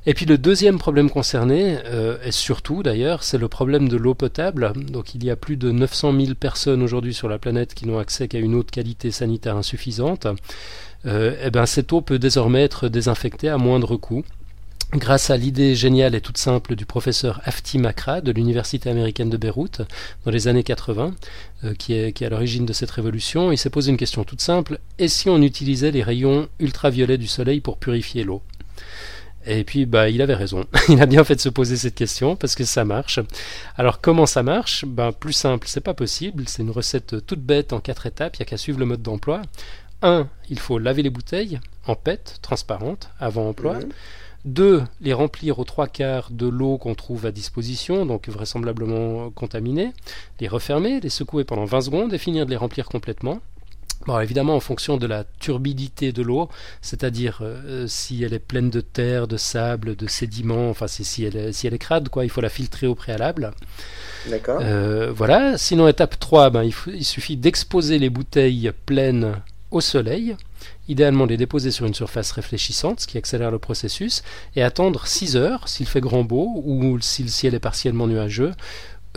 Et 0.07 0.15
puis 0.15 0.25
le 0.25 0.39
deuxième 0.39 0.79
problème 0.79 1.11
concerné, 1.11 1.77
euh, 1.85 2.17
et 2.25 2.31
surtout 2.31 2.81
d'ailleurs, 2.81 3.23
c'est 3.23 3.37
le 3.37 3.47
problème 3.47 3.87
de 3.87 3.97
l'eau 3.97 4.15
potable. 4.15 4.73
Donc 4.89 5.13
il 5.13 5.23
y 5.23 5.29
a 5.29 5.35
plus 5.35 5.57
de 5.57 5.71
900 5.71 6.13
000 6.19 6.33
personnes 6.33 6.81
aujourd'hui 6.81 7.13
sur 7.13 7.29
la 7.29 7.37
planète 7.37 7.75
qui 7.75 7.85
n'ont 7.85 7.99
accès 7.99 8.27
qu'à 8.27 8.39
une 8.39 8.55
eau 8.55 8.63
de 8.63 8.71
qualité 8.71 9.11
sanitaire 9.11 9.55
insuffisante. 9.57 10.25
Euh, 11.05 11.35
et 11.45 11.51
ben 11.51 11.67
cette 11.67 11.93
eau 11.93 12.01
peut 12.01 12.17
désormais 12.17 12.63
être 12.63 12.87
désinfectée 12.87 13.49
à 13.49 13.57
moindre 13.57 13.95
coût 13.95 14.23
grâce 14.93 15.29
à 15.29 15.37
l'idée 15.37 15.73
géniale 15.73 16.15
et 16.15 16.21
toute 16.21 16.37
simple 16.37 16.75
du 16.75 16.85
professeur 16.85 17.39
Afti 17.45 17.77
Makra 17.77 18.21
de 18.21 18.31
l'Université 18.31 18.89
américaine 18.89 19.29
de 19.29 19.37
Beyrouth 19.37 19.81
dans 20.25 20.31
les 20.31 20.47
années 20.47 20.63
80, 20.63 21.13
euh, 21.63 21.73
qui, 21.75 21.93
est, 21.93 22.11
qui 22.11 22.23
est 22.23 22.27
à 22.27 22.29
l'origine 22.29 22.65
de 22.65 22.73
cette 22.73 22.91
révolution, 22.91 23.51
il 23.51 23.57
s'est 23.57 23.69
posé 23.69 23.91
une 23.91 23.97
question 23.97 24.23
toute 24.23 24.41
simple, 24.41 24.79
et 24.99 25.07
si 25.07 25.29
on 25.29 25.41
utilisait 25.41 25.91
les 25.91 26.03
rayons 26.03 26.49
ultraviolets 26.59 27.17
du 27.17 27.27
soleil 27.27 27.61
pour 27.61 27.77
purifier 27.77 28.23
l'eau? 28.23 28.41
Et 29.45 29.63
puis, 29.63 29.85
bah, 29.85 30.09
il 30.09 30.21
avait 30.21 30.35
raison. 30.35 30.65
il 30.89 31.01
a 31.01 31.05
bien 31.05 31.23
fait 31.23 31.35
de 31.35 31.41
se 31.41 31.49
poser 31.49 31.75
cette 31.75 31.95
question 31.95 32.35
parce 32.35 32.55
que 32.55 32.63
ça 32.63 32.85
marche. 32.85 33.19
Alors, 33.77 34.01
comment 34.01 34.25
ça 34.25 34.43
marche? 34.43 34.85
Ben, 34.85 35.11
Plus 35.11 35.33
simple, 35.33 35.67
c'est 35.67 35.81
pas 35.81 35.93
possible. 35.93 36.43
C'est 36.47 36.61
une 36.61 36.71
recette 36.71 37.25
toute 37.25 37.41
bête 37.41 37.73
en 37.73 37.79
quatre 37.79 38.05
étapes. 38.05 38.37
Il 38.37 38.41
n'y 38.41 38.43
a 38.43 38.49
qu'à 38.49 38.57
suivre 38.57 38.79
le 38.79 38.85
mode 38.85 39.01
d'emploi. 39.01 39.41
1. 40.01 40.27
Il 40.49 40.59
faut 40.59 40.79
laver 40.79 41.03
les 41.03 41.09
bouteilles 41.09 41.59
en 41.85 41.95
PET, 41.95 42.39
transparente, 42.41 43.09
avant 43.19 43.49
emploi. 43.49 43.75
Mhm. 43.75 43.89
2. 44.45 44.83
Les 45.01 45.13
remplir 45.13 45.59
aux 45.59 45.63
trois 45.63 45.87
quarts 45.87 46.29
de 46.31 46.47
l'eau 46.47 46.77
qu'on 46.77 46.95
trouve 46.95 47.25
à 47.25 47.31
disposition, 47.31 48.05
donc 48.05 48.27
vraisemblablement 48.27 49.29
contaminée. 49.29 49.93
Les 50.39 50.47
refermer, 50.47 50.99
les 50.99 51.09
secouer 51.09 51.43
pendant 51.43 51.65
20 51.65 51.81
secondes 51.81 52.13
et 52.13 52.17
finir 52.17 52.45
de 52.45 52.51
les 52.51 52.57
remplir 52.57 52.87
complètement. 52.87 53.39
Bon, 54.05 54.19
évidemment, 54.19 54.55
en 54.55 54.59
fonction 54.59 54.97
de 54.97 55.07
la 55.07 55.23
turbidité 55.39 56.11
de 56.11 56.21
l'eau, 56.21 56.49
c'est-à-dire 56.81 57.39
euh, 57.41 57.85
si 57.87 58.23
elle 58.23 58.33
est 58.33 58.39
pleine 58.39 58.69
de 58.69 58.81
terre, 58.81 59.27
de 59.27 59.37
sable, 59.37 59.95
de 59.95 60.07
sédiments, 60.07 60.69
enfin 60.69 60.87
si, 60.87 61.23
elle 61.23 61.35
est, 61.35 61.51
si 61.53 61.67
elle 61.67 61.73
est 61.73 61.79
crade, 61.79 62.09
quoi, 62.09 62.23
il 62.23 62.29
faut 62.29 62.41
la 62.41 62.49
filtrer 62.49 62.87
au 62.87 62.95
préalable. 62.95 63.51
D'accord. 64.27 64.59
Euh, 64.61 65.11
voilà. 65.15 65.57
Sinon, 65.57 65.87
étape 65.87 66.19
3, 66.19 66.49
ben, 66.49 66.63
il, 66.63 66.73
il 66.87 67.05
suffit 67.05 67.37
d'exposer 67.37 67.99
les 67.99 68.09
bouteilles 68.09 68.71
pleines 68.85 69.35
au 69.71 69.81
soleil 69.81 70.35
idéalement 70.87 71.25
les 71.25 71.37
déposer 71.37 71.71
sur 71.71 71.85
une 71.85 71.93
surface 71.93 72.31
réfléchissante, 72.31 72.99
ce 72.99 73.07
qui 73.07 73.17
accélère 73.17 73.51
le 73.51 73.59
processus, 73.59 74.23
et 74.55 74.63
attendre 74.63 75.07
6 75.07 75.37
heures 75.37 75.67
s'il 75.67 75.87
fait 75.87 76.01
grand 76.01 76.23
beau 76.23 76.61
ou 76.65 76.99
si 76.99 77.23
le 77.23 77.29
ciel 77.29 77.55
est 77.55 77.59
partiellement 77.59 78.07
nuageux, 78.07 78.51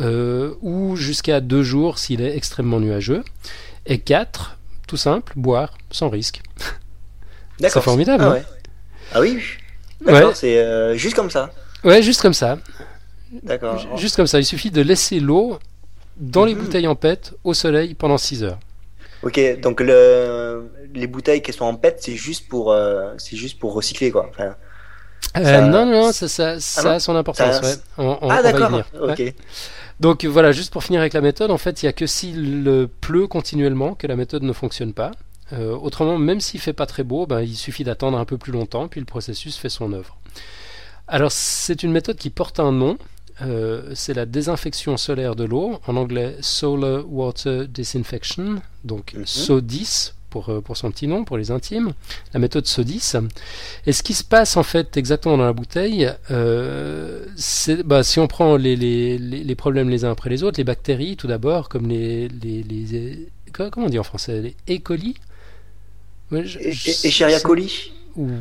euh, 0.01 0.55
ou 0.63 0.97
jusqu'à 0.97 1.41
2 1.41 1.63
jours 1.63 1.99
s'il 1.99 2.21
est 2.21 2.37
extrêmement 2.37 2.81
nuageux. 2.81 3.23
Et 3.87 3.99
4, 3.99 4.57
tout 4.87 4.97
simple, 4.97 5.33
boire 5.37 5.77
sans 5.91 6.09
risque. 6.09 6.41
C'est 7.61 7.81
formidable. 7.81 8.25
Ah, 8.25 8.37
hein 8.37 8.43
ah 9.13 9.21
oui 9.21 9.41
D'accord, 10.05 10.35
c'est 10.37 10.59
euh, 10.59 10.97
juste 10.97 11.15
comme 11.15 11.31
ça. 11.31 11.51
Ouais, 11.85 12.03
juste 12.03 12.21
comme 12.21 12.35
ça. 12.35 12.59
D'accord. 13.43 13.97
Juste 13.97 14.17
comme 14.17 14.27
ça, 14.27 14.39
il 14.39 14.45
suffit 14.45 14.71
de 14.71 14.83
laisser 14.83 15.21
l'eau 15.21 15.59
dans 16.17 16.45
les 16.45 16.55
mhm. 16.55 16.63
bouteilles 16.63 16.87
en 16.87 16.95
pète 16.95 17.35
au 17.45 17.55
soleil 17.55 17.95
pendant 17.95 18.19
6 18.19 18.43
heures. 18.43 18.59
Ok, 19.23 19.41
donc 19.61 19.81
le, 19.81 20.69
les 20.95 21.07
bouteilles 21.07 21.41
qui 21.41 21.53
sont 21.53 21.65
en 21.65 21.75
PET, 21.75 21.97
c'est 21.99 22.17
juste 22.17 22.49
pour, 22.49 22.73
euh, 22.73 23.15
c'est 23.17 23.37
juste 23.37 23.59
pour 23.59 23.73
recycler 23.73 24.11
quoi. 24.11 24.29
Enfin, 24.29 24.55
euh, 25.39 25.61
non, 25.63 25.87
non, 25.87 26.13
ça, 26.13 26.29
ça, 26.29 26.61
ça 26.61 26.93
ah 26.93 26.95
a 26.95 27.01
son 27.01 27.17
importance. 27.17 27.61
Ouais. 27.63 27.75
On, 27.99 28.19
on, 28.21 28.31
ah 28.31 28.43
d'accord. 28.43 28.83
Ok. 29.01 29.35
Donc 30.01 30.25
voilà, 30.25 30.53
juste 30.53 30.73
pour 30.73 30.83
finir 30.83 31.01
avec 31.01 31.13
la 31.13 31.21
méthode, 31.21 31.51
en 31.51 31.59
fait, 31.59 31.83
il 31.83 31.87
n'y 31.87 31.89
a 31.89 31.93
que 31.93 32.07
s'il 32.07 32.89
pleut 33.01 33.27
continuellement 33.27 33.95
que 33.95 34.07
la 34.07 34.17
méthode 34.17 34.43
ne 34.43 34.53
fonctionne 34.53 34.93
pas. 34.93 35.13
Euh, 35.53 35.77
autrement, 35.77 36.19
même 36.19 36.41
s'il 36.41 36.61
fait 36.61 36.73
pas 36.73 36.87
très 36.87 37.05
beau, 37.05 37.27
ben, 37.27 37.41
il 37.43 37.55
suffit 37.55 37.85
d'attendre 37.85 38.19
un 38.19 38.25
peu 38.25 38.39
plus 38.39 38.53
longtemps, 38.53 38.89
puis 38.89 39.01
le 39.01 39.07
processus 39.07 39.57
fait 39.57 39.69
son 39.69 39.93
œuvre. 39.93 40.17
Alors 41.07 41.33
c'est 41.33 41.83
une 41.83 41.93
méthode 41.93 42.17
qui 42.17 42.31
porte 42.31 42.61
un 42.61 42.73
nom, 42.73 42.97
euh, 43.43 43.93
c'est 43.95 44.15
la 44.15 44.25
désinfection 44.25 44.97
solaire 44.97 45.37
de 45.37 45.45
l'eau, 45.45 45.79
en 45.87 45.97
anglais 45.97 46.37
Solar 46.41 47.05
Water 47.07 47.69
Disinfection, 47.69 48.63
donc 48.85 49.13
mhm. 49.15 49.25
SO10 49.25 50.15
pour, 50.35 50.49
euh, 50.49 50.61
pour, 50.61 50.77
son 50.77 50.91
petit 50.91 51.07
nom, 51.07 51.23
pour 51.23 51.39
les 51.39 51.53
intimes, 51.53 51.93
la 52.33 52.41
méthode 52.41 52.65
SO10. 52.65 53.29
Et 53.87 53.93
ce 53.93 54.03
qui 54.03 54.15
se 54.15 54.25
passe 54.25 54.57
en 54.57 54.65
fait 54.65 54.97
exactement 54.97 55.37
dans 55.37 55.45
la 55.45 55.53
bouteille, 55.53 56.11
euh, 56.33 57.25
c'est 57.37 57.85
bah, 57.85 58.03
si 58.03 58.19
on 58.19 58.27
prend 58.27 58.57
les, 58.57 58.75
les, 58.75 59.17
les, 59.17 59.55
problèmes 59.55 59.89
les 59.89 60.05
uns 60.05 60.11
après 60.11 60.31
les 60.31 60.43
autres, 60.43 60.59
les 60.59 60.65
bactéries 60.65 61.17
tout 61.17 61.29
d'abord, 61.29 61.69
comme 61.69 61.87
les, 61.89 62.27
les, 62.27 63.29
Comment 63.53 63.87
on 63.87 63.89
dit 63.89 64.01
en 64.01 64.03
français? 64.03 64.43
Les 64.67 64.77
E. 64.77 64.81
coli? 64.81 65.15
Escherichia 66.33 67.39
coli? 67.39 67.93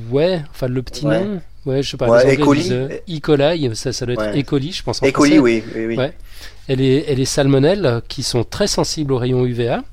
Ouais, 0.10 0.42
enfin 0.50 0.68
le 0.68 0.82
petit 0.82 1.06
nom. 1.06 1.42
Ouais, 1.68 1.84
je 1.84 1.92
sais 1.92 1.98
pas. 1.98 2.10
Ouais, 2.10 2.36
e. 2.36 2.44
coli. 2.44 2.72
e. 2.72 3.20
coli, 3.20 3.76
ça, 3.76 3.94
ça 3.94 4.08
doit 4.08 4.16
être 4.16 4.36
E. 4.36 4.42
coli, 4.42 4.72
je 4.72 4.82
pense. 4.82 5.04
En 5.04 5.06
e. 5.06 5.12
coli, 5.12 5.38
oui, 5.38 5.64
oui, 5.76 5.86
oui. 5.86 5.96
Ouais. 5.96 6.14
Elle 6.68 6.82
est, 6.82 7.06
elle 7.08 7.20
est 7.20 7.26
salmonelle, 7.26 8.02
qui 8.08 8.24
sont 8.24 8.44
très 8.44 8.68
sensibles 8.68 9.14
aux 9.14 9.20
rayons 9.20 9.46
UVA. 9.46 9.84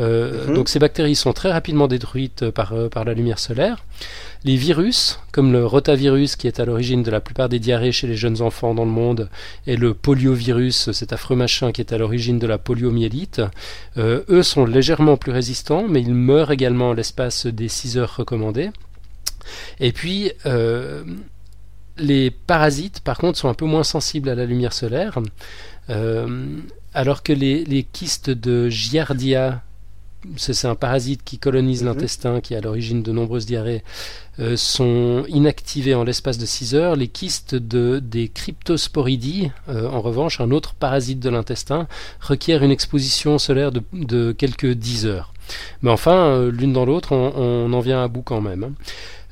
Euh, 0.00 0.48
mhm. 0.48 0.54
Donc 0.54 0.68
ces 0.68 0.78
bactéries 0.78 1.14
sont 1.14 1.32
très 1.32 1.52
rapidement 1.52 1.86
détruites 1.86 2.50
par, 2.50 2.72
euh, 2.72 2.88
par 2.88 3.04
la 3.04 3.14
lumière 3.14 3.38
solaire. 3.38 3.84
Les 4.44 4.56
virus, 4.56 5.20
comme 5.32 5.52
le 5.52 5.64
rotavirus 5.64 6.36
qui 6.36 6.46
est 6.46 6.60
à 6.60 6.66
l'origine 6.66 7.02
de 7.02 7.10
la 7.10 7.20
plupart 7.20 7.48
des 7.48 7.58
diarrhées 7.58 7.92
chez 7.92 8.06
les 8.06 8.16
jeunes 8.16 8.42
enfants 8.42 8.74
dans 8.74 8.84
le 8.84 8.90
monde, 8.90 9.30
et 9.66 9.76
le 9.76 9.94
poliovirus, 9.94 10.92
cet 10.92 11.14
affreux 11.14 11.34
machin 11.34 11.72
qui 11.72 11.80
est 11.80 11.94
à 11.94 11.98
l'origine 11.98 12.38
de 12.38 12.46
la 12.46 12.58
poliomyélite, 12.58 13.40
euh, 13.96 14.22
eux 14.28 14.42
sont 14.42 14.66
légèrement 14.66 15.16
plus 15.16 15.32
résistants, 15.32 15.86
mais 15.88 16.02
ils 16.02 16.14
meurent 16.14 16.52
également 16.52 16.90
à 16.90 16.94
l'espace 16.94 17.46
des 17.46 17.68
6 17.68 17.96
heures 17.96 18.16
recommandées. 18.16 18.70
Et 19.80 19.92
puis, 19.92 20.32
euh, 20.44 21.04
les 21.96 22.30
parasites, 22.30 23.00
par 23.00 23.16
contre, 23.16 23.38
sont 23.38 23.48
un 23.48 23.54
peu 23.54 23.66
moins 23.66 23.84
sensibles 23.84 24.28
à 24.28 24.34
la 24.34 24.44
lumière 24.44 24.74
solaire, 24.74 25.18
euh, 25.88 26.46
alors 26.92 27.22
que 27.22 27.32
les, 27.32 27.64
les, 27.64 27.82
kystes 27.82 28.30
de 28.30 28.68
Giardia, 28.68 29.62
c'est 30.36 30.66
un 30.66 30.74
parasite 30.74 31.22
qui 31.24 31.38
colonise 31.38 31.82
mhm. 31.82 31.88
l'intestin, 31.88 32.40
qui 32.40 32.54
est 32.54 32.56
à 32.56 32.60
l'origine 32.60 33.02
de 33.02 33.12
nombreuses 33.12 33.46
diarrhées, 33.46 33.82
euh, 34.40 34.56
sont 34.56 35.24
inactivés 35.28 35.94
en 35.94 36.04
l'espace 36.04 36.38
de 36.38 36.46
6 36.46 36.74
heures. 36.74 36.96
Les 36.96 37.08
kystes 37.08 37.54
de, 37.54 38.00
des 38.00 38.28
cryptosporidies, 38.28 39.50
en 39.68 40.00
revanche, 40.00 40.40
un 40.40 40.50
autre 40.50 40.74
parasite 40.74 41.20
de 41.20 41.30
l'intestin, 41.30 41.86
requièrent 42.20 42.62
une 42.62 42.70
exposition 42.70 43.38
solaire 43.38 43.72
de, 43.72 43.82
de 43.92 44.32
quelques 44.32 44.72
10 44.72 45.06
heures. 45.06 45.32
Mais 45.82 45.90
enfin, 45.90 46.48
l'une 46.48 46.72
dans 46.72 46.86
l'autre, 46.86 47.12
on, 47.12 47.32
on, 47.36 47.72
en 47.72 47.80
vient 47.80 48.02
à 48.02 48.08
bout 48.08 48.22
quand 48.22 48.40
même. 48.40 48.64
Hein. 48.64 48.72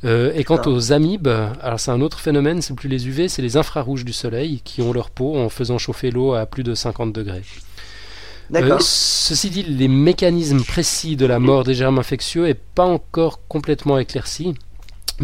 Euh, 0.05 0.33
et 0.35 0.43
quant 0.43 0.61
aux 0.67 0.93
amibes, 0.93 1.29
alors 1.29 1.79
c'est 1.79 1.91
un 1.91 2.01
autre 2.01 2.19
phénomène, 2.19 2.61
c'est 2.61 2.75
plus 2.75 2.89
les 2.89 3.07
UV, 3.07 3.29
c'est 3.29 3.43
les 3.43 3.57
infrarouges 3.57 4.05
du 4.05 4.13
soleil 4.13 4.61
qui 4.65 4.83
ont 4.83 4.93
leur 4.93 5.11
peau 5.11 5.37
en 5.37 5.49
faisant 5.49 5.79
chauffer 5.79 6.11
l'eau 6.11 6.35
à 6.35 6.47
plus 6.47 6.65
de 6.65 6.75
50 6.75 7.13
degrés. 7.13 7.43
Euh, 8.55 8.77
ceci 8.81 9.51
dit, 9.51 9.63
les 9.63 9.89
mécanismes 9.89 10.63
précis 10.63 11.17
de 11.17 11.27
la 11.27 11.39
mort 11.39 11.65
des 11.65 11.75
germes 11.75 11.99
infectieux 11.99 12.45
n'est 12.45 12.55
pas 12.55 12.85
encore 12.85 13.47
complètement 13.49 13.99
éclairci. 13.99 14.55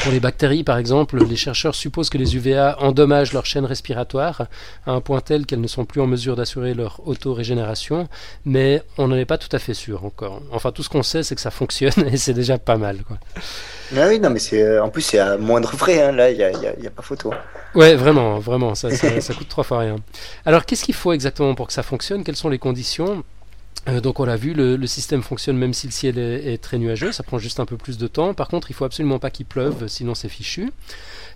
Pour 0.00 0.12
les 0.12 0.20
bactéries, 0.20 0.64
par 0.64 0.78
exemple, 0.78 1.24
les 1.24 1.36
chercheurs 1.36 1.74
supposent 1.74 2.10
que 2.10 2.18
les 2.18 2.36
UVA 2.36 2.76
endommagent 2.80 3.32
leur 3.32 3.46
chaîne 3.46 3.64
respiratoire 3.64 4.46
à 4.86 4.92
un 4.92 5.00
point 5.00 5.20
tel 5.20 5.46
qu'elles 5.46 5.60
ne 5.60 5.66
sont 5.66 5.86
plus 5.86 6.00
en 6.00 6.06
mesure 6.06 6.36
d'assurer 6.36 6.74
leur 6.74 7.06
auto-régénération, 7.06 8.08
mais 8.44 8.82
on 8.98 9.08
n'en 9.08 9.16
est 9.16 9.24
pas 9.24 9.38
tout 9.38 9.48
à 9.50 9.58
fait 9.58 9.74
sûr 9.74 10.04
encore. 10.04 10.42
Enfin, 10.52 10.72
tout 10.72 10.82
ce 10.82 10.88
qu'on 10.88 11.02
sait, 11.02 11.22
c'est 11.22 11.34
que 11.34 11.40
ça 11.40 11.50
fonctionne 11.50 12.06
et 12.12 12.16
c'est 12.16 12.34
déjà 12.34 12.58
pas 12.58 12.76
mal. 12.76 12.98
Quoi. 13.02 13.18
Ah 13.96 14.06
oui, 14.08 14.20
non, 14.20 14.30
mais 14.30 14.38
c'est 14.38 14.62
euh, 14.62 14.84
en 14.84 14.90
plus 14.90 15.02
c'est 15.02 15.18
à 15.18 15.38
moindre 15.38 15.72
frais, 15.72 16.02
hein. 16.02 16.12
là, 16.12 16.30
il 16.30 16.36
n'y 16.36 16.44
a, 16.44 16.50
y 16.50 16.86
a, 16.86 16.90
pas 16.90 17.02
photo. 17.02 17.32
Ouais, 17.74 17.94
vraiment, 17.96 18.38
vraiment, 18.38 18.74
ça, 18.74 18.90
ça, 18.90 19.20
ça 19.20 19.34
coûte 19.34 19.48
trois 19.48 19.64
fois 19.64 19.80
rien. 19.80 19.96
Alors, 20.44 20.66
qu'est-ce 20.66 20.84
qu'il 20.84 20.94
faut 20.94 21.12
exactement 21.12 21.54
pour 21.54 21.66
que 21.66 21.72
ça 21.72 21.82
fonctionne? 21.82 22.24
Quelles 22.24 22.36
sont 22.36 22.50
les 22.50 22.58
conditions? 22.58 23.24
Donc 24.02 24.20
on 24.20 24.24
l'a 24.24 24.36
vu, 24.36 24.52
le, 24.54 24.86
système 24.86 25.22
fonctionne 25.22 25.56
même 25.56 25.72
si 25.72 25.86
le 25.86 25.92
ciel 25.92 26.18
est, 26.18 26.58
très 26.58 26.78
nuageux, 26.78 27.12
ça 27.12 27.22
prend 27.22 27.38
juste 27.38 27.60
un 27.60 27.66
peu 27.66 27.76
plus 27.76 27.98
de 27.98 28.06
temps. 28.06 28.34
Par 28.34 28.48
contre, 28.48 28.70
il 28.70 28.74
faut 28.74 28.84
absolument 28.84 29.18
pas 29.18 29.30
qu'il 29.30 29.46
pleuve, 29.46 29.88
sinon 29.88 30.14
c'est 30.14 30.28
fichu. 30.28 30.70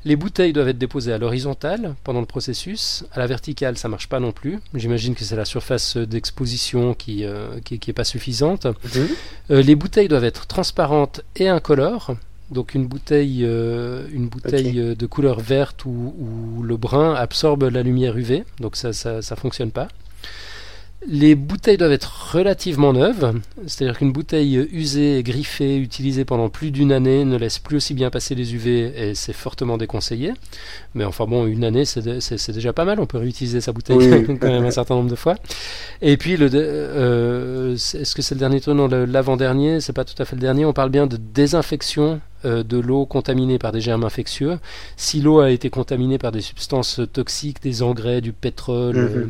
Les 0.04 0.16
bouteilles 0.16 0.52
doivent 0.52 0.68
être 0.68 0.78
déposées 0.78 1.12
à 1.12 1.18
l'horizontale 1.18 1.94
pendant 2.02 2.20
le 2.20 2.26
processus. 2.26 3.04
À 3.12 3.20
la 3.20 3.26
verticale, 3.26 3.78
ça 3.78 3.88
marche 3.88 4.08
pas 4.08 4.18
non 4.18 4.32
plus. 4.32 4.58
J'imagine 4.74 5.14
que 5.14 5.24
c'est 5.24 5.36
la 5.36 5.44
surface 5.44 5.96
d'exposition 5.96 6.92
qui, 6.94 7.24
euh, 7.24 7.60
qui, 7.64 7.74
est 7.74 7.92
pas 7.92 8.04
suffisante. 8.04 8.66
Mhm. 8.66 9.08
Euh, 9.52 9.62
les 9.62 9.76
bouteilles 9.76 10.08
doivent 10.08 10.24
être 10.24 10.46
transparentes 10.46 11.22
et 11.36 11.48
incolores. 11.48 12.16
Donc 12.50 12.74
une 12.74 12.86
bouteille, 12.86 13.44
une 13.44 14.28
bouteille 14.28 14.94
de 14.94 15.06
couleur 15.06 15.40
verte 15.40 15.86
où, 15.86 16.62
le 16.62 16.76
brun 16.76 17.14
absorbe 17.14 17.62
la 17.62 17.82
lumière 17.82 18.18
UV, 18.18 18.44
donc 18.60 18.76
ça 18.76 18.92
ça, 18.92 19.22
ça 19.22 19.36
fonctionne 19.36 19.70
pas. 19.70 19.88
Les 21.08 21.34
bouteilles 21.34 21.76
doivent 21.76 21.92
être 21.92 22.32
relativement 22.32 22.92
neuves, 22.92 23.40
c'est-à-dire 23.66 23.98
qu'une 23.98 24.12
bouteille 24.12 24.68
usée, 24.72 25.22
griffée, 25.24 25.76
utilisée 25.76 26.24
pendant 26.24 26.48
plus 26.48 26.70
d'une 26.70 26.92
année 26.92 27.24
ne 27.24 27.36
laisse 27.36 27.58
plus 27.58 27.78
aussi 27.78 27.92
bien 27.92 28.08
passer 28.08 28.36
les 28.36 28.54
UV 28.54 28.92
et 28.96 29.14
c'est 29.14 29.32
fortement 29.32 29.78
déconseillé. 29.78 30.32
Mais 30.94 31.04
enfin 31.04 31.26
bon, 31.26 31.46
une 31.46 31.64
année 31.64 31.84
c'est 31.84 32.50
déjà 32.52 32.72
pas 32.72 32.84
mal, 32.84 33.00
on 33.00 33.06
peut 33.06 33.18
réutiliser 33.18 33.60
sa 33.60 33.72
bouteille 33.72 34.24
quand 34.40 34.48
même 34.48 34.64
un 34.64 34.70
certain 34.70 34.94
nombre 34.94 35.10
de 35.10 35.16
fois. 35.16 35.34
Et 36.00 36.16
puis, 36.16 36.36
le, 36.36 36.48
euh, 36.52 37.74
est-ce 37.74 38.14
que 38.14 38.22
c'est 38.22 38.34
le 38.34 38.40
dernier 38.40 38.60
tour 38.60 38.74
Non, 38.74 38.88
l'avant-dernier, 38.88 39.80
c'est 39.80 39.92
pas 39.92 40.04
tout 40.04 40.20
à 40.20 40.24
fait 40.24 40.36
le 40.36 40.42
dernier, 40.42 40.64
on 40.64 40.72
parle 40.72 40.90
bien 40.90 41.06
de 41.06 41.16
désinfection 41.16 42.20
euh, 42.44 42.62
de 42.62 42.78
l'eau 42.78 43.06
contaminée 43.06 43.58
par 43.58 43.72
des 43.72 43.80
germes 43.80 44.04
infectieux. 44.04 44.58
Si 44.96 45.20
l'eau 45.20 45.40
a 45.40 45.50
été 45.50 45.70
contaminée 45.70 46.18
par 46.18 46.32
des 46.32 46.40
substances 46.40 47.00
toxiques, 47.12 47.62
des 47.62 47.82
engrais, 47.82 48.20
du 48.20 48.32
pétrole. 48.32 48.96
Euh, 48.96 49.26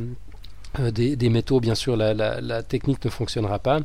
des, 0.79 1.29
métaux, 1.29 1.61
bien 1.61 1.75
sûr, 1.75 1.97
la, 1.97 2.63
technique 2.63 3.05
ne 3.05 3.11
fonctionnera 3.11 3.59
pas. 3.59 3.81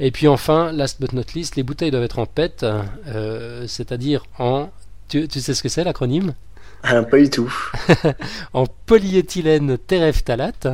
Et 0.00 0.10
puis 0.10 0.28
enfin, 0.28 0.72
last 0.72 1.00
but 1.00 1.12
not 1.12 1.22
least, 1.34 1.56
les 1.56 1.62
bouteilles 1.62 1.90
doivent 1.90 2.04
être 2.04 2.18
en 2.18 2.26
PET, 2.26 2.64
euh, 2.64 3.66
c'est-à-dire 3.66 4.24
en... 4.38 4.70
Tu, 5.08 5.28
sais 5.28 5.54
ce 5.54 5.62
que 5.62 5.68
c'est 5.68 5.84
l'acronyme? 5.84 6.34
Ah, 6.82 7.02
Pas 7.02 7.18
du 7.18 7.28
tout. 7.28 7.52
en 8.54 8.66
polyéthylène 8.86 9.76
terephthalate. 9.78 10.68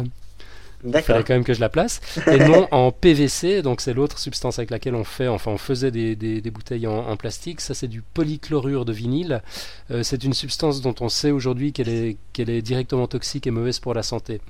Il 0.84 0.92
fallait 1.02 1.24
quand 1.24 1.34
même 1.34 1.44
que 1.44 1.54
je 1.54 1.60
la 1.60 1.68
place. 1.68 2.00
Et 2.28 2.38
non 2.38 2.68
en 2.72 2.92
PVC, 2.92 3.62
donc 3.62 3.80
c'est 3.80 3.94
l'autre 3.94 4.18
substance 4.18 4.58
avec 4.58 4.70
laquelle 4.70 4.94
on 4.94 5.04
fait, 5.04 5.26
enfin 5.26 5.50
on 5.50 5.58
faisait 5.58 5.90
des, 5.90 6.40
bouteilles 6.52 6.86
en, 6.86 7.16
plastique. 7.16 7.60
Ça 7.60 7.74
c'est 7.74 7.88
du 7.88 8.02
polychlorure 8.02 8.84
de 8.84 8.92
vinyle. 8.92 9.42
Euh, 9.90 10.02
c'est 10.02 10.22
une 10.22 10.34
substance 10.34 10.80
dont 10.80 10.94
on 11.00 11.08
sait 11.08 11.30
aujourd'hui 11.30 11.72
qu'elle 11.72 11.88
est, 11.88 12.16
qu'elle 12.32 12.50
est 12.50 12.62
directement 12.62 13.08
toxique 13.08 13.46
et 13.46 13.50
mauvaise 13.50 13.80
pour 13.80 13.94
la 13.94 14.02
santé. 14.02 14.40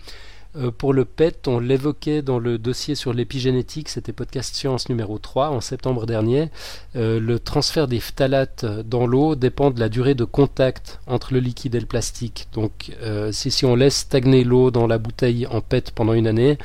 Euh, 0.58 0.70
pour 0.70 0.92
le 0.92 1.04
PET, 1.04 1.46
on 1.46 1.60
l'évoquait 1.60 2.22
dans 2.22 2.38
le 2.38 2.58
dossier 2.58 2.94
sur 2.94 3.12
l'épigénétique, 3.12 3.88
c'était 3.88 4.12
podcast 4.12 4.54
science 4.54 4.88
numéro 4.88 5.18
3 5.18 5.50
en 5.50 5.60
septembre 5.60 6.06
dernier. 6.06 6.50
Euh, 6.96 7.20
le 7.20 7.38
transfert 7.38 7.86
des 7.86 8.00
phtalates 8.00 8.64
dans 8.64 9.06
l'eau 9.06 9.36
dépend 9.36 9.70
de 9.70 9.80
la 9.80 9.88
durée 9.88 10.14
de 10.14 10.24
contact 10.24 11.00
entre 11.06 11.32
le 11.32 11.40
liquide 11.40 11.74
et 11.74 11.80
le 11.80 11.86
plastique. 11.86 12.48
Donc 12.52 12.96
euh, 13.02 13.30
si, 13.32 13.64
on 13.64 13.76
laisse 13.76 13.98
stagner 13.98 14.44
l'eau 14.44 14.70
dans 14.70 14.86
la 14.86 14.98
bouteille 14.98 15.46
en 15.46 15.60
PET 15.60 15.92
pendant 15.94 16.12
une 16.12 16.26
année, 16.26 16.58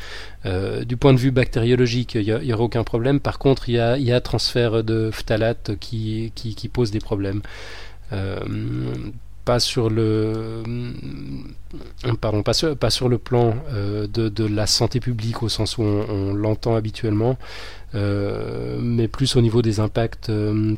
du 0.86 0.98
point 0.98 1.14
de 1.14 1.18
vue 1.18 1.32
bactériologique, 1.32 2.16
il 2.16 2.42
n'y 2.44 2.54
aura 2.54 2.64
aucun 2.64 2.84
problème. 2.84 3.22
Par 3.22 3.40
contre, 3.40 3.70
il 3.70 3.76
y 3.76 4.12
a, 4.12 4.20
transfert 4.22 4.84
de 4.84 5.10
phtalates 5.10 5.72
qui, 5.80 6.34
pose 6.74 6.92
des 6.92 7.00
problèmes 7.00 7.42
pas 9.46 9.60
sur 9.60 9.90
le 9.90 10.64
pardon 12.22 12.44
pas 12.44 12.54
sur, 12.54 13.10
le 13.10 13.18
plan 13.18 13.56
euh, 13.72 14.08
de, 14.08 14.46
la 14.46 14.68
santé 14.68 15.00
publique 15.00 15.44
au 15.44 15.50
sens 15.50 15.78
où 15.78 15.84
on, 15.84 16.34
l'entend 16.34 16.76
habituellement 16.76 17.38
euh, 17.96 18.78
mais 18.82 19.08
plus 19.08 19.36
au 19.36 19.42
niveau 19.42 19.62
des 19.62 19.80
impacts 19.80 20.30
euh, 20.30 20.76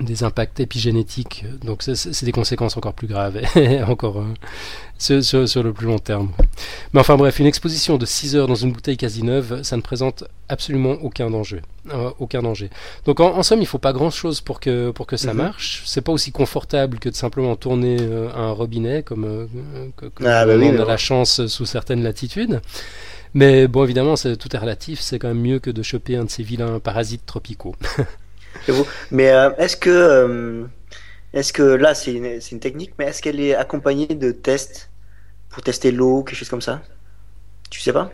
des 0.00 0.24
impacts 0.24 0.60
épigénétiques. 0.60 1.44
Donc 1.64 1.82
c'est 1.82 2.24
des 2.24 2.32
conséquences 2.32 2.76
encore 2.76 2.92
plus 2.92 3.06
graves, 3.06 3.40
encore 3.88 4.24
euh, 5.10 5.22
sur, 5.22 5.62
le 5.62 5.72
plus 5.72 5.86
long 5.86 5.98
terme. 5.98 6.30
Mais 6.92 7.00
enfin 7.00 7.16
bref, 7.16 7.38
une 7.38 7.46
exposition 7.46 7.96
de 7.96 8.04
6 8.04 8.36
heures 8.36 8.46
dans 8.46 8.54
une 8.54 8.72
bouteille 8.72 8.98
quasi 8.98 9.22
neuve, 9.22 9.62
ça 9.62 9.76
ne 9.76 9.82
présente 9.82 10.24
absolument 10.48 10.92
aucun 11.02 11.30
danger. 11.30 11.62
Euh, 11.92 12.10
aucun 12.18 12.42
danger. 12.42 12.68
Donc 13.06 13.20
en, 13.20 13.42
somme, 13.42 13.60
il 13.60 13.62
ne 13.62 13.68
faut 13.68 13.78
pas 13.78 13.92
grand-chose 13.92 14.40
pour 14.40 14.60
que, 14.60 14.90
pour 14.90 15.06
que 15.06 15.16
ça 15.16 15.32
mhm. 15.32 15.38
marche. 15.38 15.82
C'est 15.86 16.02
pas 16.02 16.12
aussi 16.12 16.30
confortable 16.30 16.98
que 16.98 17.08
de 17.08 17.14
simplement 17.14 17.56
tourner 17.56 17.96
euh, 18.00 18.28
un 18.34 18.50
robinet, 18.50 19.02
comme, 19.02 19.48
ah, 20.20 20.46
bah 20.46 20.56
on 20.56 20.80
a 20.80 20.84
la 20.84 20.96
chance 20.96 21.46
sous 21.46 21.66
certaines 21.66 22.02
latitudes. 22.02 22.60
Mais 23.32 23.66
bon, 23.66 23.84
évidemment, 23.84 24.14
tout 24.14 24.56
est 24.56 24.58
relatif. 24.58 25.00
C'est 25.00 25.18
quand 25.18 25.28
même 25.28 25.40
mieux 25.40 25.58
que 25.58 25.70
de 25.70 25.82
choper 25.82 26.16
un 26.16 26.24
de 26.24 26.30
ces 26.30 26.42
vilains 26.42 26.80
parasites 26.80 27.24
tropicaux. 27.26 27.76
Mais 29.10 29.30
euh, 29.30 29.50
est-ce 29.58 29.76
que, 29.76 29.90
euh, 29.90 30.64
est-ce 31.32 31.52
que 31.52 31.62
là, 31.62 31.94
c'est 31.94 32.12
une, 32.12 32.40
une, 32.52 32.60
technique, 32.60 32.92
mais 32.98 33.06
est-ce 33.06 33.22
qu'elle 33.22 33.40
est 33.40 33.54
accompagnée 33.54 34.06
de 34.06 34.32
tests 34.32 34.90
pour 35.50 35.62
tester 35.62 35.90
l'eau, 35.92 36.22
quelque 36.22 36.38
chose 36.38 36.48
comme 36.48 36.62
ça? 36.62 36.82
Tu 37.70 37.80
sais 37.80 37.92
pas? 37.92 38.10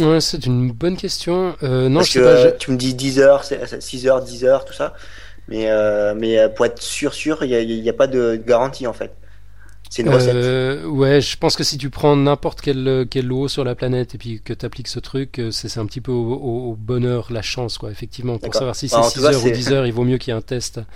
Ouais, 0.00 0.20
c'est 0.20 0.46
une 0.46 0.72
bonne 0.72 0.96
question. 0.96 1.56
Euh, 1.62 1.88
non, 1.88 2.00
Parce 2.00 2.12
je 2.12 2.20
sais 2.20 2.50
pas, 2.50 2.52
tu 2.52 2.70
me 2.70 2.76
dis 2.76 2.94
10 2.94 3.20
heures, 3.20 3.44
6 3.44 4.06
heures, 4.06 4.22
10 4.22 4.44
heures, 4.44 4.64
tout 4.64 4.74
ça. 4.74 4.94
Mais, 5.48 5.68
mais 6.16 6.48
pour 6.48 6.66
être 6.66 6.82
sûr, 6.82 7.14
sûr, 7.14 7.44
il 7.44 7.82
n'y 7.82 7.88
a, 7.88 7.92
a, 7.92 7.94
pas 7.94 8.08
de 8.08 8.34
garantie 8.34 8.86
en 8.86 8.92
fait. 8.92 9.12
C'est 9.96 10.02
une 10.02 10.10
recette. 10.10 10.34
Euh, 10.34 10.84
ouais, 10.84 11.22
je 11.22 11.38
pense 11.38 11.56
que 11.56 11.64
si 11.64 11.78
tu 11.78 11.88
prends 11.88 12.16
n'importe 12.16 12.60
quelle, 12.60 13.06
quelle 13.10 13.32
eau 13.32 13.48
sur 13.48 13.64
la 13.64 13.74
planète 13.74 14.14
et 14.14 14.18
puis 14.18 14.42
que 14.44 14.52
tu 14.52 14.66
appliques 14.66 14.88
ce 14.88 15.00
truc, 15.00 15.38
euh, 15.38 15.50
c'est 15.50 15.78
un 15.78 15.86
petit 15.86 16.02
peu 16.02 16.12
au, 16.12 16.76
bonheur, 16.78 17.28
la 17.32 17.40
chance, 17.40 17.78
quoi, 17.78 17.90
effectivement. 17.90 18.36
Pour 18.36 18.52
savoir 18.52 18.76
si 18.76 18.90
c'est 18.90 19.02
6 19.02 19.24
heures 19.24 19.42
ou 19.42 19.50
10 19.50 19.72
heures, 19.72 19.86
il 19.86 19.94
vaut 19.94 20.04
mieux 20.04 20.18
qu'il 20.18 20.32
y 20.32 20.34
ait 20.34 20.38
un 20.38 20.42
test. 20.42 20.80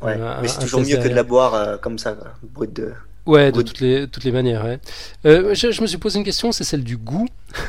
Ouais, 0.00 0.16
mais 0.40 0.46
c'est 0.46 0.60
toujours 0.60 0.82
mieux 0.82 0.96
que 0.96 1.08
de 1.08 1.14
la 1.14 1.24
boire 1.24 1.54
euh, 1.54 1.76
comme 1.76 1.98
ça, 1.98 2.16
brut 2.54 2.72
de. 2.72 2.92
Ouais, 3.26 3.50
de 3.50 3.62
toutes 3.62 3.80
les, 3.80 4.06
toutes 4.06 4.22
les 4.22 4.30
manières. 4.30 4.64
Ouais. 4.64 4.78
Euh, 5.26 5.56
je, 5.56 5.72
je, 5.72 5.82
me 5.82 5.88
suis 5.88 5.98
posé 5.98 6.20
une 6.20 6.24
question, 6.24 6.52
c'est 6.52 6.62
celle 6.62 6.84
du 6.84 6.96
goût. 6.96 7.26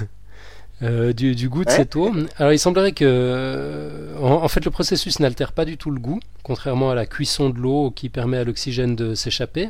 Euh, 0.82 1.12
du, 1.12 1.36
du, 1.36 1.50
goût 1.50 1.66
de 1.66 1.70
cette 1.70 1.98
eau. 1.98 2.10
Alors 2.38 2.54
il 2.54 2.58
semblerait 2.58 2.94
que, 2.94 4.14
en, 4.18 4.44
en 4.44 4.48
fait, 4.48 4.64
le 4.64 4.72
processus 4.72 5.20
n'altère 5.20 5.52
pas 5.52 5.66
du 5.66 5.76
tout 5.76 5.92
le 5.92 6.00
goût, 6.00 6.22
contrairement 6.42 6.90
à 6.90 6.96
la 6.96 7.06
cuisson 7.06 7.50
de 7.50 7.60
l'eau 7.60 7.92
qui 7.92 8.08
permet 8.08 8.38
à 8.38 8.46
l'oxygène 8.46 8.96
de 8.96 9.14
s'échapper. 9.14 9.68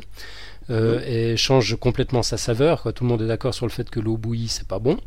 Euh, 0.70 1.00
et 1.04 1.36
change 1.36 1.76
complètement 1.76 2.22
sa 2.22 2.36
saveur. 2.36 2.82
Quoi. 2.82 2.92
Tout 2.92 3.04
le 3.04 3.10
monde 3.10 3.22
est 3.22 3.26
d'accord 3.26 3.54
sur 3.54 3.66
le 3.66 3.72
fait 3.72 3.90
que 3.90 3.98
l'eau 3.98 4.16
bouillie, 4.16 4.48
c'est 4.48 4.68
pas 4.68 4.78
bon. 4.78 4.98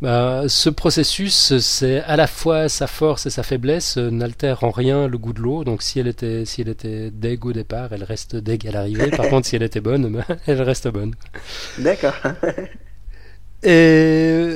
Bah, 0.00 0.44
ce 0.48 0.70
processus, 0.70 1.58
c'est 1.58 2.00
à 2.00 2.16
la 2.16 2.26
fois 2.26 2.68
sa 2.68 2.86
force 2.86 3.26
et 3.26 3.30
sa 3.30 3.42
faiblesse, 3.42 3.98
euh, 3.98 4.10
n'altère 4.10 4.64
en 4.64 4.70
rien 4.70 5.06
le 5.06 5.18
goût 5.18 5.32
de 5.32 5.40
l'eau. 5.40 5.64
Donc 5.64 5.82
si 5.82 6.00
elle 6.00 6.08
était, 6.08 6.44
si 6.46 6.62
elle 6.62 6.68
était 6.68 7.10
deg 7.10 7.44
au 7.44 7.52
départ, 7.52 7.92
elle 7.92 8.04
reste 8.04 8.36
deg 8.36 8.66
à 8.66 8.70
l'arrivée. 8.70 9.10
Par 9.10 9.28
contre, 9.30 9.46
si 9.46 9.56
elle 9.56 9.62
était 9.62 9.80
bonne, 9.80 10.24
elle 10.46 10.62
reste 10.62 10.88
bonne. 10.88 11.14
D'accord. 11.78 12.14
et 13.62 14.53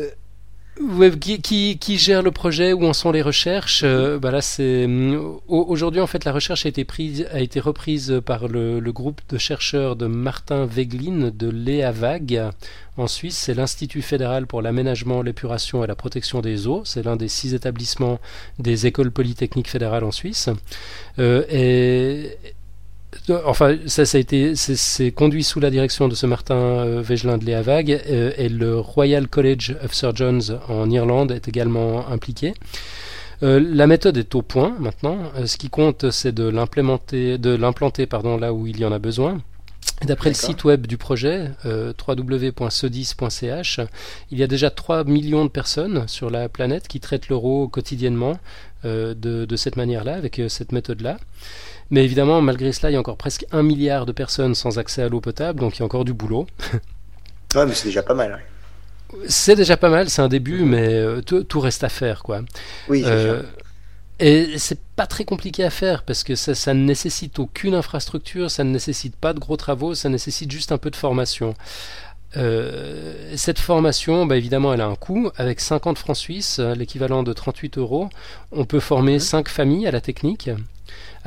qui, 1.20 1.78
qui, 1.78 1.98
gère 1.98 2.22
le 2.22 2.30
projet 2.30 2.72
Où 2.72 2.84
en 2.84 2.92
sont 2.92 3.10
les 3.12 3.22
recherches 3.22 3.82
euh, 3.84 4.18
bah 4.18 4.30
là, 4.30 4.40
c'est 4.40 4.86
mm, 4.86 5.38
aujourd'hui 5.48 6.00
en 6.00 6.06
fait 6.06 6.24
la 6.24 6.32
recherche 6.32 6.66
a 6.66 6.68
été 6.68 6.84
prise, 6.84 7.26
a 7.32 7.40
été 7.40 7.60
reprise 7.60 8.20
par 8.24 8.48
le, 8.48 8.80
groupe 8.92 9.20
de 9.28 9.38
chercheurs 9.38 9.96
de 9.96 10.06
Martin 10.06 10.66
Weglin 10.66 11.30
de 11.30 11.48
l'EAVAG 11.48 12.50
en 12.96 13.06
Suisse. 13.06 13.36
C'est 13.36 13.54
l'Institut 13.54 14.02
fédéral 14.02 14.46
pour 14.46 14.62
l'aménagement, 14.62 15.22
l'épuration 15.22 15.84
et 15.84 15.86
la 15.86 15.94
protection 15.94 16.40
des 16.40 16.66
eaux. 16.66 16.82
C'est 16.84 17.02
l'un 17.02 17.16
des 17.16 17.28
six 17.28 17.54
établissements 17.54 18.18
des 18.58 18.86
écoles 18.86 19.10
polytechniques 19.10 19.70
fédérales 19.70 20.04
en 20.04 20.12
Suisse. 20.12 20.48
Euh, 21.18 21.44
et 21.50 22.36
Enfin, 23.44 23.76
ça, 23.86 24.04
ça 24.04 24.18
a 24.18 24.20
été, 24.20 24.54
c'est 24.54 25.10
conduit 25.12 25.42
sous 25.42 25.60
la 25.60 25.70
direction 25.70 26.08
de 26.08 26.14
ce 26.14 26.26
Martin 26.26 26.56
euh, 26.56 27.02
de 27.02 27.44
Léavag 27.44 27.90
euh, 27.90 28.32
et 28.36 28.48
le 28.48 28.78
Royal 28.78 29.28
College 29.28 29.76
of 29.82 29.94
Surgeons 29.94 30.60
en 30.68 30.90
Irlande 30.90 31.32
est 31.32 31.48
également 31.48 32.06
impliqué. 32.08 32.54
Euh, 33.42 33.60
la 33.62 33.86
méthode 33.86 34.16
est 34.16 34.34
au 34.34 34.42
point 34.42 34.76
maintenant. 34.78 35.18
Euh, 35.36 35.46
ce 35.46 35.56
qui 35.56 35.70
compte, 35.70 36.10
c'est 36.10 36.32
de 36.32 36.48
l'implémenter, 36.48 37.38
de 37.38 37.54
l'implanter, 37.54 38.06
pardon, 38.06 38.36
là 38.36 38.52
où 38.52 38.66
il 38.66 38.78
y 38.78 38.84
en 38.84 38.92
a 38.92 38.98
besoin. 38.98 39.40
D'après 40.02 40.30
le 40.30 40.34
site 40.34 40.64
web 40.64 40.86
du 40.86 40.96
projet, 40.96 41.50
euh, 41.64 41.92
www.cedis.ch, 42.06 43.80
il 44.30 44.38
y 44.38 44.42
a 44.42 44.46
déjà 44.46 44.70
3 44.70 45.04
millions 45.04 45.44
de 45.44 45.50
personnes 45.50 46.06
sur 46.06 46.30
la 46.30 46.48
planète 46.48 46.88
qui 46.88 47.00
traitent 47.00 47.28
l'euro 47.28 47.68
quotidiennement 47.68 48.38
de, 48.84 49.12
de, 49.14 49.56
cette 49.56 49.74
manière-là, 49.74 50.14
avec 50.14 50.40
cette 50.48 50.70
méthode-là. 50.70 51.18
Mais 51.90 52.04
évidemment, 52.04 52.40
malgré 52.40 52.72
cela, 52.72 52.90
il 52.90 52.94
y 52.94 52.96
a 52.96 53.00
encore 53.00 53.16
presque 53.16 53.46
un 53.50 53.62
milliard 53.62 54.04
de 54.04 54.12
personnes 54.12 54.54
sans 54.54 54.78
accès 54.78 55.02
à 55.02 55.08
l'eau 55.08 55.20
potable, 55.20 55.60
donc 55.60 55.76
il 55.76 55.80
y 55.80 55.82
a 55.82 55.84
encore 55.86 56.04
du 56.04 56.12
boulot. 56.12 56.46
ouais, 57.54 57.66
mais 57.66 57.74
c'est 57.74 57.88
déjà 57.88 58.02
pas 58.02 58.14
mal. 58.14 58.40
C'est 59.26 59.56
déjà 59.56 59.78
pas 59.78 59.88
mal, 59.88 60.10
c'est 60.10 60.20
un 60.20 60.28
début, 60.28 60.64
mais 60.64 60.92
euh, 60.92 61.22
tout, 61.22 61.60
reste 61.60 61.82
à 61.82 61.88
faire, 61.88 62.22
quoi. 62.22 62.42
Oui, 62.88 63.02
c'est 63.02 63.10
euh, 63.10 63.42
Et 64.18 64.58
c'est 64.58 64.78
pas 64.96 65.06
très 65.06 65.24
compliqué 65.24 65.64
à 65.64 65.70
faire 65.70 66.02
parce 66.02 66.24
que 66.24 66.34
ça, 66.34 66.54
ça, 66.54 66.74
ne 66.74 66.84
nécessite 66.84 67.38
aucune 67.38 67.74
infrastructure, 67.74 68.50
ça 68.50 68.64
ne 68.64 68.70
nécessite 68.70 69.16
pas 69.16 69.32
de 69.32 69.38
gros 69.38 69.56
travaux, 69.56 69.94
ça 69.94 70.10
nécessite 70.10 70.50
juste 70.50 70.72
un 70.72 70.78
peu 70.78 70.90
de 70.90 70.96
formation. 70.96 71.54
Euh, 72.36 73.32
cette 73.36 73.58
formation, 73.58 74.26
bah, 74.26 74.36
évidemment, 74.36 74.74
elle 74.74 74.82
a 74.82 74.86
un 74.86 74.94
coût. 74.94 75.30
Avec 75.38 75.60
50 75.60 75.96
francs 75.96 76.16
suisses, 76.16 76.58
l'équivalent 76.58 77.22
de 77.22 77.32
38 77.32 77.78
euros, 77.78 78.10
on 78.52 78.66
peut 78.66 78.80
former 78.80 79.18
5 79.18 79.48
familles 79.48 79.86
à 79.86 79.90
la 79.90 80.02
technique 80.02 80.50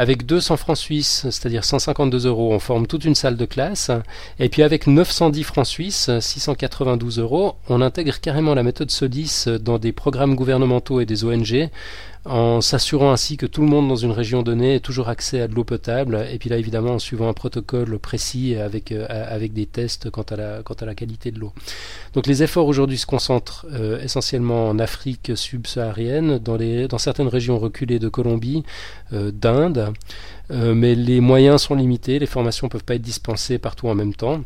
avec 0.02 0.26
200 0.26 0.58
francs 0.58 0.78
suisses, 0.78 1.28
c'est-à-dire 1.30 1.64
152 1.64 2.26
euros, 2.26 2.52
on 2.54 2.58
forme 2.58 2.88
toute 2.88 3.06
une 3.06 3.14
salle 3.14 3.38
de 3.38 3.46
classe. 3.46 3.92
Et 4.40 4.50
puis 4.50 4.64
avec 4.64 4.88
910 4.88 5.44
francs 5.44 5.68
suisses, 5.68 6.10
692 6.20 7.20
euros, 7.20 7.54
on 7.70 7.82
intègre 7.82 8.20
carrément 8.20 8.56
la 8.56 8.64
méthode 8.64 8.90
SODIS 8.90 9.46
dans 9.62 9.78
des 9.78 9.92
programmes 9.92 10.34
gouvernementaux 10.34 11.02
et 11.02 11.06
des 11.06 11.24
ONG 11.24 11.70
en 12.26 12.62
s'assurant 12.62 13.12
ainsi 13.12 13.36
que 13.36 13.48
tout 13.48 13.62
le 13.62 13.68
monde 13.68 13.88
dans 13.88 13.96
une 13.96 14.12
région 14.12 14.44
donnée 14.44 14.76
ait 14.76 14.80
toujours 14.80 15.10
accès 15.10 15.42
à 15.42 15.48
de 15.48 15.56
l'eau 15.56 15.64
potable, 15.64 16.28
et 16.32 16.38
puis 16.38 16.50
là 16.50 16.58
évidemment 16.58 16.92
en 16.94 17.00
suivant 17.00 17.28
un 17.28 17.34
protocole 17.34 17.98
précis 17.98 18.56
avec, 18.56 18.92
euh, 18.92 19.08
avec 19.10 19.54
des 19.54 19.66
tests 19.66 20.12
quant 20.12 20.26
à, 20.30 20.36
la, 20.36 20.62
quant 20.64 20.76
à 20.76 20.86
la 20.86 20.94
qualité 20.94 21.32
de 21.32 21.40
l'eau. 21.40 21.52
Donc 22.14 22.28
les 22.28 22.44
efforts 22.44 22.68
aujourd'hui 22.68 22.98
se 22.98 23.08
concentrent 23.08 23.66
euh, 23.72 24.00
essentiellement 24.02 24.70
en 24.70 24.78
Afrique 24.78 25.32
subsaharienne, 25.34 26.38
dans, 26.38 26.58
les, 26.58 26.88
dans 26.88 27.00
certaines 27.00 27.28
régions 27.28 27.58
reculées 27.58 28.00
de 28.00 28.10
Colombie, 28.10 28.64
euh, 29.14 29.32
d'Inde, 29.32 29.91
mais 30.50 30.96
les 30.96 31.22
moyens 31.22 31.62
sont 31.62 31.76
limités, 31.76 32.20
les 32.20 32.26
formations 32.26 32.68
ne 32.68 32.72
peuvent 32.72 32.84
pas 32.84 32.96
être 32.96 33.02
dispensées 33.02 33.58
partout 33.58 33.88
en 33.88 33.96
même 33.96 34.14
temps. 34.14 34.42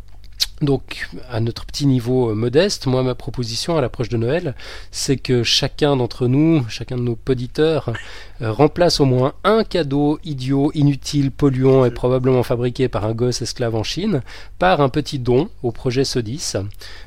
Donc, 0.61 1.09
à 1.29 1.41
notre 1.41 1.65
petit 1.65 1.85
niveau 1.85 2.29
euh, 2.29 2.33
modeste, 2.33 2.85
moi, 2.85 3.03
ma 3.03 3.13
proposition 3.13 3.77
à 3.77 3.81
l'approche 3.81 4.07
de 4.07 4.15
Noël, 4.15 4.55
c'est 4.89 5.17
que 5.17 5.43
chacun 5.43 5.97
d'entre 5.97 6.27
nous, 6.27 6.65
chacun 6.69 6.95
de 6.95 7.01
nos 7.01 7.17
poditeurs, 7.17 7.91
euh, 8.41 8.53
remplace 8.53 9.01
au 9.01 9.05
moins 9.05 9.33
un 9.43 9.65
cadeau 9.65 10.17
idiot, 10.23 10.71
inutile, 10.73 11.31
polluant 11.31 11.83
et 11.83 11.91
probablement 11.91 12.41
fabriqué 12.41 12.87
par 12.87 13.03
un 13.03 13.11
gosse 13.11 13.41
esclave 13.41 13.75
en 13.75 13.83
Chine 13.83 14.21
par 14.57 14.79
un 14.79 14.87
petit 14.87 15.19
don 15.19 15.49
au 15.61 15.73
projet 15.73 16.05
SODIS. 16.05 16.53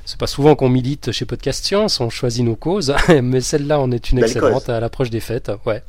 C'est 0.04 0.18
pas 0.18 0.26
souvent 0.26 0.54
qu'on 0.54 0.68
milite 0.68 1.10
chez 1.12 1.24
Podcast 1.24 1.64
Science, 1.64 2.00
on 2.00 2.10
choisit 2.10 2.44
nos 2.44 2.56
causes, 2.56 2.94
mais 3.22 3.40
celle-là 3.40 3.80
en 3.80 3.90
est 3.92 4.10
une 4.10 4.18
excellente 4.18 4.68
à 4.68 4.78
l'approche 4.78 5.08
des 5.08 5.20
fêtes. 5.20 5.50
Ouais. 5.64 5.82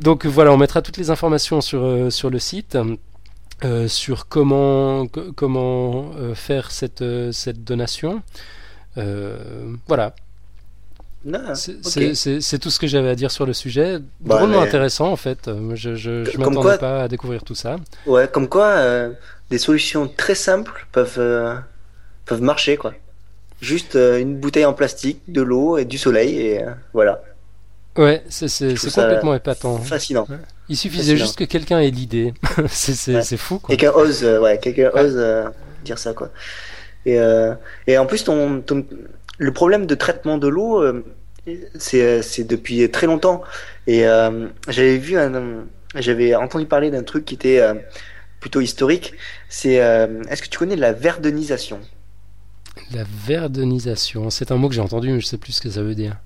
Donc 0.00 0.26
voilà, 0.26 0.52
on 0.52 0.56
mettra 0.56 0.82
toutes 0.82 0.96
les 0.96 1.10
informations 1.10 1.60
sur, 1.60 1.82
euh, 1.82 2.10
sur 2.10 2.30
le 2.30 2.38
site. 2.38 2.76
Euh, 3.64 3.88
sur 3.88 4.28
comment, 4.28 5.08
comment 5.34 6.12
euh, 6.16 6.36
faire 6.36 6.70
cette, 6.70 7.02
euh, 7.02 7.32
cette 7.32 7.64
donation. 7.64 8.22
voilà. 8.96 10.14
Ah, 11.34 11.54
c'est 11.56 12.58
tout 12.60 12.70
ce 12.70 12.78
que 12.78 12.86
j'avais 12.86 13.08
à 13.08 13.16
dire 13.16 13.32
sur 13.32 13.46
le 13.46 13.52
sujet. 13.52 13.98
Bah, 14.20 14.36
Drôlement 14.36 14.60
intéressant 14.60 15.10
en 15.10 15.16
fait. 15.16 15.50
Je 15.74 15.90
ne 15.90 16.38
m'attendais 16.38 16.78
pas 16.78 17.02
à 17.02 17.08
découvrir 17.08 17.42
tout 17.42 17.56
ça. 17.56 17.76
Ouais, 18.06 18.28
comme 18.28 18.48
quoi 18.48 18.76
des 19.50 19.58
solutions 19.58 20.06
très 20.06 20.36
simples 20.36 20.86
peuvent, 20.92 21.60
peuvent 22.24 22.42
marcher 22.42 22.76
quoi. 22.76 22.94
Juste 23.60 23.96
une 23.96 24.36
bouteille 24.36 24.66
en 24.66 24.72
plastique, 24.72 25.20
de 25.26 25.42
l'eau 25.42 25.78
et 25.78 25.84
du 25.84 25.98
soleil 25.98 26.38
et 26.38 26.64
voilà. 26.92 27.20
Ouais, 27.96 28.22
c'est 28.28 28.74
complètement 28.94 29.34
épatant. 29.34 29.78
Fascinant. 29.78 30.26
Il 30.68 30.76
suffisait 30.76 31.16
juste 31.16 31.36
que 31.36 31.44
quelqu'un 31.44 31.80
ait 31.80 31.90
l'idée. 31.90 32.34
c'est 32.68 33.36
fou. 33.36 33.60
Quelqu'un 33.66 33.92
ose, 33.92 34.22
euh, 34.22 34.40
ouais, 34.40 34.58
quelqu'un 34.58 34.90
ose 34.94 35.14
euh, 35.16 35.48
dire 35.84 35.98
ça 35.98 36.12
quoi. 36.12 36.30
Et, 37.06 37.18
euh, 37.18 37.54
et 37.86 37.96
en 37.96 38.06
plus, 38.06 38.24
ton, 38.24 38.62
le 39.38 39.52
problème 39.52 39.86
de 39.86 39.94
traitement 39.94 40.36
de 40.38 40.46
l'eau, 40.46 40.84
c'est 41.78 42.44
depuis 42.46 42.90
très 42.90 43.06
longtemps. 43.06 43.42
Et 43.86 44.02
j'avais 44.68 44.98
vu, 44.98 45.16
j'avais 45.94 46.34
entendu 46.34 46.66
parler 46.66 46.90
d'un 46.90 47.02
truc 47.02 47.24
qui 47.24 47.34
était 47.34 47.62
plutôt 48.40 48.60
historique. 48.60 49.14
C'est, 49.48 49.74
est-ce 49.74 50.42
que 50.42 50.48
tu 50.48 50.58
connais 50.58 50.76
la 50.76 50.92
verdenisation 50.92 51.80
La 52.92 53.04
verdenisation, 53.26 54.28
c'est 54.28 54.52
un 54.52 54.56
mot 54.56 54.68
que 54.68 54.74
j'ai 54.74 54.82
entendu, 54.82 55.10
mais 55.10 55.20
je 55.20 55.26
sais 55.26 55.38
plus 55.38 55.52
ce 55.52 55.62
que 55.62 55.70
ça 55.70 55.82
veut 55.82 55.94
dire. 55.94 56.16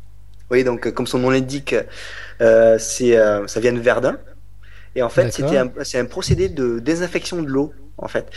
Oui, 0.52 0.64
donc 0.64 0.92
comme 0.92 1.06
son 1.06 1.18
nom 1.18 1.30
l'indique, 1.30 1.74
euh, 2.42 2.76
c'est 2.78 3.16
euh, 3.16 3.46
ça 3.46 3.58
vient 3.58 3.72
de 3.72 3.80
Verdun. 3.80 4.18
Et 4.94 5.02
en 5.02 5.08
fait, 5.08 5.32
c'était 5.32 5.62
c'est 5.82 5.98
un 5.98 6.04
procédé 6.04 6.50
de 6.50 6.78
désinfection 6.78 7.40
de 7.42 7.48
l'eau 7.48 7.72
en 7.96 8.08
fait 8.08 8.28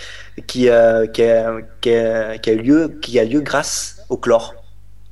qui, 0.47 0.69
euh, 0.69 1.07
qui, 1.07 1.23
a, 1.23 1.57
qui, 1.81 1.93
a, 1.93 2.37
qui, 2.37 2.49
a, 2.49 2.53
eu 2.53 2.61
lieu 2.61 2.97
qui 3.01 3.19
a 3.19 3.25
lieu 3.25 3.41
grâce 3.41 3.97
au 4.07 4.15
chlore 4.15 4.55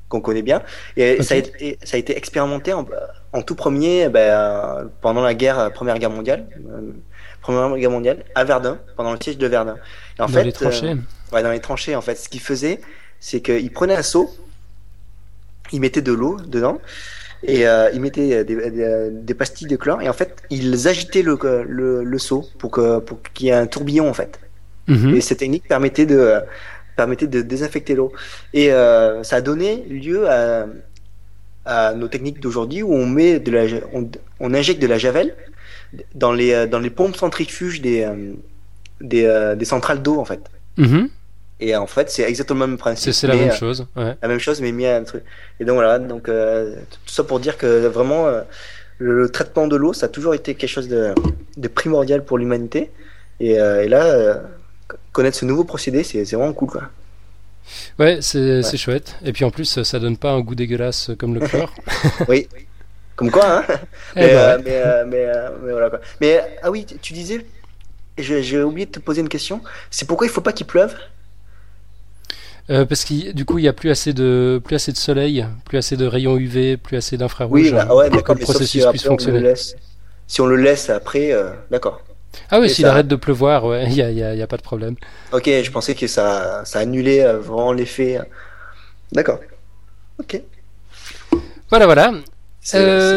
qu'on 0.07 0.21
connaît 0.21 0.43
bien. 0.43 0.61
Et 0.95 1.21
ça, 1.21 1.35
a 1.35 1.37
été, 1.39 1.77
ça 1.83 1.97
a 1.97 1.99
été 1.99 2.15
expérimenté 2.15 2.71
en, 2.71 2.85
en 3.33 3.41
tout 3.41 3.55
premier 3.55 4.07
ben, 4.07 4.89
pendant 5.01 5.21
la 5.21 5.33
guerre 5.33 5.71
Première 5.73 5.99
Guerre 5.99 6.11
mondiale. 6.11 6.47
Première 7.41 7.75
Guerre 7.75 7.91
mondiale 7.91 8.23
à 8.33 8.45
Verdun 8.45 8.79
pendant 8.95 9.11
le 9.11 9.17
siège 9.21 9.37
de 9.37 9.47
Verdun. 9.47 9.75
Et 10.17 10.21
en 10.21 10.27
dans 10.27 10.31
fait, 10.31 10.45
les 10.45 10.53
tranchées. 10.53 10.95
ouais, 11.33 11.43
dans 11.43 11.51
les 11.51 11.59
tranchées 11.59 11.97
en 11.97 12.01
fait. 12.01 12.15
Ce 12.15 12.29
qu'il 12.29 12.39
faisait, 12.39 12.79
c'est 13.19 13.41
qu'il 13.41 13.71
prenait 13.73 13.95
un 13.95 14.03
seau 14.03 14.33
ils 15.73 15.81
mettaient 15.81 16.01
de 16.01 16.13
l'eau 16.13 16.37
dedans 16.47 16.79
et 17.43 17.67
euh, 17.67 17.89
ils 17.93 17.99
mettaient 17.99 18.45
des, 18.45 19.33
pastilles 19.33 19.67
de 19.67 19.75
chlore 19.75 20.01
et 20.01 20.07
en 20.07 20.13
fait 20.13 20.43
ils 20.49 20.87
agitaient 20.87 21.23
le, 21.23 21.37
le, 22.03 22.17
seau 22.17 22.45
pour 22.57 22.71
que 22.71 22.99
pour 22.99 23.21
qu'il 23.33 23.47
y 23.47 23.49
ait 23.49 23.53
un 23.53 23.67
tourbillon 23.67 24.09
en 24.09 24.13
fait. 24.13 24.39
Mhm. 24.87 25.15
Et 25.15 25.21
cette 25.21 25.39
technique 25.39 25.67
permettait 25.67 26.05
de 26.05 26.35
permettait 26.95 27.27
de 27.27 27.41
désinfecter 27.41 27.95
l'eau 27.95 28.13
et 28.53 28.71
euh, 28.71 29.23
ça 29.23 29.37
a 29.37 29.41
donné 29.41 29.83
lieu 29.89 30.29
à, 30.29 30.67
à 31.65 31.93
nos 31.93 32.07
techniques 32.07 32.39
d'aujourd'hui 32.39 32.81
où 32.83 32.93
on 32.93 33.05
met 33.05 33.39
de 33.39 33.51
la 33.51 33.63
on, 34.39 34.53
injecte 34.53 34.81
de 34.81 34.87
la 34.87 34.97
javel 34.97 35.35
dans 36.15 36.31
les 36.31 36.67
dans 36.67 36.79
les 36.79 36.89
pompes 36.89 37.17
centrifuges 37.17 37.81
des 37.81 38.07
des, 39.01 39.53
des 39.57 39.65
centrales 39.65 40.01
d'eau 40.01 40.17
en 40.19 40.25
fait. 40.25 40.43
Mhm. 40.77 41.09
Et 41.59 41.75
en 41.75 41.87
fait, 41.87 42.09
c'est 42.09 42.23
exactement 42.23 42.65
le 42.65 42.71
même 42.71 42.77
principe. 42.77 43.13
C'est 43.13 43.27
la 43.27 43.35
même 43.35 43.49
euh, 43.49 43.53
chose. 43.53 43.87
La 43.95 44.27
même 44.27 44.39
chose, 44.39 44.59
mais 44.61 44.71
mis 44.71 44.85
à 44.85 44.97
un 44.97 45.03
truc. 45.03 45.23
Et 45.59 45.65
donc 45.65 45.75
voilà, 45.75 45.99
donc 45.99 46.27
euh, 46.27 46.75
tout 47.05 47.13
ça 47.13 47.23
pour 47.23 47.39
dire 47.39 47.57
que 47.57 47.87
vraiment, 47.87 48.27
euh, 48.27 48.41
le, 48.97 49.29
traitement 49.29 49.67
de 49.67 49.75
l'eau, 49.75 49.93
ça 49.93 50.07
a 50.07 50.09
toujours 50.09 50.33
été 50.33 50.55
quelque 50.55 50.69
chose 50.69 50.87
de, 50.87 51.13
de 51.57 51.67
primordial 51.67 52.25
pour 52.25 52.37
l'humanité. 52.37 52.91
Et, 53.39 53.57
là, 53.57 54.41
connaître 55.11 55.37
ce 55.37 55.45
nouveau 55.45 55.63
procédé, 55.63 56.03
c'est 56.03 56.23
vraiment 56.23 56.53
cool, 56.53 56.69
quoi. 56.69 56.83
Ouais, 57.97 58.19
c'est 58.21 58.77
chouette. 58.77 59.15
Et 59.23 59.31
puis 59.31 59.45
en 59.45 59.51
plus, 59.51 59.83
ça 59.83 59.99
donne 59.99 60.17
pas 60.17 60.31
un 60.31 60.41
goût 60.41 60.55
dégueulasse 60.55 61.11
comme 61.17 61.33
le 61.33 61.39
chlore. 61.47 61.73
oui. 62.27 62.47
Comme 63.15 63.29
quoi, 63.29 63.59
hein 63.59 63.65
eh 64.15 64.21
mais, 64.21 64.57
mais, 64.57 64.83
mais, 65.05 65.31
mais, 65.63 65.71
voilà 65.71 65.89
quoi. 65.89 65.99
Mais 66.19 66.57
ah 66.63 66.71
oui, 66.71 66.85
tu 66.85 67.13
disais, 67.13 67.45
j'ai 68.17 68.61
oublié 68.63 68.87
de 68.87 68.91
te 68.91 68.99
poser 68.99 69.21
une 69.21 69.29
question. 69.29 69.61
C'est 69.91 70.07
pourquoi 70.07 70.25
il 70.25 70.31
faut 70.31 70.41
pas 70.41 70.51
qu'il 70.51 70.65
pleuve? 70.65 70.95
Euh, 72.69 72.85
parce 72.85 73.03
que 73.03 73.31
du 73.31 73.43
coup, 73.43 73.57
il 73.57 73.63
n'y 73.63 73.67
a 73.67 73.73
plus 73.73 73.89
assez 73.89 74.13
de 74.13 74.61
plus 74.63 74.75
assez 74.75 74.91
de 74.91 74.97
soleil, 74.97 75.45
plus 75.65 75.77
assez 75.77 75.97
de 75.97 76.05
rayons 76.05 76.37
UV, 76.37 76.77
plus 76.77 76.97
assez 76.97 77.17
d'infrarouge. 77.17 77.61
Oui, 77.61 77.71
bah, 77.71 77.93
ouais, 77.93 78.09
pour 78.09 78.23
que 78.23 78.33
le 78.33 78.39
processus 78.39 78.85
puisse 78.85 79.03
fonctionner. 79.03 79.53
si 80.27 80.41
on 80.41 80.45
le 80.45 80.55
laisse 80.55 80.89
après, 80.89 81.33
euh, 81.33 81.51
d'accord. 81.69 82.01
Ah 82.49 82.59
oui, 82.59 82.69
s'il 82.69 82.85
arrête 82.85 83.07
de 83.07 83.15
pleuvoir, 83.15 83.65
ouais, 83.65 83.85
il 83.87 83.93
n'y 83.93 84.01
a, 84.01 84.11
y 84.11 84.23
a, 84.23 84.33
y 84.33 84.41
a, 84.41 84.47
pas 84.47 84.57
de 84.57 84.61
problème. 84.61 84.95
Ok, 85.33 85.45
je 85.45 85.71
pensais 85.71 85.93
que 85.93 86.07
ça, 86.07 86.63
ça 86.65 86.79
annulait 86.79 87.23
euh, 87.23 87.39
vraiment 87.39 87.73
l'effet. 87.73 88.19
D'accord. 89.11 89.39
Ok. 90.19 90.41
Voilà, 91.69 91.85
voilà. 91.85 92.13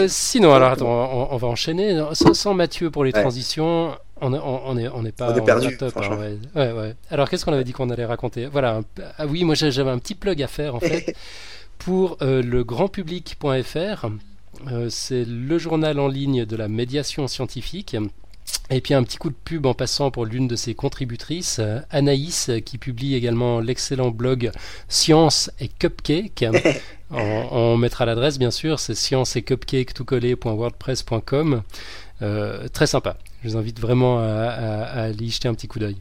sinon, 0.08 0.54
alors 0.54 0.72
attends, 0.72 1.28
on, 1.30 1.36
va 1.36 1.46
enchaîner. 1.46 2.02
Sans, 2.14 2.54
Mathieu 2.54 2.90
pour 2.90 3.04
les 3.04 3.12
transitions, 3.12 3.94
on 4.20 4.30
n'est 4.30 4.38
on, 4.38 4.76
est, 4.78 4.88
on 4.88 5.04
est 5.04 5.12
pas 5.12 5.32
on 5.32 5.36
est 5.36 5.44
perdu, 5.44 5.76
top, 5.76 5.96
hein, 5.96 6.16
ouais. 6.54 6.72
Ouais, 6.72 6.94
Alors 7.10 7.28
qu'est-ce 7.28 7.44
qu'on 7.44 7.52
avait 7.52 7.64
dit 7.64 7.72
qu'on 7.72 7.90
allait 7.90 8.06
raconter? 8.06 8.46
Voilà. 8.46 8.80
Ah 9.18 9.26
oui, 9.26 9.44
moi 9.44 9.54
j'avais 9.54 9.90
un 9.90 9.98
petit 9.98 10.14
plug 10.14 10.42
à 10.42 10.46
faire 10.46 10.74
en 10.74 10.80
fait 10.80 11.14
pour 11.78 12.16
euh, 12.22 12.42
le 12.42 12.64
grandpublic.fr. 12.64 14.06
Euh, 14.68 14.88
c'est 14.88 15.24
le 15.26 15.58
journal 15.58 16.00
en 16.00 16.08
ligne 16.08 16.46
de 16.46 16.56
la 16.56 16.68
médiation 16.68 17.28
scientifique. 17.28 17.96
Et 18.70 18.80
puis 18.80 18.94
un 18.94 19.02
petit 19.02 19.18
coup 19.18 19.28
de 19.28 19.34
pub 19.34 19.66
en 19.66 19.74
passant 19.74 20.10
pour 20.10 20.24
l'une 20.24 20.48
de 20.48 20.56
ses 20.56 20.74
contributrices, 20.74 21.58
euh, 21.60 21.80
Anaïs, 21.90 22.50
qui 22.64 22.78
publie 22.78 23.14
également 23.14 23.60
l'excellent 23.60 24.10
blog 24.10 24.50
Science 24.88 25.50
et 25.60 25.68
Cupcake. 25.68 26.46
on, 27.10 27.76
mettra 27.76 28.06
l'adresse 28.06 28.38
bien 28.38 28.50
sûr, 28.50 28.80
c'est 28.80 28.94
science 28.94 29.36
et 29.36 29.42
cupcake 29.42 29.94
tout 29.94 30.06
euh, 32.22 32.68
très 32.68 32.86
sympa. 32.86 33.18
Je 33.46 33.52
vous 33.52 33.58
invite 33.58 33.78
vraiment 33.78 34.18
à, 34.18 35.04
aller 35.04 35.26
y 35.26 35.30
jeter 35.30 35.46
un 35.46 35.54
petit 35.54 35.68
coup 35.68 35.78
d'œil. 35.78 35.98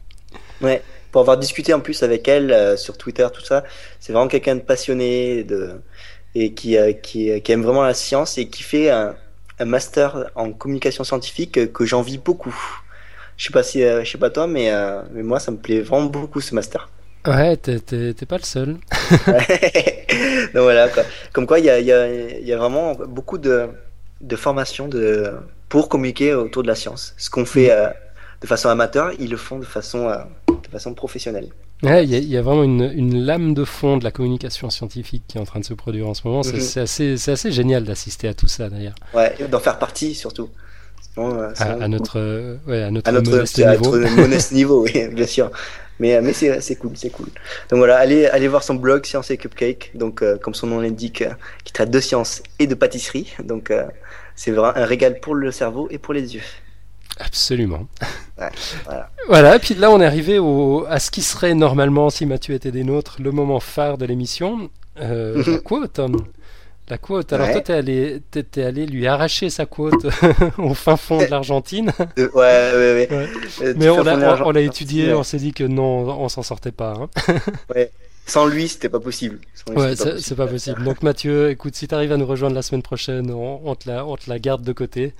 Ouais, 0.60 0.82
pour 1.12 1.20
avoir 1.20 1.38
discuté 1.38 1.72
en 1.72 1.78
plus 1.78 2.02
avec 2.02 2.26
elle 2.26 2.50
euh, 2.50 2.76
sur 2.76 2.98
Twitter, 2.98 3.24
tout 3.32 3.44
ça, 3.44 3.62
c'est 4.00 4.12
vraiment 4.12 4.26
quelqu'un 4.26 4.56
de 4.56 4.62
passionné 4.62 5.44
de, 5.44 5.80
et 6.34 6.54
qui, 6.54 6.76
euh, 6.76 6.92
qui, 6.92 7.30
aime 7.30 7.62
vraiment 7.62 7.84
la 7.84 7.94
science 7.94 8.36
et 8.36 8.48
qui 8.48 8.64
fait 8.64 8.90
un, 8.90 9.14
master 9.64 10.28
en 10.34 10.52
communication 10.52 11.04
scientifique 11.04 11.72
que 11.72 11.86
j'envie 11.86 12.18
beaucoup. 12.18 12.54
Je 13.36 13.46
sais 13.46 13.52
pas 13.52 13.62
si, 13.62 13.80
je 13.80 14.04
sais 14.04 14.18
pas 14.18 14.30
toi, 14.30 14.48
mais, 14.48 14.70
mais 15.12 15.22
moi 15.22 15.38
ça 15.38 15.52
me 15.52 15.56
plaît 15.56 15.80
vraiment 15.80 16.06
beaucoup 16.06 16.40
ce 16.40 16.54
master. 16.54 16.90
Ouais, 17.26 17.56
t'es 17.56 18.26
pas 18.28 18.38
le 18.38 18.42
seul. 18.42 18.76
Donc 20.52 20.62
voilà, 20.62 20.88
quoi. 20.88 21.04
comme 21.32 21.46
quoi 21.46 21.58
il 21.60 21.64
y 21.64 21.70
a, 21.70 21.80
y, 21.80 21.92
a, 21.92 22.08
y 22.08 22.52
a, 22.52 22.56
vraiment 22.56 22.94
beaucoup 22.94 23.38
de, 23.38 23.68
de 24.26 24.36
formations 24.36 24.88
de, 24.88 25.32
pour 25.68 25.88
communiquer 25.88 26.34
autour 26.34 26.62
de 26.62 26.68
la 26.68 26.74
science. 26.74 27.14
Ce 27.16 27.30
qu'on 27.30 27.44
fait 27.44 27.68
mm. 27.68 27.70
euh, 27.70 27.88
de 28.42 28.46
façon 28.46 28.68
amateur, 28.68 29.12
ils 29.18 29.30
le 29.30 29.36
font 29.36 29.58
de 29.58 29.64
façon, 29.64 30.08
euh, 30.08 30.18
de 30.48 30.68
façon 30.70 30.94
professionnelle. 30.94 31.48
Il 31.82 32.08
y, 32.08 32.36
a 32.38 32.42
vraiment 32.42 32.64
une, 32.64 32.90
une, 32.94 33.22
lame 33.22 33.52
de 33.52 33.64
fond 33.64 33.98
de 33.98 34.04
la 34.04 34.10
communication 34.10 34.70
scientifique 34.70 35.24
qui 35.28 35.36
est 35.36 35.40
en 35.40 35.44
train 35.44 35.60
de 35.60 35.64
se 35.64 35.74
produire 35.74 36.08
en 36.08 36.14
ce 36.14 36.22
moment. 36.26 36.42
C'est 36.42 36.56
mm-hmm. 36.56 36.80
assez, 36.80 37.30
assez, 37.30 37.52
génial 37.52 37.84
d'assister 37.84 38.28
à 38.28 38.34
tout 38.34 38.46
ça 38.46 38.70
d'ailleurs. 38.70 38.94
Ouais, 39.12 39.34
d'en 39.50 39.60
faire 39.60 39.78
partie 39.78 40.14
surtout. 40.14 40.48
Euh, 41.18 41.52
À, 41.58 41.86
notre, 41.88 42.58
ouais, 42.66 42.82
à 42.82 42.90
notre, 42.90 43.08
à 43.10 43.12
notre, 43.12 43.30
modeste 43.30 43.58
à 43.58 43.72
niveau. 43.72 43.98
notre 43.98 44.16
modeste 44.16 44.52
niveau, 44.52 44.84
oui, 44.84 45.08
bien 45.12 45.26
sûr. 45.26 45.50
Mais, 45.98 46.14
euh, 46.14 46.20
mais 46.22 46.32
c'est 46.32 46.76
cool, 46.76 46.92
c'est 46.94 47.10
cool. 47.10 47.26
Donc 47.70 47.78
voilà, 47.78 47.96
allez, 47.96 48.26
allez 48.26 48.48
voir 48.48 48.62
son 48.62 48.74
blog 48.74 49.06
Science 49.06 49.30
et 49.30 49.36
Cupcake, 49.36 49.92
donc 49.94 50.22
euh, 50.22 50.36
comme 50.36 50.54
son 50.54 50.66
nom 50.66 50.80
l'indique, 50.80 51.22
euh, 51.22 51.32
qui 51.64 51.72
traite 51.72 51.90
de 51.90 52.00
science 52.00 52.42
et 52.58 52.66
de 52.66 52.74
pâtisserie. 52.74 53.34
Donc 53.42 53.70
euh, 53.70 53.86
c'est 54.34 54.50
vraiment 54.50 54.76
un 54.76 54.84
régal 54.84 55.20
pour 55.20 55.34
le 55.34 55.50
cerveau 55.50 55.88
et 55.90 55.98
pour 55.98 56.14
les 56.14 56.34
yeux. 56.34 56.42
Absolument. 57.18 57.86
Ouais, 58.38 58.50
voilà. 58.84 59.10
Voilà, 59.28 59.56
et 59.56 59.58
puis 59.58 59.74
là 59.74 59.90
on 59.90 60.00
est 60.00 60.04
arrivé 60.04 60.38
au, 60.38 60.84
à 60.86 61.00
ce 61.00 61.10
qui 61.10 61.22
serait 61.22 61.54
normalement, 61.54 62.10
si 62.10 62.26
Mathieu 62.26 62.54
était 62.54 62.72
des 62.72 62.84
nôtres, 62.84 63.16
le 63.20 63.30
moment 63.30 63.60
phare 63.60 63.96
de 63.96 64.04
l'émission, 64.04 64.70
la 64.96 65.58
quote. 65.64 66.00
La 66.88 66.98
quote. 66.98 67.32
Alors 67.32 67.46
Ouais. 67.48 67.52
toi, 67.54 67.62
t'es 67.62 67.72
allé, 67.72 68.22
t'es- 68.30 68.42
t'es 68.44 68.62
allé 68.62 68.86
lui 68.86 69.06
arracher 69.08 69.50
sa 69.50 69.66
quote 69.66 70.06
au 70.58 70.72
fin 70.74 70.96
fond 70.96 71.18
de 71.18 71.24
l'Argentine. 71.26 71.92
Euh, 72.18 72.28
ouais, 72.34 72.36
ouais, 72.36 73.08
ouais. 73.08 73.08
Ouais. 73.10 73.28
Euh, 73.62 73.74
Mais 73.76 73.88
on 73.88 74.02
l'a, 74.04 74.16
on, 74.42 74.46
on 74.46 74.50
l'a 74.52 74.60
étudié, 74.60 75.08
Ouais. 75.08 75.12
on 75.14 75.22
s'est 75.24 75.38
dit 75.38 75.52
que 75.52 75.64
non, 75.64 76.08
on 76.08 76.28
s'en 76.28 76.42
sortait 76.42 76.70
pas. 76.72 76.94
hein. 76.94 77.08
Sans 78.28 78.46
lui, 78.46 78.66
c'était 78.68 78.88
pas 78.88 78.98
possible. 79.00 79.38
Sans 79.54 79.72
lui, 79.72 79.80
Ouais, 79.80 79.94
c'est, 79.96 80.18
c'est 80.20 80.34
pas 80.34 80.46
possible. 80.48 80.82
Donc 80.82 81.02
Mathieu, 81.02 81.50
écoute, 81.50 81.76
si 81.76 81.86
tu 81.86 81.94
arrives 81.94 82.10
à 82.12 82.16
nous 82.16 82.26
rejoindre 82.26 82.56
la 82.56 82.62
semaine 82.62 82.82
prochaine, 82.82 83.30
on, 83.30 83.60
on 83.64 83.74
te, 83.76 83.88
la, 83.88 84.04
on 84.04 84.16
te 84.16 84.28
la 84.28 84.38
garde 84.40 84.62
de 84.62 84.72
côté, 84.72 85.14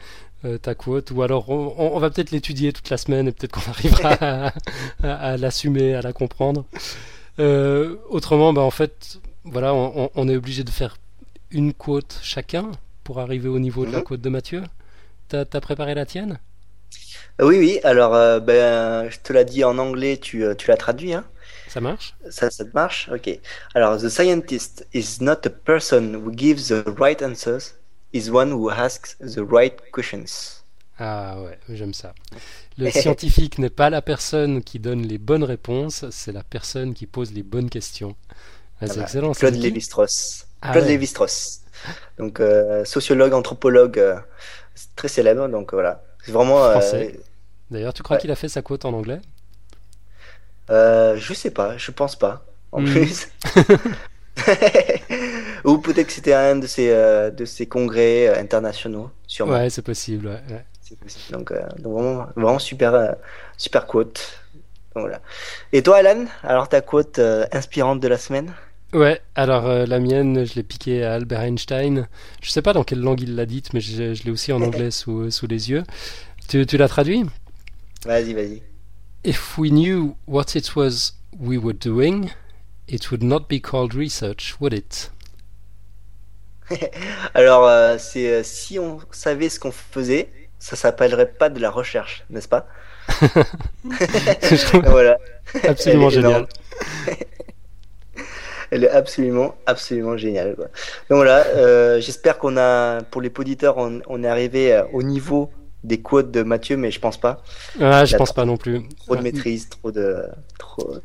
euh, 0.45 0.59
ta 0.59 0.75
quote, 0.75 1.13
ou 1.13 1.23
alors 1.23 1.49
on, 1.51 1.99
va 2.01 2.11
peut-être 2.11 2.33
l'étudier 2.33 2.73
toute 2.73 2.91
la 2.91 2.97
semaine 2.97 3.29
et 3.29 3.33
peut-être 3.33 3.53
qu'on 3.53 3.71
arrivera 3.71 4.11
à, 4.21 4.53
à- 5.05 5.15
à 5.33 5.37
l'assumer, 5.37 5.95
à 5.95 6.03
la 6.03 6.13
comprendre. 6.13 6.65
Euh, 7.39 7.95
autrement, 8.09 8.53
bah, 8.53 8.63
en 8.63 8.71
fait, 8.73 9.19
voilà, 9.45 9.73
on 9.75 10.29
est 10.29 10.37
obligé 10.37 10.65
de 10.65 10.71
faire 10.71 10.97
une 11.51 11.73
quote 11.75 12.19
chacun 12.23 12.73
pour 13.05 13.21
arriver 13.21 13.49
au 13.49 13.59
niveau 13.59 13.87
de 13.87 13.93
la 13.93 14.01
Mhm. 14.01 14.03
quote 14.03 14.21
de 14.21 14.29
Mathieu. 14.31 14.63
T'as, 15.29 15.45
t'as 15.47 15.61
préparé 15.61 15.95
la 15.95 16.07
tienne? 16.07 16.41
Oui, 17.41 17.59
oui. 17.59 17.81
Alors, 17.85 18.15
euh, 18.15 18.41
ben, 18.41 19.09
je 19.11 19.19
te 19.21 19.33
l'ai 19.33 19.45
dit 19.45 19.65
en 19.65 19.79
anglais, 19.79 20.19
tu, 20.19 20.45
euh, 20.45 20.55
tu 20.55 20.69
l'as 20.69 20.77
traduit, 20.77 21.13
hein. 21.15 21.25
Ça 21.67 21.81
marche? 21.81 22.17
Ça, 22.31 22.51
ça 22.51 22.65
te 22.65 22.71
marche? 22.75 23.09
Ok. 23.13 23.29
Alors, 23.75 23.99
the 24.01 24.09
scientist 24.09 24.87
is 24.95 25.19
not 25.21 25.47
a 25.47 25.51
person 25.51 26.15
who 26.15 26.33
gives 26.37 26.69
the 26.69 26.85
right 26.99 27.23
answers, 27.23 27.75
is 28.13 28.31
one 28.31 28.53
who 28.53 28.71
asks 28.71 29.17
the 29.21 29.41
right 29.41 29.81
questions. 29.93 30.63
Ah 30.99 31.41
ouais, 31.43 31.59
j'aime 31.69 31.93
ça. 31.95 32.15
Le 32.79 32.91
scientifique 32.91 33.59
n'est 33.59 33.71
pas 33.71 33.91
la 33.91 34.03
personne 34.03 34.63
qui 34.63 34.79
donne 34.81 35.03
les 35.03 35.19
bonnes 35.19 35.45
réponses, 35.45 36.07
c'est 36.11 36.33
la 36.33 36.45
personne 36.45 36.95
qui 36.95 37.07
pose 37.07 37.33
les 37.33 37.43
bonnes 37.43 37.71
questions. 37.71 38.17
Ah, 38.81 38.89
c'est 38.89 38.95
Voilà. 38.95 39.03
excellent. 39.03 39.35
Claude 39.35 39.55
Lévi-Strauss. 39.57 40.47
Ah 40.67 40.73
Claude 40.73 40.85
ouais. 40.85 40.91
Lévi-Strauss. 40.91 41.63
Donc, 42.19 42.41
euh, 42.41 42.85
sociologue, 42.85 43.33
anthropologue, 43.35 43.99
euh, 43.99 44.17
très 44.97 45.09
célèbre. 45.09 45.49
Donc, 45.49 45.73
voilà. 45.75 46.03
C'est 46.23 46.33
vraiment. 46.33 46.65
euh, 46.65 46.71
Français. 46.73 47.21
D'ailleurs, 47.71 47.95
tu 47.95 48.03
crois 48.03 48.17
Ouais. 48.17 48.21
qu'il 48.21 48.31
a 48.31 48.37
fait 48.37 48.49
sa 48.49 48.63
quote 48.63 48.85
en 48.85 48.93
anglais? 48.95 49.21
Euh, 50.71 51.17
je 51.17 51.33
sais 51.35 51.51
pas, 51.51 51.77
je 51.77 51.91
pense 51.91 52.17
pas. 52.17 52.45
En 52.73 52.81
Hmm. 52.81 52.85
plus. 52.85 53.29
Ou 55.65 55.79
peut-être 55.79 56.07
que 56.09 56.13
c'était 56.13 56.35
un 56.35 56.57
de 56.57 56.67
ces, 56.67 56.91
euh, 56.91 57.31
de 57.31 57.45
ces 57.45 57.67
congrès 57.67 58.29
euh, 58.29 58.39
internationaux, 58.41 59.11
sûrement. 59.27 59.53
Ouais, 59.53 59.71
c'est 59.71 59.83
possible. 59.83 60.27
ouais, 60.29 60.43
ouais. 60.51 60.67
C'est 60.81 60.99
possible. 60.99 61.25
Donc, 61.31 61.51
euh, 61.53 61.63
donc 61.79 61.95
vraiment, 61.95 62.27
vraiment 62.37 62.59
super, 62.59 62.95
euh, 62.95 63.13
super 63.57 63.87
quote. 63.87 64.41
Donc, 64.95 65.05
voilà. 65.05 65.21
Et 65.73 65.83
toi, 65.83 65.99
Alan, 65.99 66.27
alors 66.43 66.69
ta 66.69 66.81
quote 66.81 67.19
euh, 67.19 67.47
inspirante 67.53 68.01
de 68.01 68.09
la 68.09 68.19
semaine? 68.19 68.55
Ouais, 68.93 69.21
alors 69.35 69.67
euh, 69.67 69.85
la 69.85 69.99
mienne, 69.99 70.47
je 70.47 70.55
l'ai 70.55 70.63
piquée 70.63 71.05
à 71.05 71.15
Albert 71.15 71.41
Einstein. 71.41 72.09
Je 72.41 72.51
sais 72.51 72.63
pas 72.63 72.73
dans 72.73 72.85
quelle 72.85 73.01
langue 73.01 73.21
il 73.21 73.35
l'a 73.35 73.45
dite, 73.45 73.73
mais 73.75 73.81
je, 73.81 74.15
je 74.15 74.23
l'ai 74.25 74.31
aussi 74.31 74.53
en 74.53 74.63
anglais 74.63 74.91
sous, 74.91 75.31
sous 75.31 75.47
les 75.47 75.71
yeux. 75.71 75.83
Tu, 76.49 76.65
tu 76.67 76.77
l'as 76.77 76.89
traduit 76.89 77.25
Vas-y, 78.05 78.35
vas-y. 78.35 78.63
If 79.25 79.59
we 79.59 79.71
knew 79.71 80.17
what 80.27 80.55
it 80.55 80.77
was 80.77 81.15
we 81.39 81.59
were 81.59 81.75
doing, 81.75 82.31
it 82.89 83.11
would 83.11 83.23
not 83.25 83.49
be 83.49 83.61
called 83.61 83.93
research, 83.95 84.55
would 84.61 84.73
it? 84.73 85.11
Alors, 87.35 87.67
euh, 87.67 87.99
c'est 87.99 88.29
euh, 88.31 88.43
si 88.45 88.79
on 88.79 89.01
savait 89.11 89.49
ce 89.49 89.59
qu'on 89.59 89.73
faisait, 89.73 90.31
ça 90.59 90.77
s'appellerait 90.77 91.33
pas 91.33 91.49
de 91.49 91.61
la 91.61 91.71
recherche, 91.71 92.25
n'est-ce 92.31 92.49
pas? 92.49 92.69
Voilà. 94.85 95.19
absolument 95.65 96.11
génial. 96.11 96.47
Elle 98.71 98.85
est 98.85 98.91
absolument, 98.91 99.55
absolument 99.67 100.17
géniale. 100.17 100.55
quoi. 100.57 100.65
Donc 101.11 101.17
voilà, 101.19 101.47
euh, 101.47 102.01
j'espère 102.01 102.39
qu'on 102.39 102.57
a, 102.57 103.03
pour 103.03 103.21
les 103.21 103.31
auditeurs, 103.39 103.77
on, 103.79 104.01
on 104.09 104.23
est 104.25 104.29
arrivé 104.29 104.73
euh, 104.75 104.83
au 104.93 105.03
niveau 105.03 105.51
des 105.85 106.01
quotes 106.01 106.31
de 106.33 106.43
Mathieu, 106.43 106.77
mais 106.77 106.91
je 106.91 106.99
pense 107.01 107.17
pas. 107.21 107.43
Ah, 107.81 108.05
je 108.05 108.17
pense 108.17 108.29
trop- 108.31 108.35
pas 108.37 108.45
non 108.45 108.57
plus. 108.57 108.83
Trop 109.05 109.15
de 109.17 109.23
maîtrise, 109.23 109.69
trop 109.69 109.93
de, 109.93 110.23
trop. 110.59 110.97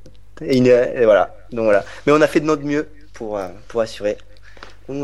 Et, 0.41 0.57
une- 0.57 0.67
et 0.67 1.05
voilà. 1.05 1.35
Donc 1.51 1.65
voilà. 1.65 1.85
Mais 2.07 2.13
on 2.13 2.21
a 2.21 2.27
fait 2.27 2.39
de 2.39 2.45
notre 2.45 2.63
mieux 2.63 2.87
pour, 3.13 3.37
euh, 3.37 3.47
pour 3.67 3.81
assurer. 3.81 4.17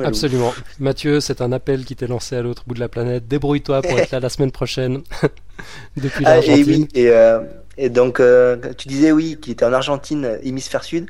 Absolument. 0.04 0.54
Mathieu, 0.80 1.22
c'est 1.22 1.40
un 1.42 1.52
appel 1.54 1.86
qui 1.86 1.96
t'est 1.96 2.08
lancé 2.08 2.36
à 2.36 2.42
l'autre 2.42 2.64
bout 2.68 2.74
de 2.74 2.80
la 2.80 2.90
planète. 2.90 3.28
Débrouille-toi 3.28 3.82
pour 3.84 3.98
être 3.98 4.12
là 4.12 4.20
la 4.20 4.28
semaine 4.30 4.52
prochaine 4.52 5.02
depuis 5.98 6.26
Ah, 6.26 6.40
et 6.40 6.42
l'Argentine. 6.48 6.66
oui, 6.68 6.88
et, 6.94 7.10
euh, 7.12 7.40
et 7.78 7.90
donc 7.90 8.20
euh, 8.20 8.58
tu 8.78 8.88
disais 8.90 9.12
oui, 9.14 9.38
qu'il 9.40 9.54
était 9.54 9.64
en 9.64 9.72
Argentine, 9.72 10.40
hémisphère 10.44 10.84
sud. 10.84 11.08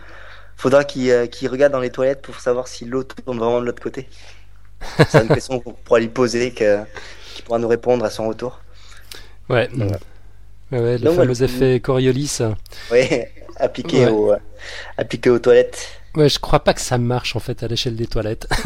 Faudra 0.58 0.84
qu'il 0.84 1.10
euh, 1.12 1.28
qu'il 1.28 1.48
regarde 1.50 1.72
dans 1.72 1.80
les 1.80 1.92
toilettes 1.92 2.22
pour 2.22 2.40
savoir 2.40 2.68
si 2.68 2.84
l'eau 2.86 3.04
tourne 3.04 3.38
vraiment 3.38 3.62
de 3.62 3.66
l'autre 3.66 3.82
côté. 3.82 4.10
C'est 5.10 5.22
une 5.22 5.28
question 5.30 5.60
qu'on 5.60 5.74
pourra 5.74 6.00
lui 6.00 6.08
poser, 6.10 6.52
que- 6.52 6.80
qu'il 7.36 7.46
pourra 7.46 7.60
nous 7.60 7.68
répondre 7.68 8.04
à 8.06 8.10
son 8.10 8.28
retour. 8.28 8.60
Ouais. 9.50 9.70
Voilà. 9.74 9.98
Ouais, 10.72 10.80
ouais, 10.80 10.98
le 10.98 11.06
Donc, 11.06 11.16
fameux 11.16 11.42
effet 11.44 11.80
Coriolis. 11.80 12.40
Oui, 12.92 13.02
appliqué, 13.58 14.06
Ouais. 14.06 14.12
au, 14.12 14.34
euh, 14.34 14.38
appliqué 14.98 15.30
aux 15.30 15.40
toilettes. 15.40 15.88
Ouais, 16.16 16.28
je 16.28 16.40
crois 16.40 16.60
pas 16.60 16.74
que 16.74 16.82
ça 16.82 16.98
marche 16.98 17.36
en 17.36 17.40
fait 17.40 17.64
à 17.64 17.68
l'échelle 17.68 17.96
des 17.96 18.08
toilettes. 18.08 18.48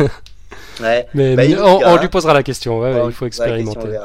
Ouais. 0.81 1.05
Mais 1.13 1.35
Bah, 1.35 1.43
on, 1.85 1.97
lui 1.97 2.07
posera 2.09 2.33
la 2.33 2.43
question. 2.43 2.79
Ouais, 2.79 2.91
il 3.05 3.11
faut 3.13 3.25
question, 3.25 3.45
expérimenter. 3.45 3.97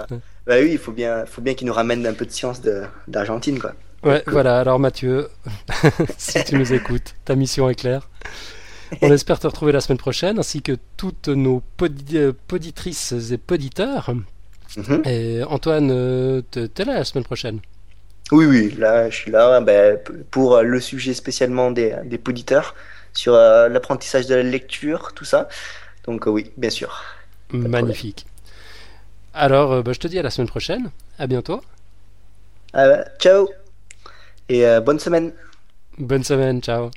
Bah 0.47 0.55
oui, 0.61 0.70
il 0.72 0.78
faut 0.78 0.93
bien, 0.93 1.24
faut 1.26 1.41
bien 1.41 1.55
qu'il 1.55 1.66
nous 1.66 1.72
ramène 1.72 2.07
un 2.07 2.12
peu 2.12 2.24
de 2.26 2.30
science 2.30 2.61
d'Argentine, 3.09 3.59
quoi. 3.59 3.72
Ouais, 4.07 4.22
voilà. 4.26 4.61
Alors 4.61 4.78
Mathieu, 4.78 5.28
si 6.18 6.42
tu 6.44 6.57
nous 6.57 6.72
écoutes, 6.72 7.14
ta 7.24 7.34
mission 7.34 7.68
est 7.68 7.74
claire. 7.74 8.09
On 9.02 9.11
espère 9.12 9.38
te 9.40 9.46
retrouver 9.46 9.72
la 9.72 9.80
semaine 9.80 9.98
prochaine, 9.98 10.38
ainsi 10.38 10.62
que 10.62 10.76
toutes 10.96 11.28
nos 11.28 11.62
podi- 11.78 12.16
euh, 12.16 12.32
poditrices 12.48 13.12
et 13.32 13.38
poditeurs. 13.38 14.12
Mhm. 14.76 15.02
Et 15.07 15.42
Antoine, 15.44 15.90
euh, 15.90 16.42
te- 16.50 16.66
t'es 16.66 16.84
là 16.84 16.94
la 16.94 17.04
semaine 17.04 17.24
prochaine? 17.24 17.61
Oui, 18.32 18.44
oui, 18.46 18.74
là, 18.78 19.09
je 19.09 19.16
suis 19.16 19.30
là 19.30 19.61
ben, 19.61 19.98
pour 20.30 20.57
euh, 20.57 20.62
le 20.62 20.80
sujet 20.80 21.14
spécialement 21.14 21.70
des, 21.70 21.94
des 22.04 22.20
auditeurs 22.28 22.74
sur 23.12 23.34
euh, 23.34 23.68
l'apprentissage 23.68 24.26
de 24.26 24.34
la 24.34 24.42
lecture, 24.42 25.12
tout 25.14 25.24
ça. 25.24 25.48
Donc 26.04 26.26
euh, 26.26 26.30
oui, 26.30 26.52
bien 26.57 26.70
sûr. 26.70 27.04
Magnifique. 27.52 28.26
Alors, 29.34 29.82
bah, 29.82 29.92
je 29.92 29.98
te 30.00 30.09
dis 30.09 30.18
à 30.18 30.22
la 30.22 30.30
semaine 30.30 30.48
prochaine. 30.48 30.90
À 31.18 31.26
bientôt. 31.26 31.61
Euh, 32.74 33.04
ciao 33.18 33.48
et 34.49 34.66
euh, 34.66 34.80
bonne 34.80 34.99
semaine. 34.99 35.32
Bonne 35.99 36.24
semaine. 36.24 36.61
Ciao. 36.61 36.90